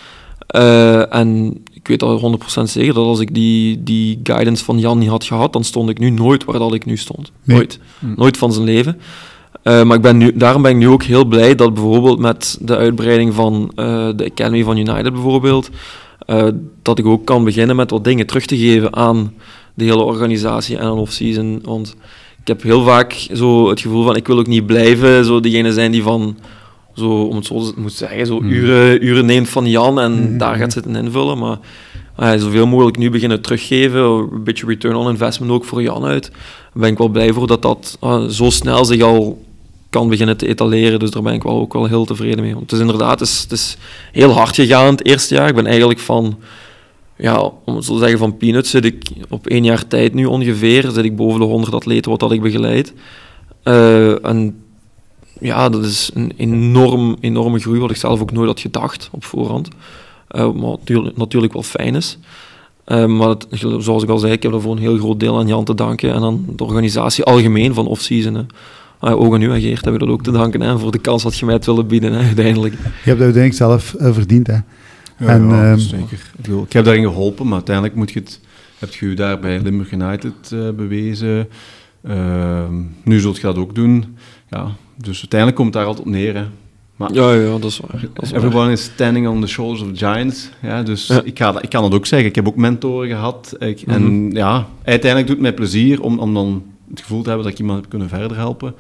en 1.10 1.58
ik 1.80 1.88
weet 1.88 2.04
al 2.04 2.40
100% 2.60 2.64
zeker 2.64 2.94
dat 2.94 3.06
als 3.06 3.20
ik 3.20 3.34
die, 3.34 3.84
die 3.84 4.20
guidance 4.24 4.64
van 4.64 4.80
Jan 4.80 4.98
niet 4.98 5.10
had 5.10 5.24
gehad, 5.24 5.54
dan 5.54 5.64
stond 5.64 5.90
ik 5.90 6.00
nu 6.00 6.10
nooit 6.10 6.44
waar 6.44 6.60
dat 6.60 6.74
ik 6.74 6.86
nu 6.86 6.98
stond. 6.98 7.32
Nooit. 7.44 7.80
Hm. 8.00 8.14
Nooit 8.16 8.38
van 8.38 8.54
zijn 8.54 8.66
leven. 8.66 8.98
Uh, 9.64 9.84
maar 9.84 9.96
ik 9.96 10.02
ben 10.02 10.18
nu, 10.18 10.38
daarom 10.38 10.62
ben 10.62 10.72
ik 10.72 10.78
nu 10.78 10.88
ook 10.88 11.04
heel 11.04 11.26
blij 11.26 11.56
dat 11.56 11.74
bijvoorbeeld 11.74 12.20
met 12.20 12.58
de 12.62 12.76
uitbreiding 12.76 13.34
van 13.34 13.72
uh, 13.76 14.10
de 14.16 14.26
Academy 14.32 14.64
van 14.64 14.78
United 14.78 15.14
bijvoorbeeld, 15.14 15.70
uh, 16.28 16.48
dat 16.82 17.00
ik 17.00 17.06
ook 17.06 17.26
kan 17.26 17.44
beginnen 17.44 17.76
met 17.76 17.92
wat 17.92 18.04
dingen 18.04 18.26
terug 18.26 18.46
te 18.46 18.58
geven 18.58 18.96
aan 18.96 19.34
de 19.74 19.84
hele 19.84 20.04
organisatie 20.04 20.78
en 20.78 20.86
een 20.86 20.92
off-season. 20.98 21.60
Want 21.64 21.96
ik 22.42 22.48
heb 22.48 22.62
heel 22.62 22.84
vaak 22.84 23.28
zo 23.34 23.70
het 23.70 23.82
gevoel 23.82 24.04
van 24.04 24.16
ik 24.16 24.28
wil 24.28 24.40
ook 24.40 24.48
niet 24.48 24.66
blijven 24.66 25.26
zo 25.26 25.40
degene 25.40 25.74
zijn 25.74 25.92
die 25.92 26.04
van 26.04 26.38
zo, 27.00 27.22
om 27.22 27.36
het 27.36 27.46
zo 27.46 27.60
te 27.60 27.80
moet 27.80 27.94
zeggen, 27.94 28.26
zo 28.26 28.40
mm. 28.40 28.50
uren, 28.50 29.06
uren 29.06 29.26
neemt 29.26 29.50
van 29.50 29.66
Jan 29.66 30.00
en 30.00 30.12
mm-hmm. 30.12 30.38
daar 30.38 30.56
gaat 30.56 30.74
zitten 30.74 30.96
invullen. 30.96 31.38
Maar 31.38 31.58
uh, 32.20 32.32
zoveel 32.42 32.68
mogelijk 32.68 32.98
nu 32.98 33.10
beginnen 33.10 33.42
teruggeven, 33.42 34.02
een 34.02 34.44
beetje 34.44 34.66
return 34.66 34.96
on 34.96 35.10
investment 35.10 35.52
ook 35.52 35.66
voor 35.66 35.82
Jan 35.82 36.06
uit. 36.06 36.32
Daar 36.32 36.82
ben 36.82 36.92
ik 36.92 36.98
wel 36.98 37.08
blij 37.08 37.34
voor 37.34 37.48
dat 37.48 37.62
dat 37.62 37.98
zo 38.30 38.50
snel 38.50 38.86
zich 38.86 39.02
al 39.02 39.44
kan 39.90 40.10
beginnen 40.10 40.38
te 40.38 40.48
etaleren. 40.48 41.00
Dus 41.00 41.12
daar 41.12 41.24
ben 41.24 41.34
ik 41.34 41.44
wel 41.44 41.60
ook 41.60 41.74
wel 41.74 41.86
heel 41.86 42.06
tevreden 42.06 42.44
mee. 42.44 42.54
Want 42.54 42.72
het 42.72 42.72
is 42.72 42.80
inderdaad, 42.80 43.20
het 43.20 43.30
is, 43.30 43.42
het 43.42 43.52
is 43.52 43.78
heel 44.12 44.32
hard 44.32 44.56
gegaan 44.56 44.92
het 44.92 45.06
eerste 45.06 45.36
jaar. 45.36 45.48
Ik 45.48 45.56
ben 45.56 45.66
eigenlijk 45.66 46.00
van, 46.00 46.40
ja, 47.18 47.52
om 47.66 47.76
het 47.76 47.86
zo 47.86 47.94
te 47.94 48.00
zeggen, 48.00 48.20
van 48.20 48.38
peanuts 48.38 48.70
zit 48.70 48.86
ik 48.86 49.10
op 49.30 49.48
één 49.48 49.64
jaar 49.64 49.88
tijd 49.88 50.14
nu 50.14 50.26
ongeveer, 50.26 50.90
zit 50.92 51.06
ik 51.06 51.16
boven 51.16 51.40
de 51.40 51.46
100 51.46 51.74
atleten 51.74 52.12
wat 52.12 52.20
dat 52.20 52.32
ik 52.32 52.42
begeleid. 52.42 52.94
Uh, 53.64 54.26
en 54.26 54.64
ja, 55.40 55.70
dat 55.70 55.84
is 55.84 56.12
een 56.14 56.34
enorm, 56.38 57.18
enorme 57.20 57.60
groei, 57.60 57.80
wat 57.80 57.90
ik 57.90 57.96
zelf 57.96 58.22
ook 58.22 58.32
nooit 58.32 58.48
had 58.48 58.60
gedacht 58.60 59.10
op 59.12 59.24
voorhand. 59.24 59.70
Uh, 60.32 60.52
maar 60.52 60.70
natuurlijk, 60.70 61.18
natuurlijk 61.18 61.54
wel 61.54 61.64
fijn 61.64 61.96
is. 61.96 62.18
Uh, 62.88 63.06
maar 63.06 63.30
het, 63.30 63.48
zoals 63.80 64.04
ik 64.04 64.10
al 64.10 64.18
zei, 64.18 64.34
ik 64.34 64.44
heb 64.44 64.52
daarvoor 64.52 64.72
een 64.72 64.82
heel 64.82 64.98
groot 64.98 65.20
deel 65.20 65.38
aan 65.38 65.48
Jan 65.48 65.64
te 65.64 65.76
danken 65.76 66.14
en 66.14 66.22
aan 66.22 66.46
de 66.56 66.64
organisatie 66.64 67.24
algemeen 67.24 67.74
van 67.74 67.88
off-season 67.88 68.36
uh, 68.36 68.42
ah, 69.00 69.20
Ogen 69.20 69.40
nu 69.40 69.52
en 69.52 69.62
Geert 69.62 69.84
hebben 69.84 70.02
we 70.02 70.08
dat 70.08 70.16
ook 70.16 70.24
te 70.24 70.32
danken 70.32 70.62
hè, 70.62 70.80
voor 70.80 70.92
de 70.92 71.00
kans 71.00 71.24
dat 71.24 71.38
je 71.38 71.46
mij 71.46 71.54
het 71.54 71.66
willen 71.66 71.88
bieden 71.88 72.14
hè, 72.14 72.26
uiteindelijk. 72.26 72.74
Je 72.74 72.80
hebt 72.84 73.06
het 73.06 73.36
uiteindelijk 73.36 73.54
zelf 73.54 73.96
uh, 74.00 74.14
verdiend 74.14 74.48
hè. 74.48 74.58
Ja, 75.18 75.28
en, 75.28 75.48
ja, 75.50 75.72
um, 75.72 75.80
zeker. 75.80 76.18
Ik, 76.38 76.42
bedoel, 76.42 76.64
ik 76.64 76.74
heb 76.74 76.86
daarin 76.86 77.04
geholpen, 77.04 77.46
maar 77.46 77.56
uiteindelijk 77.56 77.96
moet 77.96 78.12
je 78.12 78.20
het, 78.20 78.40
heb 78.78 78.94
je 78.94 79.14
daar 79.14 79.40
bij 79.40 79.60
Limburg 79.60 79.92
United 79.92 80.52
uh, 80.54 80.70
bewezen. 80.70 81.48
Ehm, 82.04 82.74
nu 83.04 83.20
zult 83.20 83.36
je 83.36 83.42
dat 83.42 83.58
ook 83.58 83.76
doen. 83.76 84.18
Ja, 84.50 84.72
dus 85.02 85.18
uiteindelijk 85.18 85.56
komt 85.56 85.74
het 85.74 85.78
daar 85.78 85.86
altijd 85.86 86.08
op 86.08 86.14
neer. 86.14 86.36
Hè. 86.36 86.46
Maar 86.96 87.14
ja, 87.14 87.34
ja, 87.34 87.52
dat 87.52 87.64
is 87.64 87.80
waar. 87.80 88.06
Dat 88.14 88.24
is 88.24 88.32
everyone 88.32 88.64
waar. 88.64 88.72
is 88.72 88.84
standing 88.84 89.28
on 89.28 89.42
the 89.42 89.48
shoulders 89.48 89.82
of 89.82 89.98
giants. 89.98 90.50
Ja, 90.62 90.84
dus 90.84 91.08
ja. 91.08 91.22
Ik, 91.24 91.38
ga, 91.38 91.62
ik 91.62 91.70
kan 91.70 91.84
het 91.84 91.94
ook 91.94 92.06
zeggen. 92.06 92.30
Ik 92.30 92.36
heb 92.36 92.48
ook 92.48 92.56
mentoren 92.56 93.08
gehad. 93.08 93.56
Ik, 93.60 93.86
mm 93.86 93.94
-hmm. 93.94 94.04
En 94.04 94.26
mhm. 94.26 94.36
ja, 94.36 94.68
uiteindelijk 94.84 95.28
doet 95.28 95.36
het 95.36 95.46
mij 95.46 95.54
plezier 95.54 96.02
om, 96.02 96.20
om 96.20 96.34
dan 96.34 96.64
het 96.90 97.02
gevoel 97.02 97.22
te 97.22 97.28
hebben 97.28 97.46
dat 97.46 97.54
ik 97.54 97.60
iemand 97.60 97.80
heb 97.80 97.90
kunnen 97.90 98.10
verder 98.10 98.38
helpen. 98.38 98.76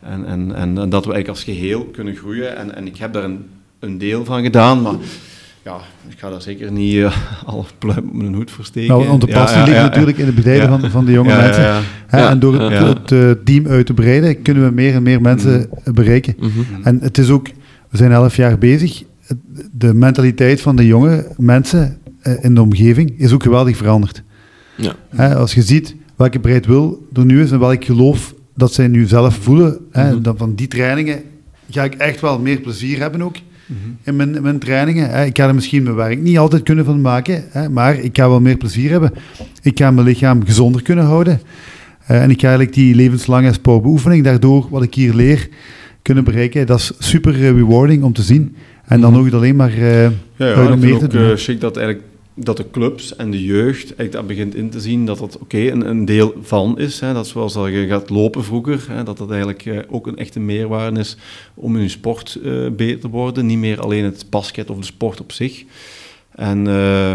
En, 0.00 0.26
en, 0.26 0.54
en, 0.54 0.74
dat 0.74 1.04
we 1.04 1.12
eigenlijk 1.12 1.28
als 1.28 1.44
geheel 1.44 1.84
kunnen 1.84 2.16
groeien. 2.16 2.56
En, 2.56 2.74
en 2.74 2.86
ik 2.86 2.96
heb 2.96 3.12
daar 3.12 3.24
een, 3.24 3.46
een 3.78 3.98
deel 3.98 4.24
van 4.24 4.42
gedaan, 4.42 4.82
maar 4.82 4.94
ja, 5.66 5.80
ik 6.08 6.18
ga 6.18 6.30
daar 6.30 6.42
zeker 6.42 6.72
niet 6.72 6.94
uh, 6.94 7.16
al 7.46 7.66
pluim 7.78 8.08
op 8.08 8.14
mijn 8.14 8.34
hoed 8.34 8.50
voor 8.50 8.64
steken. 8.64 8.88
Nou, 8.88 9.06
want 9.06 9.20
de 9.20 9.26
passie 9.26 9.62
ligt 9.62 9.80
natuurlijk 9.80 10.18
in 10.18 10.26
het 10.26 10.34
begeleiden 10.34 10.68
van, 10.68 10.90
van 10.90 11.04
de 11.04 11.12
jonge 11.12 11.36
mensen. 11.36 11.82
en 12.06 12.38
door 12.38 12.60
het, 12.60 12.78
het 12.78 13.10
uh, 13.10 13.30
team 13.44 13.66
uit 13.66 13.86
te 13.86 13.94
breiden, 13.94 14.42
kunnen 14.42 14.64
we 14.64 14.70
meer 14.70 14.94
en 14.94 15.02
meer 15.02 15.20
mensen 15.20 15.68
mm. 15.84 15.94
bereiken. 15.94 16.34
Mm 16.38 16.50
-hmm. 16.50 16.82
En 16.82 17.00
het 17.00 17.18
is 17.18 17.30
ook, 17.30 17.48
we 17.88 17.96
zijn 17.96 18.12
elf 18.12 18.36
jaar 18.36 18.58
bezig, 18.58 19.02
de 19.72 19.94
mentaliteit 19.94 20.60
van 20.60 20.76
de 20.76 20.86
jonge 20.86 21.26
mensen 21.36 21.98
in 22.40 22.54
de 22.54 22.60
omgeving 22.60 23.18
is 23.18 23.32
ook 23.32 23.42
geweldig 23.42 23.76
veranderd. 23.76 24.22
Ja. 24.76 25.32
als 25.32 25.54
je 25.54 25.62
ziet 25.62 25.96
welke 26.16 26.40
breed 26.40 26.66
wil 26.66 27.08
er 27.12 27.24
nu 27.24 27.42
is 27.42 27.50
en 27.50 27.58
welk 27.58 27.84
geloof 27.84 28.34
dat 28.54 28.72
zij 28.72 28.88
nu 28.88 29.06
zelf 29.06 29.34
voelen. 29.34 29.78
Hè, 29.90 30.12
mhm. 30.12 30.22
dan 30.22 30.36
van 30.36 30.54
die 30.54 30.68
trainingen 30.68 31.22
ga 31.70 31.84
ik 31.84 31.94
echt 31.94 32.20
wel 32.20 32.38
meer 32.38 32.60
plezier 32.60 32.98
hebben 32.98 33.22
ook. 33.22 33.36
In 34.02 34.16
mijn, 34.16 34.42
mijn 34.42 34.58
trainingen. 34.58 35.10
Hè. 35.10 35.24
Ik 35.24 35.36
ga 35.36 35.48
er 35.48 35.54
misschien 35.54 35.82
mijn 35.82 35.94
werk 35.94 36.20
niet 36.20 36.38
altijd 36.38 36.62
kunnen 36.62 36.84
van 36.84 37.00
maken, 37.00 37.44
hè, 37.48 37.68
maar 37.68 37.98
ik 37.98 38.16
ga 38.16 38.28
wel 38.28 38.40
meer 38.40 38.56
plezier 38.56 38.90
hebben. 38.90 39.12
Ik 39.62 39.78
ga 39.78 39.90
mijn 39.90 40.06
lichaam 40.06 40.44
gezonder 40.44 40.82
kunnen 40.82 41.04
houden. 41.04 41.40
Uh, 42.10 42.22
en 42.22 42.30
ik 42.30 42.40
ga 42.40 42.46
eigenlijk 42.46 42.76
die 42.76 42.94
levenslange 42.94 43.52
sportbeoefening, 43.52 44.24
daardoor 44.24 44.66
wat 44.70 44.82
ik 44.82 44.94
hier 44.94 45.14
leer, 45.14 45.48
kunnen 46.02 46.24
bereiken. 46.24 46.66
Dat 46.66 46.78
is 46.78 46.92
super 46.98 47.32
rewarding 47.32 48.02
om 48.02 48.12
te 48.12 48.22
zien. 48.22 48.56
En 48.84 49.00
dan 49.00 49.12
mm 49.12 49.24
nog 49.24 49.32
alleen 49.32 49.56
maar 49.56 49.78
uh, 49.78 50.02
ja, 50.02 50.10
ja, 50.36 50.76
meer 50.76 50.98
te 50.98 51.06
doen. 51.06 51.22
Uh, 51.22 51.36
chic 51.36 51.60
dat 51.60 51.76
eigenlijk 51.76 52.06
dat 52.38 52.56
de 52.56 52.70
clubs 52.70 53.16
en 53.16 53.30
de 53.30 53.44
jeugd 53.44 53.84
eigenlijk 53.84 54.12
dat 54.12 54.26
begint 54.26 54.54
in 54.54 54.70
te 54.70 54.80
zien 54.80 55.06
dat 55.06 55.18
dat 55.18 55.38
oké 55.38 55.58
een, 55.58 55.88
een, 55.88 56.04
deel 56.04 56.34
van 56.40 56.78
is. 56.78 57.00
Hè, 57.00 57.12
dat 57.12 57.26
zoals 57.26 57.52
dat 57.52 57.66
je 57.66 57.86
gaat 57.86 58.10
lopen 58.10 58.44
vroeger, 58.44 58.84
hè, 58.88 59.02
dat 59.02 59.18
dat 59.18 59.30
eigenlijk 59.30 59.66
eh, 59.66 59.78
ook 59.88 60.06
een 60.06 60.16
echte 60.16 60.40
meerwaarde 60.40 61.00
is 61.00 61.16
om 61.54 61.76
in 61.76 61.82
je 61.82 61.88
sport 61.88 62.38
uh, 62.42 62.70
beter 62.70 63.00
te 63.00 63.08
worden. 63.08 63.46
Niet 63.46 63.58
meer 63.58 63.80
alleen 63.80 64.04
het 64.04 64.26
basket 64.30 64.70
of 64.70 64.78
de 64.78 64.84
sport 64.84 65.20
op 65.20 65.32
zich. 65.32 65.64
En 66.30 66.66
uh, 66.66 67.14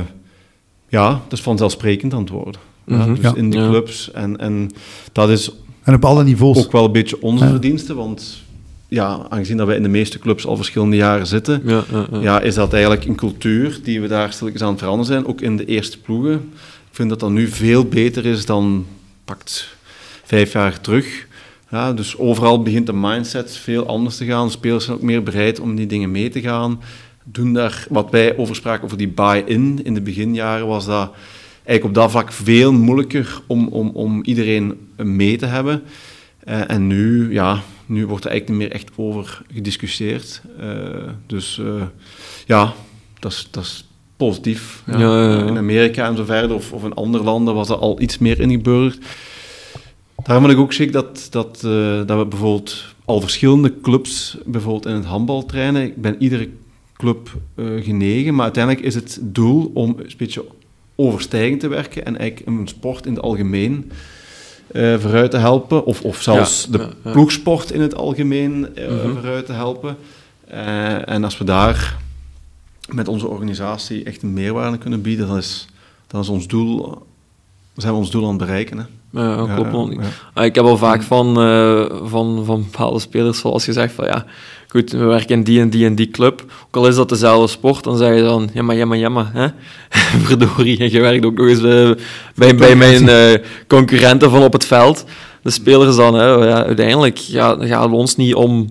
ja, 0.87 1.09
dat 1.09 1.31
is 1.37 1.41
vanzelfsprekend 1.41 2.13
aan 2.13 2.21
het 2.21 2.29
worden. 2.29 2.61
Mm 2.85 2.99
-hmm. 2.99 3.15
dus 3.15 3.23
ja. 3.23 3.35
in 3.35 3.49
de 3.49 3.57
clubs. 3.57 4.11
En, 4.11 4.37
en 4.37 4.71
dat 5.11 5.29
is 5.29 5.51
en 5.83 5.93
op 5.93 6.05
alle 6.05 6.23
niveaus. 6.23 6.65
ook 6.65 6.71
wel 6.71 6.85
een 6.85 6.91
beetje 6.91 7.21
onze 7.21 7.47
verdienste, 7.47 7.93
want 7.93 8.43
ja, 8.93 9.25
aangezien 9.29 9.57
dat 9.57 9.67
wij 9.67 9.75
in 9.75 9.83
de 9.83 9.89
meeste 9.89 10.19
clubs 10.19 10.45
al 10.45 10.55
verschillende 10.55 10.95
jaren 10.95 11.27
zitten, 11.27 11.61
ja, 11.65 11.83
ja, 12.21 12.41
is 12.41 12.55
dat 12.55 12.73
eigenlijk 12.73 13.05
een 13.05 13.15
cultuur 13.15 13.79
die 13.83 14.01
we 14.01 14.07
daar 14.07 14.33
stilletjes 14.33 14.61
aan 14.61 14.69
het 14.69 14.79
veranderen 14.79 15.13
zijn, 15.13 15.25
ook 15.25 15.41
in 15.41 15.57
de 15.57 15.65
eerste 15.65 15.99
ploegen. 15.99 16.33
Ik 16.89 16.97
vind 16.97 17.09
dat 17.09 17.19
dat 17.19 17.29
nu 17.29 17.47
veel 17.47 17.85
beter 17.85 18.25
is 18.25 18.45
dan 18.45 18.85
pakt 19.25 19.75
vijf 20.23 20.53
jaar 20.53 20.81
terug. 20.81 21.27
Ja, 21.69 21.93
dus 21.93 22.17
overal 22.17 22.61
begint 22.61 22.85
de 22.85 22.93
mindset 22.93 23.57
veel 23.57 23.85
anders 23.85 24.17
te 24.17 24.25
gaan. 24.25 24.51
spelers 24.51 24.85
zijn 24.85 24.97
ook 24.97 25.03
meer 25.03 25.23
bereid 25.23 25.59
om 25.59 25.75
die 25.75 25.87
dingen 25.87 26.11
mee 26.11 26.29
te 26.29 26.41
gaan. 26.41 26.81
Doen 27.23 27.53
daar, 27.53 27.85
wat 27.89 28.09
wij 28.09 28.37
over 28.37 28.55
spraken 28.55 28.83
over 28.83 28.97
die 28.97 29.07
buy-in 29.07 29.79
in 29.83 29.93
de 29.93 30.01
beginjaren, 30.01 30.67
was 30.67 30.85
dat 30.85 31.11
eigenlijk 31.53 31.83
op 31.83 31.93
dat 31.93 32.11
vlak 32.11 32.31
veel 32.31 32.73
moeilijker 32.73 33.41
om, 33.47 33.67
om, 33.67 33.89
om 33.89 34.23
iedereen 34.23 34.87
mee 34.95 35.37
te 35.37 35.45
hebben. 35.45 35.83
Uh, 36.47 36.69
en 36.69 36.87
nu, 36.87 37.33
ja, 37.33 37.61
nu 37.85 38.05
wordt 38.05 38.25
er 38.25 38.31
eigenlijk 38.31 38.59
niet 38.59 38.69
meer 38.69 38.79
echt 38.79 38.91
over 38.95 39.41
gediscussieerd. 39.53 40.41
Uh, 40.61 41.09
dus 41.27 41.57
uh, 41.57 41.83
ja, 42.45 42.73
dat 43.19 43.47
is, 43.59 43.87
positief. 44.17 44.83
Ja. 44.85 44.99
Ja, 44.99 45.45
in 45.45 45.57
Amerika 45.57 46.07
en 46.07 46.15
zo 46.15 46.23
verder, 46.23 46.55
of, 46.55 46.73
of 46.73 46.83
in 46.83 46.93
andere 46.93 47.23
landen, 47.23 47.53
was 47.53 47.67
dat 47.67 47.79
al 47.79 48.01
iets 48.01 48.17
meer 48.17 48.39
ingeburgerd. 48.39 49.05
Daarom 50.23 50.43
wil 50.45 50.53
ik 50.53 50.59
ook 50.59 50.73
zeggen 50.73 50.93
dat, 50.93 51.27
dat, 51.29 51.59
dat 52.07 52.17
we 52.17 52.25
bijvoorbeeld 52.25 52.85
al 53.05 53.21
verschillende 53.21 53.81
clubs, 53.81 54.37
bijvoorbeeld 54.45 54.85
in 54.85 54.93
het 54.93 55.05
handbal 55.05 55.45
trainen. 55.45 55.83
Ik 55.83 56.01
ben 56.01 56.15
iedere 56.19 56.49
club 56.93 57.37
genegen, 57.55 58.35
maar 58.35 58.43
uiteindelijk 58.43 58.85
is 58.85 58.95
het 58.95 59.19
doel 59.21 59.71
om 59.73 59.95
een 59.97 60.13
beetje 60.17 60.45
overstijgend 60.95 61.59
te 61.59 61.67
werken 61.67 62.05
en 62.05 62.17
eigenlijk 62.17 62.49
een 62.49 62.67
sport 62.67 63.05
in 63.05 63.13
het 63.13 63.23
algemeen 63.23 63.91
uh, 64.73 64.99
vooruit 64.99 65.31
te 65.31 65.37
helpen. 65.37 65.85
Of, 65.85 66.01
of 66.01 66.21
zelfs 66.21 66.67
de 66.67 66.89
ploegsport 67.03 67.71
in 67.71 67.81
het 67.81 67.95
algemeen 67.95 68.67
uh, 68.75 68.89
vooruit 69.13 69.45
te 69.45 69.53
helpen. 69.53 69.97
Uh, 70.53 71.09
en 71.09 71.23
als 71.23 71.37
we 71.37 71.43
daar 71.43 71.97
met 72.89 73.07
onze 73.07 73.27
organisatie 73.27 74.03
echt 74.03 74.21
een 74.21 74.33
meerwaarde 74.33 74.77
kunnen 74.77 75.01
bieden, 75.01 75.27
dan 75.27 75.37
is, 75.37 75.67
dan 76.07 76.21
is 76.21 76.29
ons 76.29 76.47
doel, 76.47 77.05
zijn 77.75 77.93
we 77.93 77.99
ons 77.99 78.11
doel 78.11 78.23
aan 78.23 78.29
het 78.29 78.37
bereiken. 78.37 78.77
Hè. 78.77 78.83
Ja, 79.21 79.55
klopt. 79.55 79.93
Ja, 80.35 80.43
Ik 80.43 80.55
heb 80.55 80.65
al 80.65 80.77
vaak 80.77 81.01
van, 81.01 81.33
van, 82.07 82.45
van 82.45 82.61
bepaalde 82.61 82.99
spelers, 82.99 83.39
zoals 83.39 83.63
gezegd, 83.63 83.93
van 83.93 84.05
ja, 84.05 84.25
goed, 84.71 84.91
we 84.91 85.05
werken 85.05 85.35
in 85.35 85.43
die 85.43 85.59
en 85.59 85.69
die 85.69 85.85
en 85.85 85.95
die 85.95 86.09
club. 86.09 86.45
Ook 86.67 86.75
al 86.75 86.87
is 86.87 86.95
dat 86.95 87.09
dezelfde 87.09 87.47
sport, 87.47 87.83
dan 87.83 87.97
zeg 87.97 88.15
je 88.15 88.21
dan, 88.21 88.49
ja 88.53 88.61
maar, 88.63 88.75
ja 88.75 88.85
maar, 88.85 88.97
ja 88.97 89.09
maar, 89.09 89.29
hè? 89.33 89.47
verdorie. 90.27 90.79
En 90.79 90.91
je 90.91 90.99
werkt 90.99 91.25
ook 91.25 91.37
nog 91.37 91.47
eens 91.47 91.61
bij, 91.61 91.95
bij, 92.35 92.55
bij 92.55 92.75
mijn 92.75 93.03
uh, 93.03 93.45
concurrenten 93.67 94.29
van 94.29 94.43
op 94.43 94.53
het 94.53 94.65
veld. 94.65 95.05
De 95.43 95.49
spelers 95.49 95.95
dan, 95.95 96.13
hè, 96.13 96.25
ja, 96.25 96.65
uiteindelijk 96.65 97.17
ja, 97.17 97.57
gaat 97.59 97.83
het 97.83 97.91
ons 97.91 98.15
niet 98.15 98.35
om... 98.35 98.69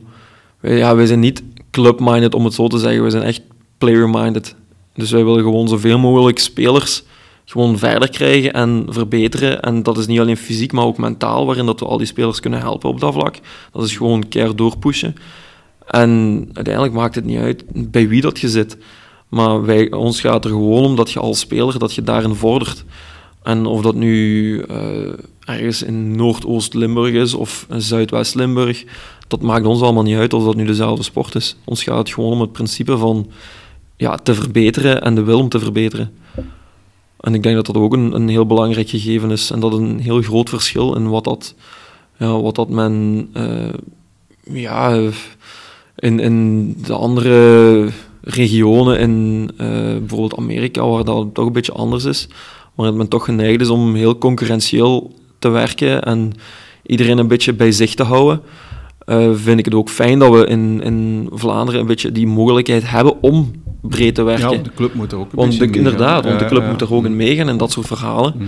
Ja, 0.63 0.97
wij 0.97 1.07
zijn 1.07 1.21
niet 1.21 1.43
club-minded, 1.71 2.35
om 2.35 2.45
het 2.45 2.55
zo 2.55 2.69
te 2.69 2.79
zeggen. 2.79 3.05
We 3.05 3.11
zijn 3.11 3.23
echt 3.23 3.41
player-minded. 3.79 4.55
Dus 4.95 5.11
wij 5.11 5.25
willen 5.25 5.43
gewoon 5.43 5.69
zoveel 5.69 5.99
mogelijk 5.99 6.39
spelers 6.39 7.03
gewoon 7.51 7.79
verder 7.79 8.11
krijgen 8.11 8.53
en 8.53 8.87
verbeteren. 8.89 9.63
En 9.63 9.83
dat 9.83 9.99
is 9.99 10.07
niet 10.07 10.21
alleen 10.21 10.37
fysiek, 10.37 10.73
maar 10.73 10.85
ook 10.85 10.99
mentaal, 10.99 11.47
waarin 11.47 11.67
dat 11.67 11.81
we 11.81 11.87
al 11.87 11.99
die 11.99 12.07
spelers 12.07 12.41
kunnen 12.41 12.61
helpen 12.61 12.89
op 12.89 13.01
dat 13.01 13.13
vlak. 13.13 13.37
Dat 13.73 13.85
is 13.85 13.97
gewoon 13.97 14.29
keer 14.29 14.57
doorpushen. 14.57 15.15
En 15.91 16.45
uiteindelijk 16.53 16.95
maakt 16.95 17.15
het 17.15 17.25
niet 17.25 17.39
uit 17.39 17.65
bij 17.91 18.09
wie 18.09 18.21
dat 18.21 18.39
je 18.39 18.49
zit. 18.49 18.77
Maar 19.29 19.65
wij, 19.65 19.93
ons 19.93 20.21
gaat 20.21 20.45
er 20.45 20.51
gewoon 20.51 20.85
om 20.85 20.97
dat 20.97 21.11
je 21.11 21.21
als 21.21 21.39
speler 21.39 21.79
dat 21.79 21.95
je 21.95 22.03
daarin 22.03 22.35
vordert. 22.35 22.85
En 23.43 23.67
of 23.67 23.83
dat 23.83 23.95
nu 23.95 24.65
uh, 24.71 25.13
ergens 25.41 25.83
in 25.83 26.17
Noordoost-Limburg 26.17 27.13
is 27.13 27.35
of 27.35 27.67
Zuidwest-Limburg, 27.77 28.85
dat 29.29 29.43
maakt 29.43 29.67
ons 29.67 29.81
allemaal 29.81 30.03
niet 30.03 30.17
uit 30.17 30.33
of 30.33 30.45
dat 30.45 30.55
nu 30.55 30.65
dezelfde 30.65 31.03
sport 31.03 31.35
is. 31.35 31.57
Ons 31.65 31.83
gaat 31.83 31.99
het 31.99 32.11
gewoon 32.11 32.33
om 32.33 32.41
het 32.41 32.53
principe 32.53 32.97
van 32.97 33.31
ja, 33.97 34.17
te 34.17 34.35
verbeteren 34.35 35.03
en 35.03 35.15
de 35.15 35.23
wil 35.23 35.39
om 35.39 35.49
te 35.49 35.59
verbeteren. 35.59 36.13
En 37.21 37.35
ik 37.35 37.43
denk 37.43 37.55
dat 37.57 37.67
dat 37.67 37.77
ook 37.77 37.93
een, 37.93 38.15
een 38.15 38.29
heel 38.29 38.47
belangrijk 38.47 38.89
gegeven 38.89 39.31
is. 39.31 39.51
En 39.51 39.61
dat 39.61 39.73
een 39.73 40.01
heel 40.01 40.23
groot 40.23 40.49
verschil 40.49 40.95
in 40.95 41.09
wat 41.09 41.25
dat, 41.25 41.55
ja, 42.17 42.41
wat 42.41 42.55
dat 42.55 42.69
men 42.69 43.29
uh, 43.37 43.73
ja, 44.43 45.11
in, 46.01 46.21
in 46.21 46.77
de 46.87 46.93
andere 46.93 47.89
regionen 48.23 48.99
in 48.99 49.51
uh, 49.61 49.69
bijvoorbeeld 49.99 50.37
Amerika, 50.37 50.87
waar 50.87 51.05
dat 51.05 51.35
toch 51.35 51.47
een 51.47 51.53
beetje 51.53 51.73
anders 51.73 52.05
is, 52.05 52.29
waar 52.75 52.95
men 52.95 53.09
toch 53.09 53.25
geneigd 53.25 53.61
is 53.61 53.69
om 53.69 53.95
heel 53.95 54.19
concurrentieel 54.19 55.15
te 55.39 55.49
werken 55.49 56.03
en 56.03 56.33
iedereen 56.87 57.19
een 57.19 57.29
beetje 57.29 57.53
bij 57.53 57.73
zich 57.73 57.95
te 57.95 58.03
houden, 58.03 58.41
uh, 59.07 59.31
vind 59.35 59.59
ik 59.59 59.65
het 59.65 59.75
ook 59.75 59.89
fijn 59.89 60.19
dat 60.19 60.33
we 60.33 60.47
in, 60.47 60.83
in 60.83 61.29
Vlaanderen 61.33 61.81
een 61.81 61.87
beetje 61.87 62.13
die 62.13 62.27
mogelijkheid 62.27 62.91
hebben 62.91 63.23
om 63.23 63.51
breed 63.81 64.15
te 64.15 64.23
werken. 64.23 64.51
Ja, 64.51 64.63
de 64.63 64.75
club 64.75 64.95
moet 64.95 65.13
er 65.13 65.19
ook 65.19 65.33
een 65.33 65.39
want 65.39 65.61
Inderdaad, 65.61 66.25
want 66.25 66.39
de 66.39 66.47
club 66.47 66.67
moet 66.67 66.81
er 66.81 66.95
ook 66.95 67.05
in 67.05 67.17
meegaan 67.17 67.49
en 67.49 67.57
dat 67.57 67.73
soort 67.73 67.87
verhalen. 67.87 68.35
Mhm. 68.37 68.47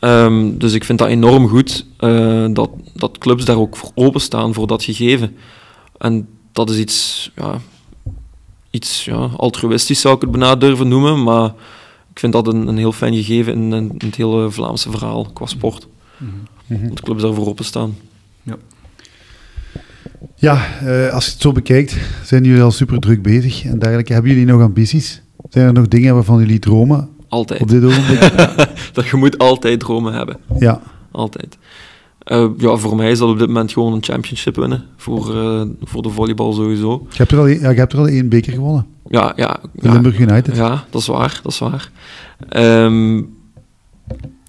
Um, 0.00 0.58
dus 0.58 0.72
ik 0.72 0.84
vind 0.84 0.98
dat 0.98 1.08
enorm 1.08 1.48
goed 1.48 1.86
uh, 2.00 2.46
dat, 2.50 2.70
dat 2.94 3.18
clubs 3.18 3.44
daar 3.44 3.58
ook 3.58 3.76
voor 3.76 3.90
openstaan 3.94 4.54
voor 4.54 4.66
dat 4.66 4.84
gegeven. 4.84 5.36
En 5.98 6.28
dat 6.58 6.70
is 6.70 6.78
iets, 6.78 7.30
ja, 7.36 7.60
iets 8.70 9.04
ja, 9.04 9.30
altruïstisch 9.36 10.00
zou 10.00 10.14
ik 10.14 10.20
het 10.20 10.30
bijna 10.30 10.56
durven 10.56 10.88
noemen, 10.88 11.22
maar 11.22 11.52
ik 12.10 12.18
vind 12.18 12.32
dat 12.32 12.46
een, 12.46 12.66
een 12.66 12.76
heel 12.76 12.92
fijn 12.92 13.14
gegeven 13.14 13.52
in, 13.52 13.72
in, 13.72 13.94
het 13.98 14.16
hele 14.16 14.50
Vlaamse 14.50 14.90
verhaal 14.90 15.30
qua 15.32 15.46
sport. 15.46 15.86
Mm 16.16 16.28
-hmm. 16.66 16.88
Dat 16.88 17.00
clubs 17.00 17.22
daarvoor 17.22 17.46
openstaan. 17.46 17.96
Ja. 18.42 18.56
Ja, 20.34 20.66
uh, 20.82 21.12
als 21.12 21.24
je 21.24 21.30
het 21.30 21.40
zo 21.40 21.52
bekijkt, 21.52 21.96
zijn 22.24 22.44
jullie 22.44 22.62
al 22.62 22.70
super 22.70 22.98
druk 22.98 23.22
bezig 23.22 23.64
en 23.64 23.78
dergelijke. 23.78 24.12
Hebben 24.12 24.30
jullie 24.30 24.46
nog 24.46 24.62
ambities? 24.62 25.22
Zijn 25.48 25.66
er 25.66 25.72
nog 25.72 25.88
dingen 25.88 26.14
waarvan 26.14 26.38
jullie 26.38 26.58
dromen? 26.58 27.08
Altijd. 27.28 27.60
Op 27.60 27.68
dit 27.68 27.84
ogenblik? 27.84 28.20
dat 28.96 29.08
je 29.08 29.16
moet 29.16 29.38
altijd 29.38 29.80
dromen 29.80 30.12
hebben. 30.12 30.36
Ja. 30.58 30.82
Altijd. 31.10 31.58
Uh, 32.28 32.46
ja, 32.58 32.76
voor 32.76 32.96
mij 32.96 33.10
is 33.10 33.18
dat 33.18 33.28
op 33.28 33.38
dit 33.38 33.46
moment 33.46 33.72
gewoon 33.72 33.92
een 33.92 34.04
championship 34.04 34.56
winnen. 34.56 34.84
Voor, 34.96 35.34
uh, 35.34 35.62
voor 35.82 36.02
de 36.02 36.10
volleybal 36.10 36.52
sowieso. 36.52 37.06
Je 37.10 37.16
hebt 37.16 37.32
er 37.32 37.38
al, 37.38 37.46
ja, 37.46 37.70
je 37.70 37.78
hebt 37.78 37.92
er 37.92 37.98
al 37.98 38.06
één 38.06 38.28
beker 38.28 38.52
gewonnen. 38.52 38.86
Ja, 39.08 39.32
ja. 39.36 39.60
De 39.72 39.90
Limburg 39.90 40.18
United. 40.18 40.56
Ja, 40.56 40.84
dat 40.90 41.00
is 41.00 41.06
waar. 41.06 41.40
Dat 41.42 41.52
is 41.52 41.58
waar. 41.58 41.90
Um, 42.56 43.36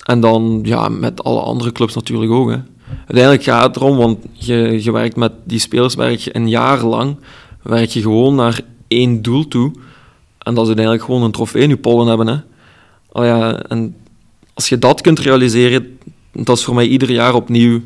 en 0.03 0.19
dan 0.19 0.59
ja, 0.63 0.89
met 0.89 1.23
alle 1.23 1.41
andere 1.41 1.71
clubs 1.71 1.95
natuurlijk 1.95 2.31
ook. 2.31 2.49
Hè. 2.49 2.57
Uiteindelijk 2.97 3.43
gaat 3.43 3.65
het 3.65 3.75
erom, 3.75 3.97
want 3.97 4.17
je, 4.33 4.83
je 4.83 4.91
werkt 4.91 5.15
met 5.15 5.31
die 5.43 5.59
spelers 5.59 5.95
werk 5.95 6.19
je 6.19 6.35
een 6.35 6.49
jaar 6.49 6.83
lang 6.83 7.17
werk 7.61 7.89
je 7.89 8.01
gewoon 8.01 8.35
naar 8.35 8.61
één 8.87 9.21
doel 9.21 9.47
toe. 9.47 9.71
En 10.37 10.53
dat 10.53 10.61
is 10.61 10.67
uiteindelijk 10.67 11.05
gewoon 11.05 11.23
een 11.23 11.31
trofee 11.31 11.61
in 11.61 11.69
je 11.69 11.77
pollen 11.77 12.07
hebben. 12.07 12.27
Hè. 12.27 12.35
Oh 13.11 13.25
ja, 13.25 13.59
en 13.59 13.95
als 14.53 14.69
je 14.69 14.79
dat 14.79 15.01
kunt 15.01 15.19
realiseren, 15.19 15.97
dat 16.31 16.57
is 16.57 16.63
voor 16.63 16.75
mij 16.75 16.87
ieder 16.87 17.11
jaar 17.11 17.33
opnieuw 17.33 17.81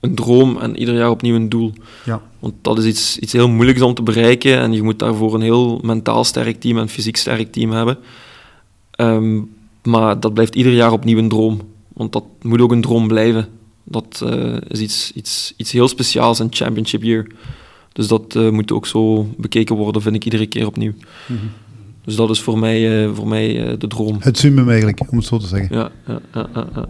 een 0.00 0.14
droom 0.14 0.58
en 0.58 0.78
ieder 0.78 0.94
jaar 0.94 1.10
opnieuw 1.10 1.34
een 1.34 1.48
doel. 1.48 1.72
Ja. 2.04 2.22
Want 2.38 2.54
dat 2.62 2.78
is 2.78 2.84
iets, 2.84 3.18
iets 3.18 3.32
heel 3.32 3.48
moeilijks 3.48 3.82
om 3.82 3.94
te 3.94 4.02
bereiken 4.02 4.58
en 4.58 4.72
je 4.72 4.82
moet 4.82 4.98
daarvoor 4.98 5.34
een 5.34 5.40
heel 5.40 5.80
mentaal 5.82 6.24
sterk 6.24 6.60
team 6.60 6.78
en 6.78 6.88
fysiek 6.88 7.16
sterk 7.16 7.52
team 7.52 7.70
hebben. 7.70 7.98
Ehm, 8.90 9.40
maar 9.82 10.20
dat 10.20 10.34
blijft 10.34 10.54
ieder 10.54 10.72
jaar 10.72 10.92
opnieuw 10.92 11.18
een 11.18 11.28
droom. 11.28 11.60
Want 11.92 12.12
dat 12.12 12.24
moet 12.42 12.60
ook 12.60 12.72
een 12.72 12.80
droom 12.80 13.08
blijven. 13.08 13.48
Dat 13.84 14.22
uh, 14.24 14.56
is 14.68 14.80
iets, 14.80 15.12
iets, 15.14 15.54
iets 15.56 15.72
heel 15.72 15.88
speciaals 15.88 16.40
in 16.40 16.46
Championship 16.50 17.02
Year. 17.02 17.26
Dus 17.92 18.06
dat 18.06 18.34
uh, 18.34 18.50
moet 18.50 18.72
ook 18.72 18.86
zo 18.86 19.28
bekeken 19.36 19.76
worden, 19.76 20.02
vind 20.02 20.14
ik 20.14 20.24
iedere 20.24 20.46
keer 20.46 20.66
opnieuw. 20.66 20.92
Mm 21.26 21.36
-hmm. 21.38 21.50
Dus 22.04 22.16
dat 22.16 22.30
is 22.30 22.40
voor 22.40 22.58
mij, 22.58 23.04
uh, 23.04 23.14
voor 23.14 23.28
mij 23.28 23.76
de 23.78 23.86
droom. 23.86 24.16
Het 24.20 24.38
summum 24.38 24.68
eigenlijk, 24.68 25.00
om 25.10 25.18
het 25.18 25.26
zo 25.26 25.38
te 25.38 25.46
zeggen. 25.46 25.76
Ja, 25.76 25.90
ja, 26.06 26.20
ja, 26.34 26.48
ja. 26.74 26.88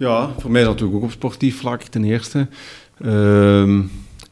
Ja, 0.00 0.30
voor 0.38 0.50
mij 0.50 0.60
is 0.60 0.66
dat 0.66 0.74
natuurlijk 0.74 1.02
ook 1.02 1.08
op 1.08 1.14
sportief 1.14 1.58
vlak 1.58 1.82
ten 1.82 2.04
eerste. 2.04 2.48
Uh, 2.98 3.78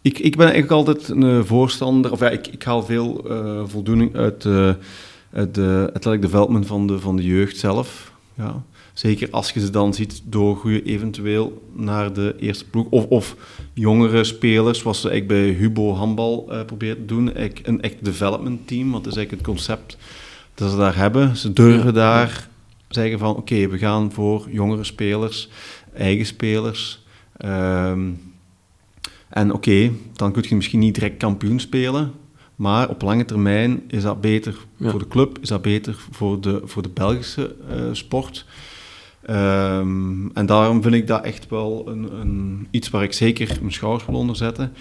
ik, 0.02 0.18
ik 0.18 0.36
ben 0.36 0.46
eigenlijk 0.46 0.70
altijd 0.70 1.08
een 1.08 1.46
voorstander, 1.46 2.12
of 2.12 2.20
ja, 2.20 2.28
ik, 2.28 2.46
ik 2.46 2.62
haal 2.62 2.82
veel 2.82 3.24
uh, 3.30 3.62
voldoening 3.66 4.16
uit, 4.16 4.44
uh, 4.44 4.70
uit 5.32 5.54
de 5.54 5.90
athletic 5.94 6.22
development 6.22 6.66
van 6.66 6.86
de, 6.86 6.98
van 6.98 7.16
de 7.16 7.22
jeugd 7.22 7.56
zelf. 7.56 8.12
Ja. 8.34 8.62
Zeker 8.92 9.28
als 9.30 9.50
je 9.50 9.60
ze 9.60 9.70
dan 9.70 9.94
ziet 9.94 10.22
doorgroeien 10.24 10.84
eventueel 10.84 11.62
naar 11.72 12.12
de 12.12 12.34
eerste 12.38 12.64
ploeg. 12.64 12.86
Of, 12.90 13.04
of 13.04 13.36
jongere 13.72 14.24
spelers, 14.24 14.78
zoals 14.78 15.00
ze 15.00 15.10
eigenlijk 15.10 15.40
bij 15.40 15.52
Hubo 15.54 15.94
Handbal 15.94 16.52
proberen 16.66 16.96
te 16.96 17.04
doen. 17.04 17.30
Een 17.62 17.82
echt 17.82 18.04
development 18.04 18.66
team, 18.66 18.90
want 18.90 19.04
dat 19.04 19.12
is 19.12 19.18
eigenlijk 19.18 19.46
het 19.46 19.56
concept 19.56 19.96
dat 20.54 20.70
ze 20.70 20.76
daar 20.76 20.96
hebben. 20.96 21.36
Ze 21.36 21.52
durven 21.52 21.94
daar 21.94 22.48
zeggen 22.88 23.18
van 23.18 23.36
oké, 23.36 23.68
we 23.68 23.78
gaan 23.78 24.12
voor 24.12 24.48
jongere 24.50 24.84
spelers, 24.84 25.48
eigen 25.94 26.26
spelers. 26.26 27.04
Um, 27.44 28.20
en 29.28 29.52
oké, 29.52 29.92
dan 30.12 30.32
kun 30.32 30.44
je 30.48 30.54
misschien 30.54 30.78
niet 30.78 30.94
direct 30.94 31.16
kampioen 31.16 31.60
spelen, 31.60 32.12
maar 32.56 32.88
op 32.88 33.02
lange 33.02 33.24
termijn 33.24 33.82
is 33.88 34.02
dat 34.02 34.20
beter 34.20 34.56
voor 34.80 34.98
de 34.98 35.08
club, 35.08 35.38
is 35.40 35.48
dat 35.48 35.62
beter 35.62 35.96
voor 36.10 36.40
de, 36.40 36.60
voor 36.64 36.82
de 36.82 36.88
Belgische 36.88 37.56
uh, 37.70 37.88
sport. 37.92 38.46
Um, 39.30 40.30
en 40.34 40.46
daarom 40.46 40.82
vind 40.82 40.94
ik 40.94 41.06
dat 41.06 41.24
echt 41.24 41.48
wel 41.48 41.88
een, 41.88 42.20
een, 42.20 42.66
iets 42.70 42.90
waar 42.90 43.02
ik 43.02 43.12
zeker 43.12 43.58
mijn 43.60 43.72
schouders 43.72 44.06
wil 44.06 44.14
onder 44.14 44.36
zetten. 44.36 44.72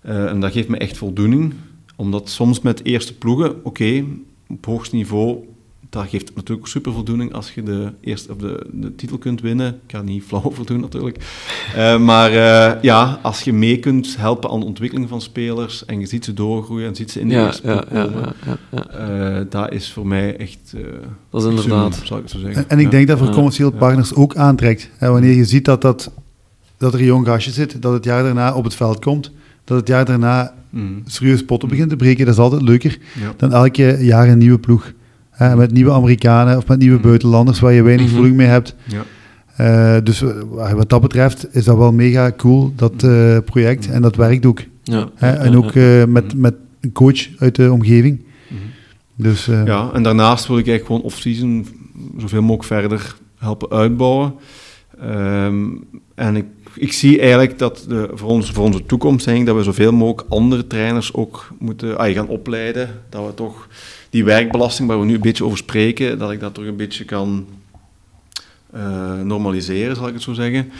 en 0.00 0.40
dat 0.40 0.52
geeft 0.52 0.68
me 0.68 0.78
echt 0.78 0.96
voldoening, 0.96 1.54
omdat 1.96 2.28
soms 2.28 2.60
met 2.60 2.84
eerste 2.84 3.18
ploegen, 3.18 3.64
oké, 3.64 4.04
op 4.48 4.64
hoogst 4.64 4.92
niveau 4.92 5.44
dat 5.90 6.08
geeft 6.08 6.34
natuurlijk 6.34 6.66
super 6.66 6.92
voldoening 6.92 7.32
als 7.32 7.54
je 7.54 7.62
de, 7.62 7.92
eerste, 8.00 8.32
of 8.32 8.38
de, 8.38 8.66
de 8.72 8.94
titel 8.94 9.18
kunt 9.18 9.40
winnen. 9.40 9.68
Ik 9.68 9.94
ga 9.96 10.02
niet 10.02 10.22
flauw 10.22 10.42
over 10.50 10.66
doen 10.66 10.80
natuurlijk. 10.80 11.18
Uh, 11.76 11.98
maar 12.00 12.30
uh, 12.32 12.82
ja, 12.82 13.18
als 13.22 13.40
je 13.40 13.52
mee 13.52 13.78
kunt 13.78 14.16
helpen 14.16 14.50
aan 14.50 14.60
de 14.60 14.66
ontwikkeling 14.66 15.08
van 15.08 15.20
spelers 15.20 15.84
en 15.84 16.00
je 16.00 16.06
ziet 16.06 16.24
ze 16.24 16.32
doorgroeien 16.32 16.88
en 16.88 16.94
ziet 16.94 17.10
ze 17.10 17.20
in 17.20 17.28
de 17.28 17.34
ja, 17.34 17.46
eerste 17.46 17.66
ja, 17.66 17.84
komen, 17.92 18.34
ja, 18.70 19.38
uh, 19.38 19.44
dat 19.50 19.72
is 19.72 19.92
voor 19.92 20.06
mij 20.06 20.36
echt 20.36 20.74
dat 21.30 21.44
is 21.44 21.48
inderdaad. 21.48 22.00
zou 22.04 22.20
ik 22.20 22.28
zo 22.28 22.38
zeggen. 22.38 22.62
En, 22.62 22.68
en 22.68 22.78
ik 22.78 22.90
denk 22.90 23.06
dat 23.06 23.18
voor 23.18 23.30
commerciële 23.30 23.72
partners 23.72 24.14
ook 24.14 24.36
aantrekt. 24.36 24.90
Hè, 24.96 25.10
wanneer 25.10 25.34
je 25.34 25.44
ziet 25.44 25.64
dat, 25.64 25.82
dat, 25.82 26.12
dat 26.76 26.94
er 26.94 26.98
een 26.98 27.06
jong 27.06 27.26
gastje 27.26 27.50
zit, 27.50 27.82
dat 27.82 27.92
het 27.92 28.04
jaar 28.04 28.22
daarna 28.22 28.54
op 28.54 28.64
het 28.64 28.74
veld 28.74 28.98
komt, 28.98 29.30
dat 29.64 29.78
het 29.78 29.88
jaar 29.88 30.04
daarna 30.04 30.54
mm. 30.70 31.02
serieus 31.06 31.44
potten 31.44 31.68
begint 31.68 31.88
te 31.88 31.96
breken, 31.96 32.24
dat 32.24 32.34
is 32.34 32.40
altijd 32.40 32.62
leuker 32.62 32.98
dan 33.36 33.52
elke 33.52 33.96
jaar 34.00 34.28
een 34.28 34.38
nieuwe 34.38 34.58
ploeg 34.58 34.92
met 35.38 35.72
nieuwe 35.72 35.92
Amerikanen 35.92 36.56
of 36.56 36.66
met 36.66 36.78
nieuwe 36.78 36.98
mhm. 36.98 37.06
buitenlanders 37.06 37.60
waar 37.60 37.72
je 37.72 37.82
weinig 37.82 38.06
mhm. 38.06 38.14
voeling 38.14 38.36
mee 38.36 38.46
hebt. 38.46 38.74
Ja. 38.84 39.02
Uh, 39.60 40.04
dus 40.04 40.24
wat 40.74 40.88
dat 40.88 41.00
betreft 41.00 41.54
is 41.54 41.64
dat 41.64 41.76
wel 41.76 41.92
mega 41.92 42.32
cool, 42.36 42.72
dat 42.76 43.02
uh, 43.02 43.38
project. 43.44 43.90
En 43.90 44.02
dat 44.02 44.16
werkt 44.16 44.46
ook. 44.46 44.62
Ja. 44.82 45.08
en 45.18 45.56
ook 45.56 45.74
met, 46.08 46.34
met 46.34 46.54
een 46.80 46.92
coach 46.92 47.26
uit 47.38 47.54
de 47.54 47.72
omgeving. 47.72 48.24
Dus, 49.14 49.44
ja, 49.44 49.90
en 49.92 50.02
daarnaast 50.02 50.46
wil 50.46 50.58
ik 50.58 50.66
eigenlijk 50.66 50.86
gewoon 50.86 51.12
off-season 51.12 51.66
zoveel 52.16 52.42
mogelijk 52.42 52.64
verder 52.64 53.16
helpen 53.38 53.70
uitbouwen. 53.70 54.34
Um, 55.02 55.84
en 56.14 56.36
ik, 56.36 56.44
ik 56.74 56.92
zie 56.92 57.20
eigenlijk 57.20 57.58
dat 57.58 57.84
de, 57.88 58.10
voor, 58.14 58.28
ons, 58.28 58.50
voor 58.50 58.64
onze 58.64 58.86
toekomst 58.86 59.24
denk 59.24 59.46
dat 59.46 59.56
we 59.56 59.62
zoveel 59.62 59.92
mogelijk 59.92 60.28
andere 60.28 60.66
trainers 60.66 61.14
ook 61.14 61.48
moeten 61.58 61.98
ah, 61.98 62.14
gaan 62.14 62.28
opleiden. 62.28 63.02
Dat 63.08 63.26
we 63.26 63.34
toch 63.34 63.68
die 64.16 64.24
werkbelasting 64.24 64.88
waar 64.88 65.00
we 65.00 65.06
nu 65.06 65.14
een 65.14 65.20
beetje 65.20 65.44
over 65.44 65.58
spreken, 65.58 66.18
dat 66.18 66.30
ik 66.30 66.40
dat 66.40 66.54
toch 66.54 66.64
een 66.64 66.76
beetje 66.76 67.04
kan 67.04 67.46
uh, 68.74 69.20
normaliseren, 69.20 69.96
zal 69.96 70.06
ik 70.06 70.14
het 70.14 70.22
zo 70.22 70.32
zeggen. 70.32 70.70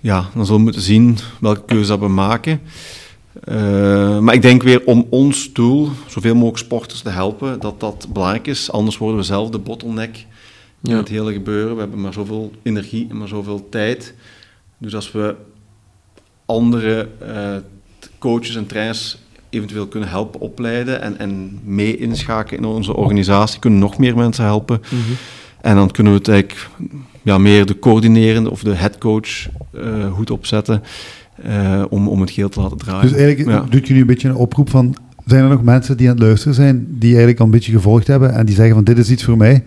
Ja, 0.00 0.30
dan 0.34 0.44
zullen 0.44 0.58
we 0.58 0.64
moeten 0.64 0.82
zien 0.82 1.18
welke 1.40 1.64
keuze 1.64 1.88
dat 1.88 1.98
we 1.98 2.08
maken. 2.08 2.60
Uh, 3.48 4.18
maar 4.18 4.34
ik 4.34 4.42
denk 4.42 4.62
weer 4.62 4.84
om 4.84 5.06
ons 5.08 5.52
doel, 5.52 5.90
zoveel 6.06 6.34
mogelijk 6.34 6.58
sporters 6.58 7.00
te 7.00 7.08
helpen, 7.08 7.60
dat 7.60 7.80
dat 7.80 8.06
belangrijk 8.12 8.46
is. 8.46 8.70
Anders 8.72 8.98
worden 8.98 9.18
we 9.18 9.24
zelf 9.24 9.50
de 9.50 9.58
bottleneck 9.58 10.26
in 10.82 10.96
het 10.96 11.08
hele 11.08 11.32
gebeuren. 11.32 11.74
We 11.74 11.80
hebben 11.80 12.00
maar 12.00 12.12
zoveel 12.12 12.52
energie 12.62 13.06
en 13.10 13.18
maar 13.18 13.28
zoveel 13.28 13.68
tijd. 13.68 14.14
Dus 14.78 14.94
als 14.94 15.12
we 15.12 15.34
andere 16.46 17.08
uh, 17.22 17.56
coaches 18.18 18.56
en 18.56 18.66
trainers 18.66 19.18
eventueel 19.50 19.86
kunnen 19.86 20.08
helpen 20.08 20.40
opleiden 20.40 21.02
en, 21.02 21.18
en 21.18 21.58
mee 21.64 21.96
inschakelen 21.96 22.60
in 22.60 22.66
onze 22.66 22.96
organisatie, 22.96 23.60
kunnen 23.60 23.78
nog 23.78 23.98
meer 23.98 24.16
mensen 24.16 24.44
helpen. 24.44 24.80
Mhm. 24.84 25.00
En 25.60 25.74
dan 25.74 25.90
kunnen 25.90 26.12
we 26.12 26.18
het 26.18 26.28
eigenlijk 26.28 26.68
ja, 27.22 27.38
meer 27.38 27.66
de 27.66 27.78
coördinerende 27.78 28.50
of 28.50 28.62
de 28.62 28.74
headcoach 28.74 29.48
uh, 29.74 30.12
goed 30.12 30.30
opzetten 30.30 30.82
uh, 31.46 31.82
om, 31.88 32.08
om 32.08 32.20
het 32.20 32.30
geheel 32.30 32.48
te 32.48 32.60
laten 32.60 32.76
draaien. 32.76 33.08
Dus 33.08 33.18
eigenlijk 33.18 33.50
ja. 33.50 33.66
doet 33.70 33.86
je 33.86 33.94
nu 33.94 34.00
een 34.00 34.06
beetje 34.06 34.28
een 34.28 34.34
oproep 34.34 34.70
van, 34.70 34.96
zijn 35.26 35.42
er 35.42 35.48
nog 35.48 35.62
mensen 35.62 35.96
die 35.96 36.08
aan 36.08 36.14
het 36.14 36.22
luisteren 36.22 36.54
zijn, 36.54 36.86
die 36.88 37.08
eigenlijk 37.08 37.38
al 37.38 37.44
een 37.44 37.50
beetje 37.50 37.72
gevolgd 37.72 38.06
hebben 38.06 38.34
en 38.34 38.46
die 38.46 38.54
zeggen 38.54 38.74
van 38.74 38.84
dit 38.84 38.98
is 38.98 39.10
iets 39.10 39.24
voor 39.24 39.36
mij, 39.36 39.64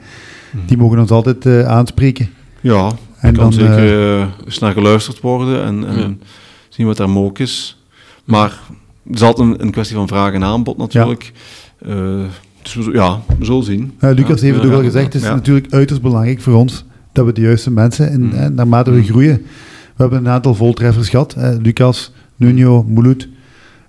mhm. 0.52 0.66
die 0.66 0.78
mogen 0.78 1.00
ons 1.00 1.12
altijd 1.12 1.46
uh, 1.46 1.66
aanspreken. 1.66 2.30
Ja, 2.62 2.92
en 3.20 3.34
kan 3.34 3.44
dan, 3.44 3.54
zeker 3.54 4.34
eens 4.46 4.60
naar 4.60 4.74
geluisterd 4.74 5.20
worden 5.20 5.64
en, 5.64 5.88
en 5.88 6.22
zien 6.70 6.86
wat 6.86 6.98
daar 6.98 7.10
mogelijk 7.10 7.40
is. 7.40 7.78
Maar 8.24 8.60
het 9.08 9.16
is 9.16 9.22
altijd 9.22 9.62
een, 9.62 9.72
kwestie 9.72 9.96
van 9.96 10.08
vraag 10.08 10.34
en 10.34 10.44
aanbod 10.44 10.78
natuurlijk. 10.78 11.32
Ja. 11.86 11.96
Uh, 11.96 12.24
dus 12.62 12.76
we, 12.76 12.92
ja, 12.92 13.22
we 13.40 13.46
zullen 13.46 13.64
zien. 13.64 13.94
Lucas 14.00 14.42
heeft 14.42 14.56
het 14.56 14.66
ook 14.66 14.74
al 14.74 14.84
gezegd, 14.84 15.14
het 15.14 15.22
is 15.22 15.30
natuurlijk 15.30 15.74
uiterst 15.74 16.02
belangrijk 16.02 16.42
voor 16.42 16.54
ons 16.54 16.86
dat 17.12 17.26
we 17.26 17.34
de 17.34 17.42
juiste 17.42 17.72
mensen, 17.72 18.12
in, 18.12 18.22
mm. 18.22 18.54
naarmate 18.54 18.92
we 18.92 18.98
mm. 18.98 19.04
groeien, 19.04 19.38
we 19.96 20.02
hebben 20.02 20.20
een 20.20 20.30
aantal 20.30 20.56
voltreffers 20.56 21.10
gehad, 21.10 21.36
Lucas, 21.62 22.12
Nuno, 22.36 22.84
Mouloud. 22.84 23.28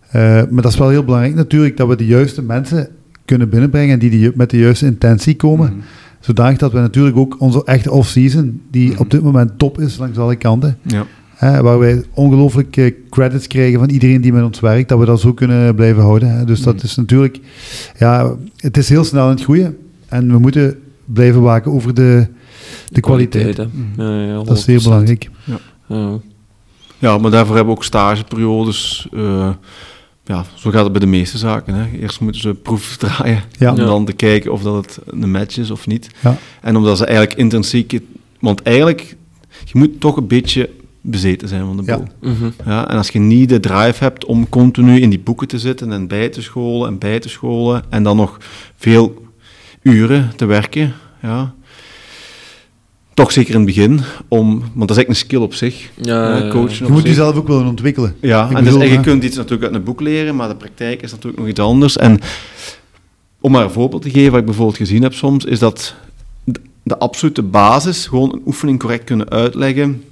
Uh, 0.06 0.12
maar 0.50 0.62
dat 0.62 0.72
is 0.72 0.78
wel 0.78 0.88
heel 0.88 1.04
belangrijk 1.04 1.34
natuurlijk, 1.34 1.76
dat 1.76 1.88
we 1.88 1.96
de 1.96 2.06
juiste 2.06 2.42
mensen 2.42 2.88
kunnen 3.24 3.48
binnenbrengen 3.48 3.98
die, 3.98 4.10
die 4.10 4.30
met 4.34 4.50
de 4.50 4.58
juiste 4.58 4.86
intentie 4.86 5.36
komen. 5.36 5.72
Mm. 5.72 5.82
Zodanig 6.20 6.58
dat 6.58 6.72
we 6.72 6.78
natuurlijk 6.78 7.16
ook 7.16 7.40
onze 7.40 7.64
echte 7.64 7.90
off-season, 7.90 8.60
die 8.70 8.90
mm. 8.90 8.98
op 8.98 9.10
dit 9.10 9.22
moment 9.22 9.58
top 9.58 9.80
is 9.80 9.98
langs 9.98 10.18
alle 10.18 10.36
kanten, 10.36 10.78
ja 10.82 11.06
waar 11.52 11.78
wij 11.78 12.04
ongelooflijk 12.14 12.92
credits 13.10 13.46
krijgen 13.46 13.78
van 13.78 13.90
iedereen 13.90 14.20
die 14.20 14.32
met 14.32 14.44
ons 14.44 14.60
werkt, 14.60 14.88
dat 14.88 14.98
we 14.98 15.04
dat 15.04 15.20
zo 15.20 15.32
kunnen 15.32 15.74
blijven 15.74 16.02
houden. 16.02 16.36
Hè. 16.36 16.44
Dus 16.44 16.62
dat 16.62 16.74
mm. 16.74 16.80
is 16.82 16.94
natuurlijk, 16.94 17.38
ja, 17.98 18.36
het 18.56 18.76
is 18.76 18.88
heel 18.88 19.04
snel 19.04 19.22
aan 19.22 19.30
het 19.30 19.42
groeien 19.42 19.76
en 20.08 20.30
we 20.30 20.38
moeten 20.38 20.78
blijven 21.04 21.42
waken 21.42 21.72
over 21.72 21.94
de, 21.94 22.26
de, 22.88 23.00
kwaliteit. 23.00 23.58
Mm. 23.58 23.92
Ja, 23.96 24.24
ja, 24.24 24.42
dat 24.42 24.58
is 24.58 24.66
heel 24.66 24.82
belangrijk. 24.82 25.30
Ja. 25.88 26.20
ja. 26.98 27.18
maar 27.18 27.30
daarvoor 27.30 27.54
hebben 27.54 27.74
we 27.74 27.80
ook 27.80 27.84
stageperiodes. 27.84 29.08
Uh, 29.12 29.50
ja, 30.24 30.44
zo 30.54 30.70
gaat 30.70 30.82
het 30.82 30.92
bij 30.92 31.00
de 31.00 31.06
meeste 31.06 31.38
zaken. 31.38 31.74
Hè. 31.74 31.98
Eerst 32.00 32.20
moeten 32.20 32.40
ze 32.40 32.54
proef 32.54 32.96
draaien 32.96 33.42
om 33.58 33.76
dan 33.76 34.04
te 34.04 34.12
kijken 34.12 34.52
of 34.52 34.62
dat 34.62 34.74
het 34.84 34.98
een 35.06 35.30
match 35.30 35.58
is 35.58 35.70
of 35.70 35.86
niet. 35.86 36.10
En 36.60 36.76
omdat 36.76 36.98
ze 36.98 37.04
eigenlijk 37.04 37.38
intrinsiek... 37.38 38.00
Want 38.40 38.62
eigenlijk, 38.62 39.16
je 39.64 39.78
moet 39.78 40.00
toch 40.00 40.16
een 40.16 40.26
beetje 40.26 40.70
bezeten 41.06 41.48
zijn 41.48 41.64
van 41.64 41.76
de 41.76 41.82
boel. 41.82 42.04
Ja. 42.20 42.30
Mhm. 42.30 42.50
ja. 42.64 42.88
en 42.88 42.96
als 42.96 43.08
je 43.08 43.18
niet 43.18 43.48
de 43.48 43.60
drive 43.60 44.04
hebt 44.04 44.24
om 44.24 44.48
continu 44.48 45.00
in 45.00 45.10
die 45.10 45.18
boeken 45.18 45.48
te 45.48 45.58
zitten 45.58 45.92
en 45.92 46.06
bij 46.06 46.28
te 46.28 46.42
scholen 46.42 46.88
en 46.88 46.98
bij 46.98 47.18
te 47.18 47.28
scholen 47.28 47.82
en 47.88 48.02
dan 48.02 48.16
nog 48.16 48.38
veel 48.76 49.22
uren 49.82 50.32
te 50.36 50.44
werken, 50.44 50.92
ja, 51.22 51.54
toch 53.14 53.32
zeker 53.32 53.50
in 53.54 53.56
het 53.56 53.66
begin, 53.66 54.00
om, 54.28 54.58
want 54.58 54.88
dat 54.88 54.90
is 54.90 54.96
eigenlijk 54.96 55.08
een 55.08 55.14
skill 55.14 55.40
op 55.40 55.54
zich, 55.54 55.90
ja, 56.00 56.48
coachen 56.50 56.86
Je 56.86 56.92
moet 56.92 57.02
jezelf 57.02 57.36
ook 57.36 57.46
willen 57.46 57.66
ontwikkelen. 57.66 58.16
Ja, 58.20 58.50
en, 58.50 58.64
dus, 58.64 58.90
je 58.90 59.00
kunt 59.00 59.24
iets 59.24 59.36
natuurlijk 59.36 59.64
uit 59.64 59.74
een 59.74 59.84
boek 59.84 60.00
leren, 60.00 60.36
maar 60.36 60.48
de 60.48 60.56
praktijk 60.56 61.02
is 61.02 61.10
natuurlijk 61.10 61.38
nog 61.38 61.48
iets 61.48 61.60
anders. 61.60 61.96
En 61.96 62.20
om 63.40 63.52
maar 63.52 63.64
een 63.64 63.70
voorbeeld 63.70 64.02
te 64.02 64.10
geven, 64.10 64.30
wat 64.30 64.40
ik 64.40 64.46
bijvoorbeeld 64.46 64.76
gezien 64.76 65.02
heb 65.02 65.14
soms, 65.14 65.44
is 65.44 65.58
dat 65.58 65.94
de 66.82 66.98
absolute 66.98 67.42
basis, 67.42 68.06
gewoon 68.06 68.32
een 68.32 68.42
oefening 68.46 68.78
correct 68.78 69.04
kunnen 69.04 69.30
uitleggen, 69.30 70.02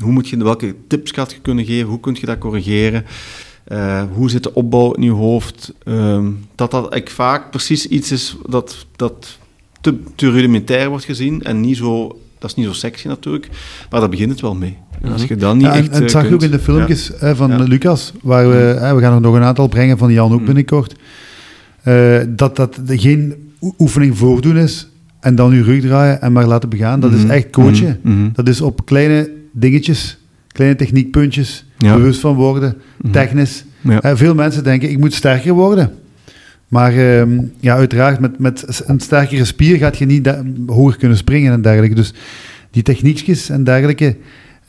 hoe 0.00 0.12
moet 0.12 0.28
je, 0.28 0.36
welke 0.36 0.74
tips 0.88 1.10
gaat 1.10 1.32
je 1.32 1.38
kunnen 1.42 1.64
geven? 1.64 1.88
Hoe 1.88 2.00
kun 2.00 2.16
je 2.20 2.26
dat 2.26 2.38
corrigeren? 2.38 3.04
Uh, 3.68 4.02
hoe 4.12 4.30
zit 4.30 4.42
de 4.42 4.54
opbouw 4.54 4.92
in 4.92 5.02
je 5.02 5.10
hoofd? 5.10 5.72
Uh, 5.84 6.18
dat 6.54 6.70
dat 6.70 6.80
eigenlijk 6.80 7.10
vaak 7.10 7.50
precies 7.50 7.86
iets 7.86 8.12
is 8.12 8.36
dat, 8.48 8.86
dat 8.96 9.38
te, 9.80 9.98
te, 10.14 10.30
rudimentair 10.30 10.88
wordt 10.88 11.04
gezien 11.04 11.42
en 11.42 11.60
niet 11.60 11.76
zo, 11.76 12.18
dat 12.38 12.50
is 12.50 12.56
niet 12.56 12.66
zo 12.66 12.72
sexy 12.72 13.08
natuurlijk, 13.08 13.48
maar 13.90 14.00
daar 14.00 14.08
begint 14.08 14.30
het 14.30 14.40
wel 14.40 14.54
mee. 14.54 14.76
En 15.02 15.12
als 15.12 15.24
je 15.24 15.36
dan 15.36 15.56
niet 15.56 15.66
ja, 15.66 15.72
en, 15.72 15.78
echt, 15.78 15.90
en, 15.90 16.10
zag 16.10 16.28
je 16.28 16.34
ook 16.34 16.42
in 16.42 16.50
de 16.50 16.58
filmpjes 16.58 17.10
hè, 17.16 17.36
van 17.36 17.62
Lucas, 17.62 18.12
waar 18.22 18.48
we, 18.48 18.92
we 18.94 19.00
gaan 19.00 19.14
er 19.14 19.20
nog 19.20 19.34
een 19.34 19.42
aantal 19.42 19.68
brengen 19.68 19.98
van 19.98 20.12
Jan 20.12 20.32
ook 20.32 20.40
mm. 20.40 20.46
binnenkort, 20.46 20.94
uh, 21.84 22.20
dat 22.28 22.56
dat 22.56 22.80
geen 22.86 23.52
oefening 23.78 24.18
voordoen 24.18 24.56
is 24.56 24.88
en 25.20 25.34
dan 25.34 25.54
je 25.54 25.62
rug 25.62 25.80
draaien 25.80 26.20
en 26.20 26.32
maar 26.32 26.46
laten 26.46 26.68
begaan. 26.68 27.00
Dat 27.00 27.12
is 27.12 27.24
echt 27.24 27.50
coachen. 27.50 28.00
Dat 28.32 28.48
is 28.48 28.60
op 28.60 28.84
kleine 28.84 29.30
dingetjes, 29.54 30.18
kleine 30.48 30.76
techniekpuntjes, 30.76 31.64
bewust 31.78 32.20
van 32.20 32.34
worden, 32.34 32.76
mhm. 33.00 33.12
technisch. 33.12 33.64
Ja. 33.80 34.16
veel 34.16 34.34
mensen 34.34 34.64
denken, 34.64 34.90
ik 34.90 34.98
moet 34.98 35.14
sterker 35.14 35.52
worden. 35.52 35.92
Maar 36.68 36.92
ehm, 36.92 37.40
ja, 37.60 37.76
uiteraard, 37.76 38.20
met, 38.20 38.38
met 38.38 38.82
een 38.86 39.00
sterkere 39.00 39.44
spier 39.44 39.76
gaat 39.76 39.98
je 39.98 40.06
niet 40.06 40.34
hoger 40.66 40.98
kunnen 40.98 41.16
springen 41.16 41.52
en 41.52 41.62
dergelijke. 41.62 41.94
Dus 41.94 42.12
die 42.70 42.82
techniekjes 42.82 43.48
en 43.48 43.64
dergelijke, 43.64 44.16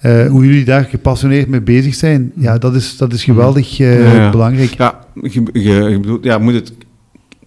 uh, 0.05 0.27
hoe 0.27 0.45
jullie 0.45 0.65
daar 0.65 0.83
gepassioneerd 0.83 1.47
mee 1.47 1.61
bezig 1.61 1.95
zijn, 1.95 2.31
ja, 2.35 2.57
dat 2.57 2.75
is, 2.75 2.97
dat 2.97 3.13
is 3.13 3.23
geweldig 3.23 3.79
uh, 3.79 4.31
belangrijk. 4.31 4.73
Ja, 4.77 4.99
je, 5.21 5.43
je, 5.53 5.99
bedoelt, 6.01 6.23
ja, 6.23 6.37
moet 6.37 6.53
het 6.53 6.73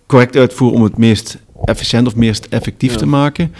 correct 0.06 0.36
uitvoeren 0.36 0.78
om 0.78 0.84
het 0.84 0.98
meest 0.98 1.38
efficiënt 1.64 2.06
of 2.06 2.16
meest 2.16 2.46
effectief 2.50 2.94
te 2.94 3.06
maken. 3.06 3.52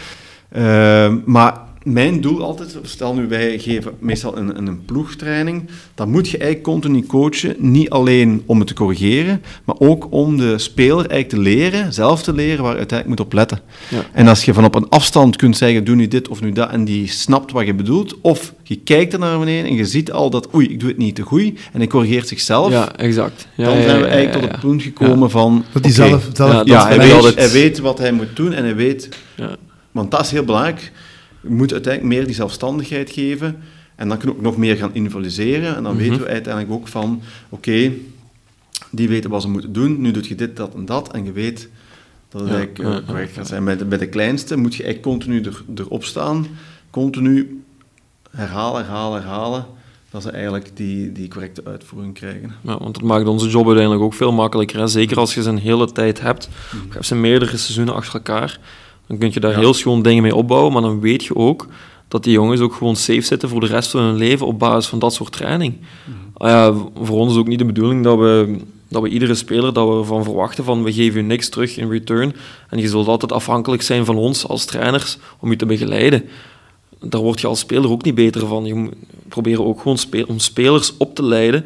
Uh, 0.57 1.15
maar 1.25 1.55
mijn 1.83 2.21
doel 2.21 2.43
altijd, 2.43 2.79
stel 2.83 3.15
nu 3.15 3.29
wij 3.29 3.59
geven 3.59 3.93
meestal 3.99 4.37
een, 4.37 4.59
een, 4.59 4.85
ploegtraining, 4.85 5.69
dan 5.95 6.11
moet 6.11 6.29
je 6.29 6.39
eigenlijk 6.39 6.71
continu 6.71 7.07
coachen, 7.07 7.55
niet 7.59 7.91
alleen 7.91 8.43
om 8.47 8.59
het 8.59 8.69
te 8.69 8.75
corrigeren, 8.75 9.43
maar 9.65 9.77
ook 9.79 10.07
om 10.11 10.37
de 10.37 10.59
speler 10.59 11.07
eigenlijk 11.07 11.29
te 11.29 11.39
leren, 11.39 11.93
zelf 11.93 12.23
te 12.23 12.33
leren 12.33 12.63
waar 12.63 12.73
je 12.73 12.79
uiteindelijk 12.79 13.19
moet 13.19 13.27
op 13.27 13.33
letten. 13.33 13.61
Ja. 13.89 14.05
En 14.13 14.29
als 14.29 14.45
je 14.45 14.55
van 14.55 14.65
op 14.65 14.75
een 14.75 14.89
afstand 14.89 15.37
kunt 15.37 15.57
zeggen, 15.57 15.85
doe 15.85 15.97
nu 15.97 16.09
dit 16.09 16.29
of 16.29 16.41
nu 16.41 16.53
dat, 16.53 16.71
en 16.71 16.85
die 16.85 17.07
snapt 17.09 17.53
wat 17.53 17.67
je 17.67 17.75
bedoelt, 17.75 18.21
of 18.21 18.53
je 18.63 18.77
kijkt 18.77 19.13
er 19.13 19.19
naar 19.19 19.39
beneden 19.39 19.71
en 19.71 19.77
je 19.77 19.87
ziet 19.87 20.13
al 20.13 20.31
dat, 20.31 20.55
oei, 20.55 20.69
ik 20.69 20.81
doe 20.81 20.89
het 20.89 20.99
niet 20.99 21.15
te 21.15 21.23
goed, 21.23 21.45
en 21.73 21.79
hij 21.79 21.87
corrigeert 21.87 22.29
zichzelf. 22.29 22.71
Ja, 22.71 22.97
exact. 22.97 23.49
Ja, 23.55 23.65
dan 23.65 23.83
zijn 23.83 24.01
we 24.01 24.07
eigenlijk 24.07 24.43
tot 24.43 24.53
het 24.53 24.61
punt 24.61 24.83
gekomen 24.83 25.31
van... 25.31 25.65
Dat 25.73 25.85
hij 25.85 25.93
zelf... 25.93 26.29
zelf 26.33 26.67
ja, 26.67 26.87
hij, 26.87 26.99
weet, 26.99 27.35
hij 27.35 27.51
weet 27.51 27.79
wat 27.79 27.99
hij 27.99 28.13
moet 28.13 28.37
doen 28.37 28.53
en 28.53 28.65
hij 28.65 28.75
weet... 28.75 29.09
Want 29.91 30.11
dat 30.11 30.21
is 30.21 30.31
heel 30.31 30.45
belangrijk 30.45 30.93
moet 31.41 31.73
uiteindelijk 31.73 32.15
meer 32.15 32.27
die 32.27 32.35
zelfstandigheid 32.35 33.11
geven. 33.11 33.63
En 33.97 34.09
dan 34.09 34.19
kunnen 34.19 34.37
we 34.37 34.43
ook 34.43 34.51
nog 34.51 34.57
meer 34.57 34.77
gaan 34.77 34.95
individualiseren. 34.95 35.77
En 35.77 35.83
dan 35.83 35.95
mhm. 35.95 36.03
weten 36.03 36.21
we 36.21 36.29
uiteindelijk 36.29 36.75
ook 36.75 36.89
van, 36.89 37.23
oké, 37.49 37.93
die 38.91 39.09
weten 39.09 39.31
wat 39.31 39.43
ze 39.43 39.49
moeten 39.49 39.73
doen. 39.73 40.01
Nu 40.01 40.11
doe 40.11 40.29
je 40.29 40.35
dit, 40.35 40.57
dat 40.57 40.75
en 40.75 40.85
dat. 40.85 41.13
En 41.13 41.25
je 41.25 41.33
weet 41.33 41.69
dat 42.29 42.41
het 42.41 42.51
eigenlijk 42.51 43.07
correct 43.07 43.33
gaat 43.33 43.47
zijn. 43.47 43.65
Bij 43.65 43.77
de, 43.77 43.85
bij 43.85 43.99
de 43.99 44.09
kleinste 44.09 44.57
moet 44.57 44.75
je 44.75 44.83
echt 44.83 45.01
continu 45.01 45.43
er, 45.43 45.63
erop 45.75 46.05
staan. 46.05 46.47
Continu 46.91 47.63
herhalen, 48.31 48.85
herhalen, 48.85 49.23
herhalen 49.23 49.67
dat 50.11 50.23
ze 50.23 50.31
eigenlijk 50.31 50.71
die, 50.75 51.13
die 51.13 51.29
correcte 51.29 51.63
uitvoering 51.65 52.15
krijgen. 52.15 52.55
Ja, 52.63 52.79
want 52.79 52.95
dat 52.95 53.03
maakt 53.03 53.27
onze 53.27 53.49
job 53.49 53.67
uiteindelijk 53.67 54.05
ook 54.05 54.15
veel 54.15 54.33
makkelijker. 54.33 54.79
Hè? 54.79 54.87
Zeker 54.87 55.17
als 55.17 55.35
je 55.35 55.43
ze 55.43 55.49
een 55.49 55.59
hele 55.59 55.93
tijd 55.93 56.21
hebt, 56.21 56.49
mm. 56.73 56.81
je 56.87 56.93
hebt 56.93 57.07
ze 57.07 57.15
meerdere 57.15 57.57
seizoenen 57.57 57.95
achter 57.95 58.15
elkaar, 58.15 58.61
dan 59.09 59.19
kun 59.19 59.31
je 59.33 59.41
daar 59.41 59.59
heel 59.59 59.75
schoon 59.75 60.03
dingen 60.03 60.23
mee 60.23 60.35
opbouwen, 60.35 60.73
maar 60.73 60.83
dan 60.83 61.01
weet 61.01 61.25
je 61.25 61.37
ook 61.37 61.67
dat 62.09 62.25
die 62.25 62.33
jongens 62.33 62.61
ook 62.61 62.75
gewoon 62.75 62.97
safe 62.97 63.21
zitten 63.21 63.49
voor 63.49 63.61
de 63.61 63.67
rest 63.67 63.91
van 63.91 64.01
hun 64.01 64.17
leven 64.17 64.47
op 64.47 64.59
basis 64.59 64.91
van 64.91 64.99
dat 64.99 65.15
soort 65.15 65.33
training. 65.33 65.75
Mm. 66.05 66.15
Ah 66.35 66.77
voor 67.03 67.19
ons 67.19 67.33
is 67.33 67.39
ook 67.39 67.49
niet 67.49 67.59
de 67.59 67.65
bedoeling 67.65 68.05
dat 68.05 68.19
we, 68.19 68.57
dat 68.89 69.03
we 69.03 69.09
iedere 69.09 69.35
speler 69.35 69.73
dat 69.73 69.89
we 69.89 70.05
van 70.05 70.25
verwachten 70.25 70.65
van 70.65 70.83
we 70.83 70.93
geven 70.93 71.21
je 71.21 71.27
niks 71.27 71.49
terug 71.49 71.77
in 71.77 71.91
return 71.91 72.35
en 72.69 72.79
je 72.79 72.89
zult 72.89 73.09
altijd 73.09 73.33
afhankelijk 73.33 73.83
zijn 73.83 74.05
van 74.05 74.17
ons 74.17 74.49
als 74.49 74.65
trainers 74.65 75.19
om 75.39 75.51
je 75.51 75.57
te 75.57 75.67
begeleiden 75.67 76.25
daar 77.01 77.21
word 77.21 77.41
je 77.41 77.47
als 77.47 77.59
speler 77.59 77.91
ook 77.91 78.05
niet 78.05 78.15
beter 78.15 78.47
van. 78.47 78.65
Je 78.65 78.89
probeert 79.29 79.59
ook 79.59 79.81
gewoon 79.81 79.99
om 80.27 80.39
spelers 80.39 80.97
op 80.97 81.15
te 81.15 81.23
leiden 81.23 81.65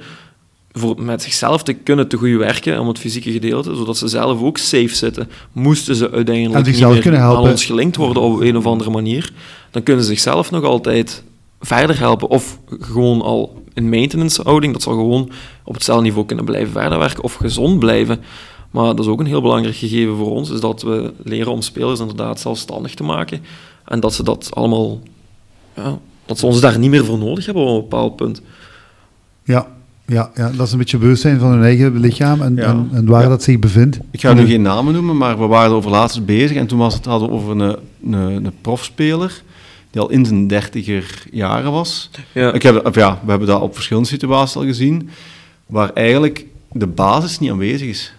voor 0.72 1.02
met 1.02 1.22
zichzelf 1.22 1.62
te 1.62 1.72
kunnen 1.72 2.08
te 2.08 2.16
goed 2.16 2.36
werken 2.36 2.80
om 2.80 2.88
het 2.88 2.98
fysieke 2.98 3.32
gedeelte, 3.32 3.74
zodat 3.74 3.96
ze 3.96 4.08
zelf 4.08 4.42
ook 4.42 4.58
safe 4.58 4.94
zitten. 4.94 5.28
Moesten 5.52 5.94
ze 5.94 6.10
uiteindelijk 6.10 6.66
niet 6.66 7.04
meer 7.04 7.18
aan 7.18 7.36
ons 7.36 7.64
gelinkt 7.64 7.96
worden 7.96 8.22
op 8.22 8.40
een 8.40 8.56
of 8.56 8.66
andere 8.66 8.90
manier, 8.90 9.32
dan 9.70 9.82
kunnen 9.82 10.04
ze 10.04 10.10
zichzelf 10.10 10.50
nog 10.50 10.64
altijd 10.64 11.22
verder 11.60 11.98
helpen. 11.98 12.28
Of 12.28 12.58
gewoon 12.80 13.22
al 13.22 13.62
in 13.74 13.88
maintenance 13.88 14.42
houding, 14.42 14.72
dat 14.72 14.82
zal 14.82 14.92
gewoon 14.92 15.30
op 15.64 15.74
hetzelfde 15.74 16.04
niveau 16.04 16.26
kunnen 16.26 16.44
blijven 16.44 16.72
verder 16.72 16.98
werken 16.98 17.24
of 17.24 17.34
gezond 17.34 17.78
blijven. 17.78 18.20
Maar 18.70 18.84
dat 18.84 18.98
is 18.98 19.06
ook 19.06 19.20
een 19.20 19.26
heel 19.26 19.42
belangrijk 19.42 19.76
gegeven 19.76 20.16
voor 20.16 20.30
ons, 20.30 20.50
is 20.50 20.60
dat 20.60 20.82
we 20.82 21.12
leren 21.22 21.52
om 21.52 21.62
spelers 21.62 22.00
inderdaad 22.00 22.40
zelfstandig 22.40 22.94
te 22.94 23.02
maken. 23.02 23.42
En 23.84 24.00
dat 24.00 24.14
ze 24.14 24.22
dat 24.22 24.48
allemaal 24.54 25.00
ja, 25.76 25.98
dat 26.26 26.38
ze 26.38 26.46
ons 26.46 26.60
daar 26.60 26.78
niet 26.78 26.90
meer 26.90 27.04
voor 27.04 27.18
nodig 27.18 27.46
hebben 27.46 27.64
op 27.64 27.74
een 27.74 27.88
bepaald 27.88 28.16
punt. 28.16 28.42
Ja, 29.44 29.66
ja, 30.06 30.30
ja, 30.34 30.50
dat 30.50 30.66
is 30.66 30.72
een 30.72 30.78
beetje 30.78 30.98
bewustzijn 30.98 31.38
van 31.38 31.50
hun 31.50 31.62
eigen 31.62 31.98
lichaam 31.98 32.42
en, 32.42 32.58
en, 32.58 33.06
waar 33.06 33.28
dat 33.28 33.42
zich 33.42 33.58
bevindt. 33.58 33.98
Ik 34.10 34.20
ga 34.20 34.32
nu 34.32 34.46
geen 34.46 34.62
namen 34.62 34.92
noemen, 34.92 35.16
maar 35.16 35.38
we 35.38 35.46
waren 35.46 35.74
over 35.74 35.90
laatst 35.90 36.24
bezig 36.24 36.56
en 36.56 36.66
toen 36.66 36.78
was 36.78 36.94
het, 36.94 37.04
hadden 37.04 37.28
we 37.28 37.34
over 37.34 37.50
een, 37.50 37.76
een, 38.04 38.44
een 38.44 38.52
profspeler 38.60 39.42
die 39.90 40.00
al 40.00 40.10
in 40.10 40.26
zijn 40.26 40.46
dertiger 40.46 41.22
jaren 41.30 41.72
was. 41.72 42.10
Ja. 42.32 42.52
Ik 42.52 42.62
heb, 42.62 42.94
ja, 42.94 43.20
we 43.24 43.30
hebben 43.30 43.48
dat 43.48 43.60
op 43.60 43.74
verschillende 43.74 44.08
situaties 44.08 44.56
al 44.56 44.64
gezien, 44.64 45.10
waar 45.66 45.90
eigenlijk 45.92 46.46
de 46.72 46.86
basis 46.86 47.38
niet 47.38 47.50
aanwezig 47.50 47.88
is. 47.88 48.14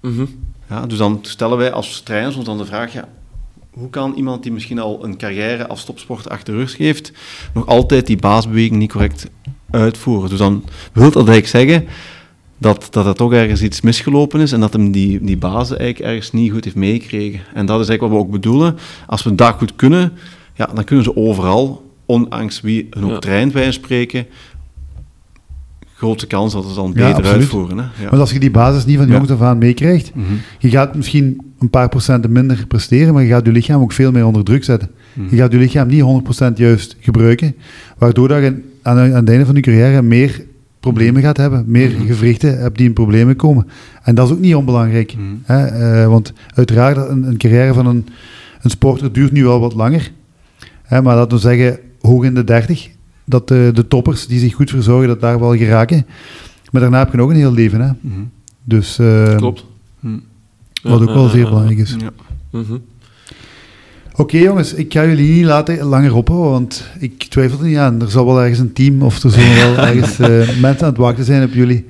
Mm 0.00 0.28
ja, 0.68 0.86
dus 0.86 0.98
dan 0.98 1.18
stellen 1.22 1.56
wij 1.56 1.72
als 1.72 2.00
trainers 2.00 2.36
ons 2.36 2.44
dan 2.44 2.58
de 2.58 2.64
vraag, 2.64 2.92
ja, 2.92 3.08
hoe 3.70 3.90
kan 3.90 4.14
iemand 4.14 4.42
die 4.42 4.52
misschien 4.52 4.78
al 4.78 5.04
een 5.04 5.16
carrière 5.16 5.66
als 5.66 5.84
topsporter 5.84 6.30
achter 6.30 6.54
de 6.54 6.60
rug 6.60 6.76
heeft, 6.76 7.12
nog 7.54 7.66
altijd 7.66 8.06
die 8.06 8.16
baasbeweging 8.16 8.78
niet 8.78 8.92
correct 8.92 9.26
uitvoeren? 9.70 10.28
Dus 10.28 10.38
dan 10.38 10.64
wil 10.92 11.10
dat 11.10 11.28
eigenlijk 11.28 11.46
zeggen 11.46 11.84
dat, 12.58 12.86
dat 12.90 13.06
er 13.06 13.14
toch 13.14 13.32
ergens 13.32 13.62
iets 13.62 13.80
misgelopen 13.80 14.40
is 14.40 14.52
en 14.52 14.60
dat 14.60 14.72
hem 14.72 14.90
die, 14.90 15.24
die 15.24 15.36
basis 15.36 15.76
eigenlijk 15.76 16.10
ergens 16.10 16.32
niet 16.32 16.52
goed 16.52 16.64
heeft 16.64 16.76
meegekregen. 16.76 17.40
En 17.54 17.66
dat 17.66 17.80
is 17.80 17.88
eigenlijk 17.88 18.00
wat 18.00 18.10
we 18.10 18.26
ook 18.26 18.40
bedoelen. 18.40 18.76
Als 19.06 19.22
we 19.22 19.34
dat 19.34 19.54
goed 19.54 19.76
kunnen, 19.76 20.12
ja, 20.54 20.70
dan 20.74 20.84
kunnen 20.84 21.04
ze 21.04 21.16
overal, 21.16 21.90
ondanks 22.06 22.60
wie 22.60 22.86
hun 22.90 23.04
ook 23.04 23.20
traint 23.20 23.52
bij 23.52 23.72
spreken, 23.72 24.26
grote 25.94 26.26
kans 26.26 26.52
dat 26.52 26.64
ze 26.68 26.74
dan 26.74 26.92
beter 26.92 27.24
uitvoeren. 27.24 27.78
Hè? 27.78 27.84
Ja. 27.84 28.10
Maar 28.10 28.20
als 28.20 28.32
je 28.32 28.38
die 28.38 28.50
basis 28.50 28.84
niet 28.84 28.96
van 28.96 29.08
jongs 29.08 29.30
af 29.30 29.40
aan 29.40 29.58
meekrijgt, 29.58 30.14
mhm. 30.14 30.32
je 30.58 30.70
gaat 30.70 30.94
misschien 30.94 31.40
een 31.58 31.70
paar 31.70 31.88
procenten 31.88 32.32
minder 32.32 32.66
presteren, 32.66 33.14
maar 33.14 33.22
je 33.22 33.28
gaat 33.28 33.46
je 33.46 33.52
lichaam 33.52 33.80
ook 33.80 33.92
veel 33.92 34.12
meer 34.12 34.26
onder 34.26 34.44
druk 34.44 34.64
zetten. 34.64 34.90
Mhm. 35.12 35.34
Je 35.34 35.36
gaat 35.36 35.52
je 35.52 35.58
lichaam 35.58 35.88
niet 35.88 36.02
100% 36.02 36.52
juist 36.54 36.96
gebruiken, 37.00 37.54
waardoor 37.98 38.28
dat 38.28 38.42
je 38.42 38.62
aan, 38.84 38.98
aan 38.98 39.12
het 39.12 39.28
einde 39.28 39.46
van 39.46 39.54
je 39.54 39.60
carrière 39.60 40.02
meer 40.02 40.44
problemen 40.80 41.22
gaat 41.22 41.36
hebben, 41.36 41.64
meer 41.66 41.90
mm 41.90 42.06
gewrichten 42.06 42.58
hebt 42.58 42.76
die 42.78 42.86
in 42.86 42.92
problemen 42.92 43.36
komen. 43.36 43.66
En 44.02 44.14
dat 44.14 44.26
is 44.26 44.32
ook 44.32 44.40
niet 44.40 44.54
onbelangrijk. 44.54 45.14
Mhm. 45.16 45.24
Hè? 45.42 46.02
Uh, 46.02 46.08
want 46.08 46.32
uiteraard, 46.54 46.96
een, 46.96 47.22
een, 47.22 47.36
carrière 47.36 47.74
van 47.74 47.86
een, 47.86 48.06
een 48.62 48.70
sporter 48.70 49.12
duurt 49.12 49.32
nu 49.32 49.44
wel 49.44 49.60
wat 49.60 49.74
langer. 49.74 50.12
Hè? 50.82 51.02
Maar 51.02 51.16
laten 51.16 51.36
we 51.36 51.42
zeggen, 51.42 51.78
hoog 52.00 52.24
in 52.24 52.34
de 52.34 52.44
30 52.44 52.90
dat 53.24 53.48
de, 53.48 53.70
de 53.74 53.88
toppers 53.88 54.26
die 54.26 54.38
zich 54.38 54.54
goed 54.54 54.70
verzorgen, 54.70 55.08
dat 55.08 55.20
daar 55.20 55.40
wel 55.40 55.56
geraken. 55.56 56.06
Maar 56.70 56.80
daarna 56.80 56.98
heb 56.98 57.10
je 57.10 57.16
nog 57.16 57.30
een 57.30 57.36
heel 57.36 57.52
leven. 57.52 57.80
Hè? 57.80 57.90
Mhm. 58.00 58.20
Dus, 58.64 58.98
uh, 58.98 59.36
Klopt. 59.36 59.64
Mhm. 60.00 60.18
Wat 60.82 61.00
ook 61.00 61.14
wel 61.14 61.28
zeer 61.28 61.44
belangrijk 61.44 61.78
is. 61.78 61.96
Ja. 61.98 62.10
Oké 64.16 64.38
jongens, 64.38 64.74
ik 64.74 64.92
ga 64.92 65.06
jullie 65.06 65.34
niet 65.34 65.44
laten 65.44 65.84
langer 65.84 66.14
ophouden, 66.14 66.50
want 66.50 66.84
ik 66.98 67.22
twijfel 67.22 67.58
er 67.58 67.66
niet 67.66 67.76
aan. 67.76 68.00
Er 68.00 68.10
zal 68.10 68.26
wel 68.26 68.40
ergens 68.40 68.58
een 68.58 68.72
team 68.72 69.02
of 69.02 69.22
er 69.22 69.30
zullen 69.30 69.54
wel 69.54 69.78
ergens 69.86 70.18
uh, 70.20 70.60
mensen 70.60 70.86
aan 70.86 70.92
het 70.92 70.96
wachten 70.96 71.24
zijn 71.24 71.44
op 71.44 71.52
jullie. 71.52 71.86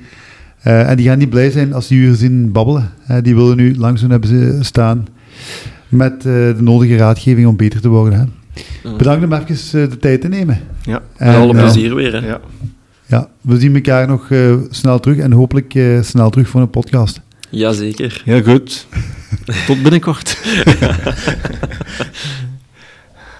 Uh, 0.66 0.90
en 0.90 0.96
die 0.96 1.06
gaan 1.06 1.18
niet 1.18 1.30
blij 1.30 1.50
zijn 1.50 1.72
als 1.72 1.88
die 1.88 1.98
u 1.98 2.14
zien 2.14 2.52
babbelen. 2.52 2.90
die 3.22 3.34
willen 3.34 3.56
nu 3.56 3.76
langs 3.76 4.00
hun 4.00 4.10
hebben 4.10 4.64
staan 4.64 5.06
met 5.88 6.22
de 6.22 6.56
nodige 6.60 6.96
raadgeving 6.96 7.46
om 7.46 7.56
beter 7.56 7.80
te 7.80 7.88
worden. 7.88 8.18
Hè? 8.18 8.24
Bedankt 8.96 9.24
om 9.24 9.32
even 9.32 9.82
eh, 9.82 9.90
de 9.90 9.96
tijd 9.96 10.20
te 10.20 10.28
nemen. 10.28 10.60
Ja, 10.82 11.02
en 11.16 11.34
alle 11.34 11.54
plezier 11.54 11.94
weer. 11.94 12.12
Hè. 12.12 12.26
Ja. 12.26 12.40
ja, 13.06 13.28
we 13.40 13.58
zien 13.58 13.74
elkaar 13.74 14.06
nog 14.06 14.28
uh, 14.30 14.56
snel 14.70 15.00
terug 15.00 15.18
en 15.18 15.32
hopelijk 15.32 15.74
uh, 15.74 16.02
snel 16.02 16.30
terug 16.30 16.48
voor 16.48 16.60
een 16.60 16.70
podcast. 16.70 17.20
Jazeker. 17.50 18.22
Heel 18.24 18.42
goed. 18.42 18.86
Tot 19.66 19.82
binnenkort. 19.82 20.36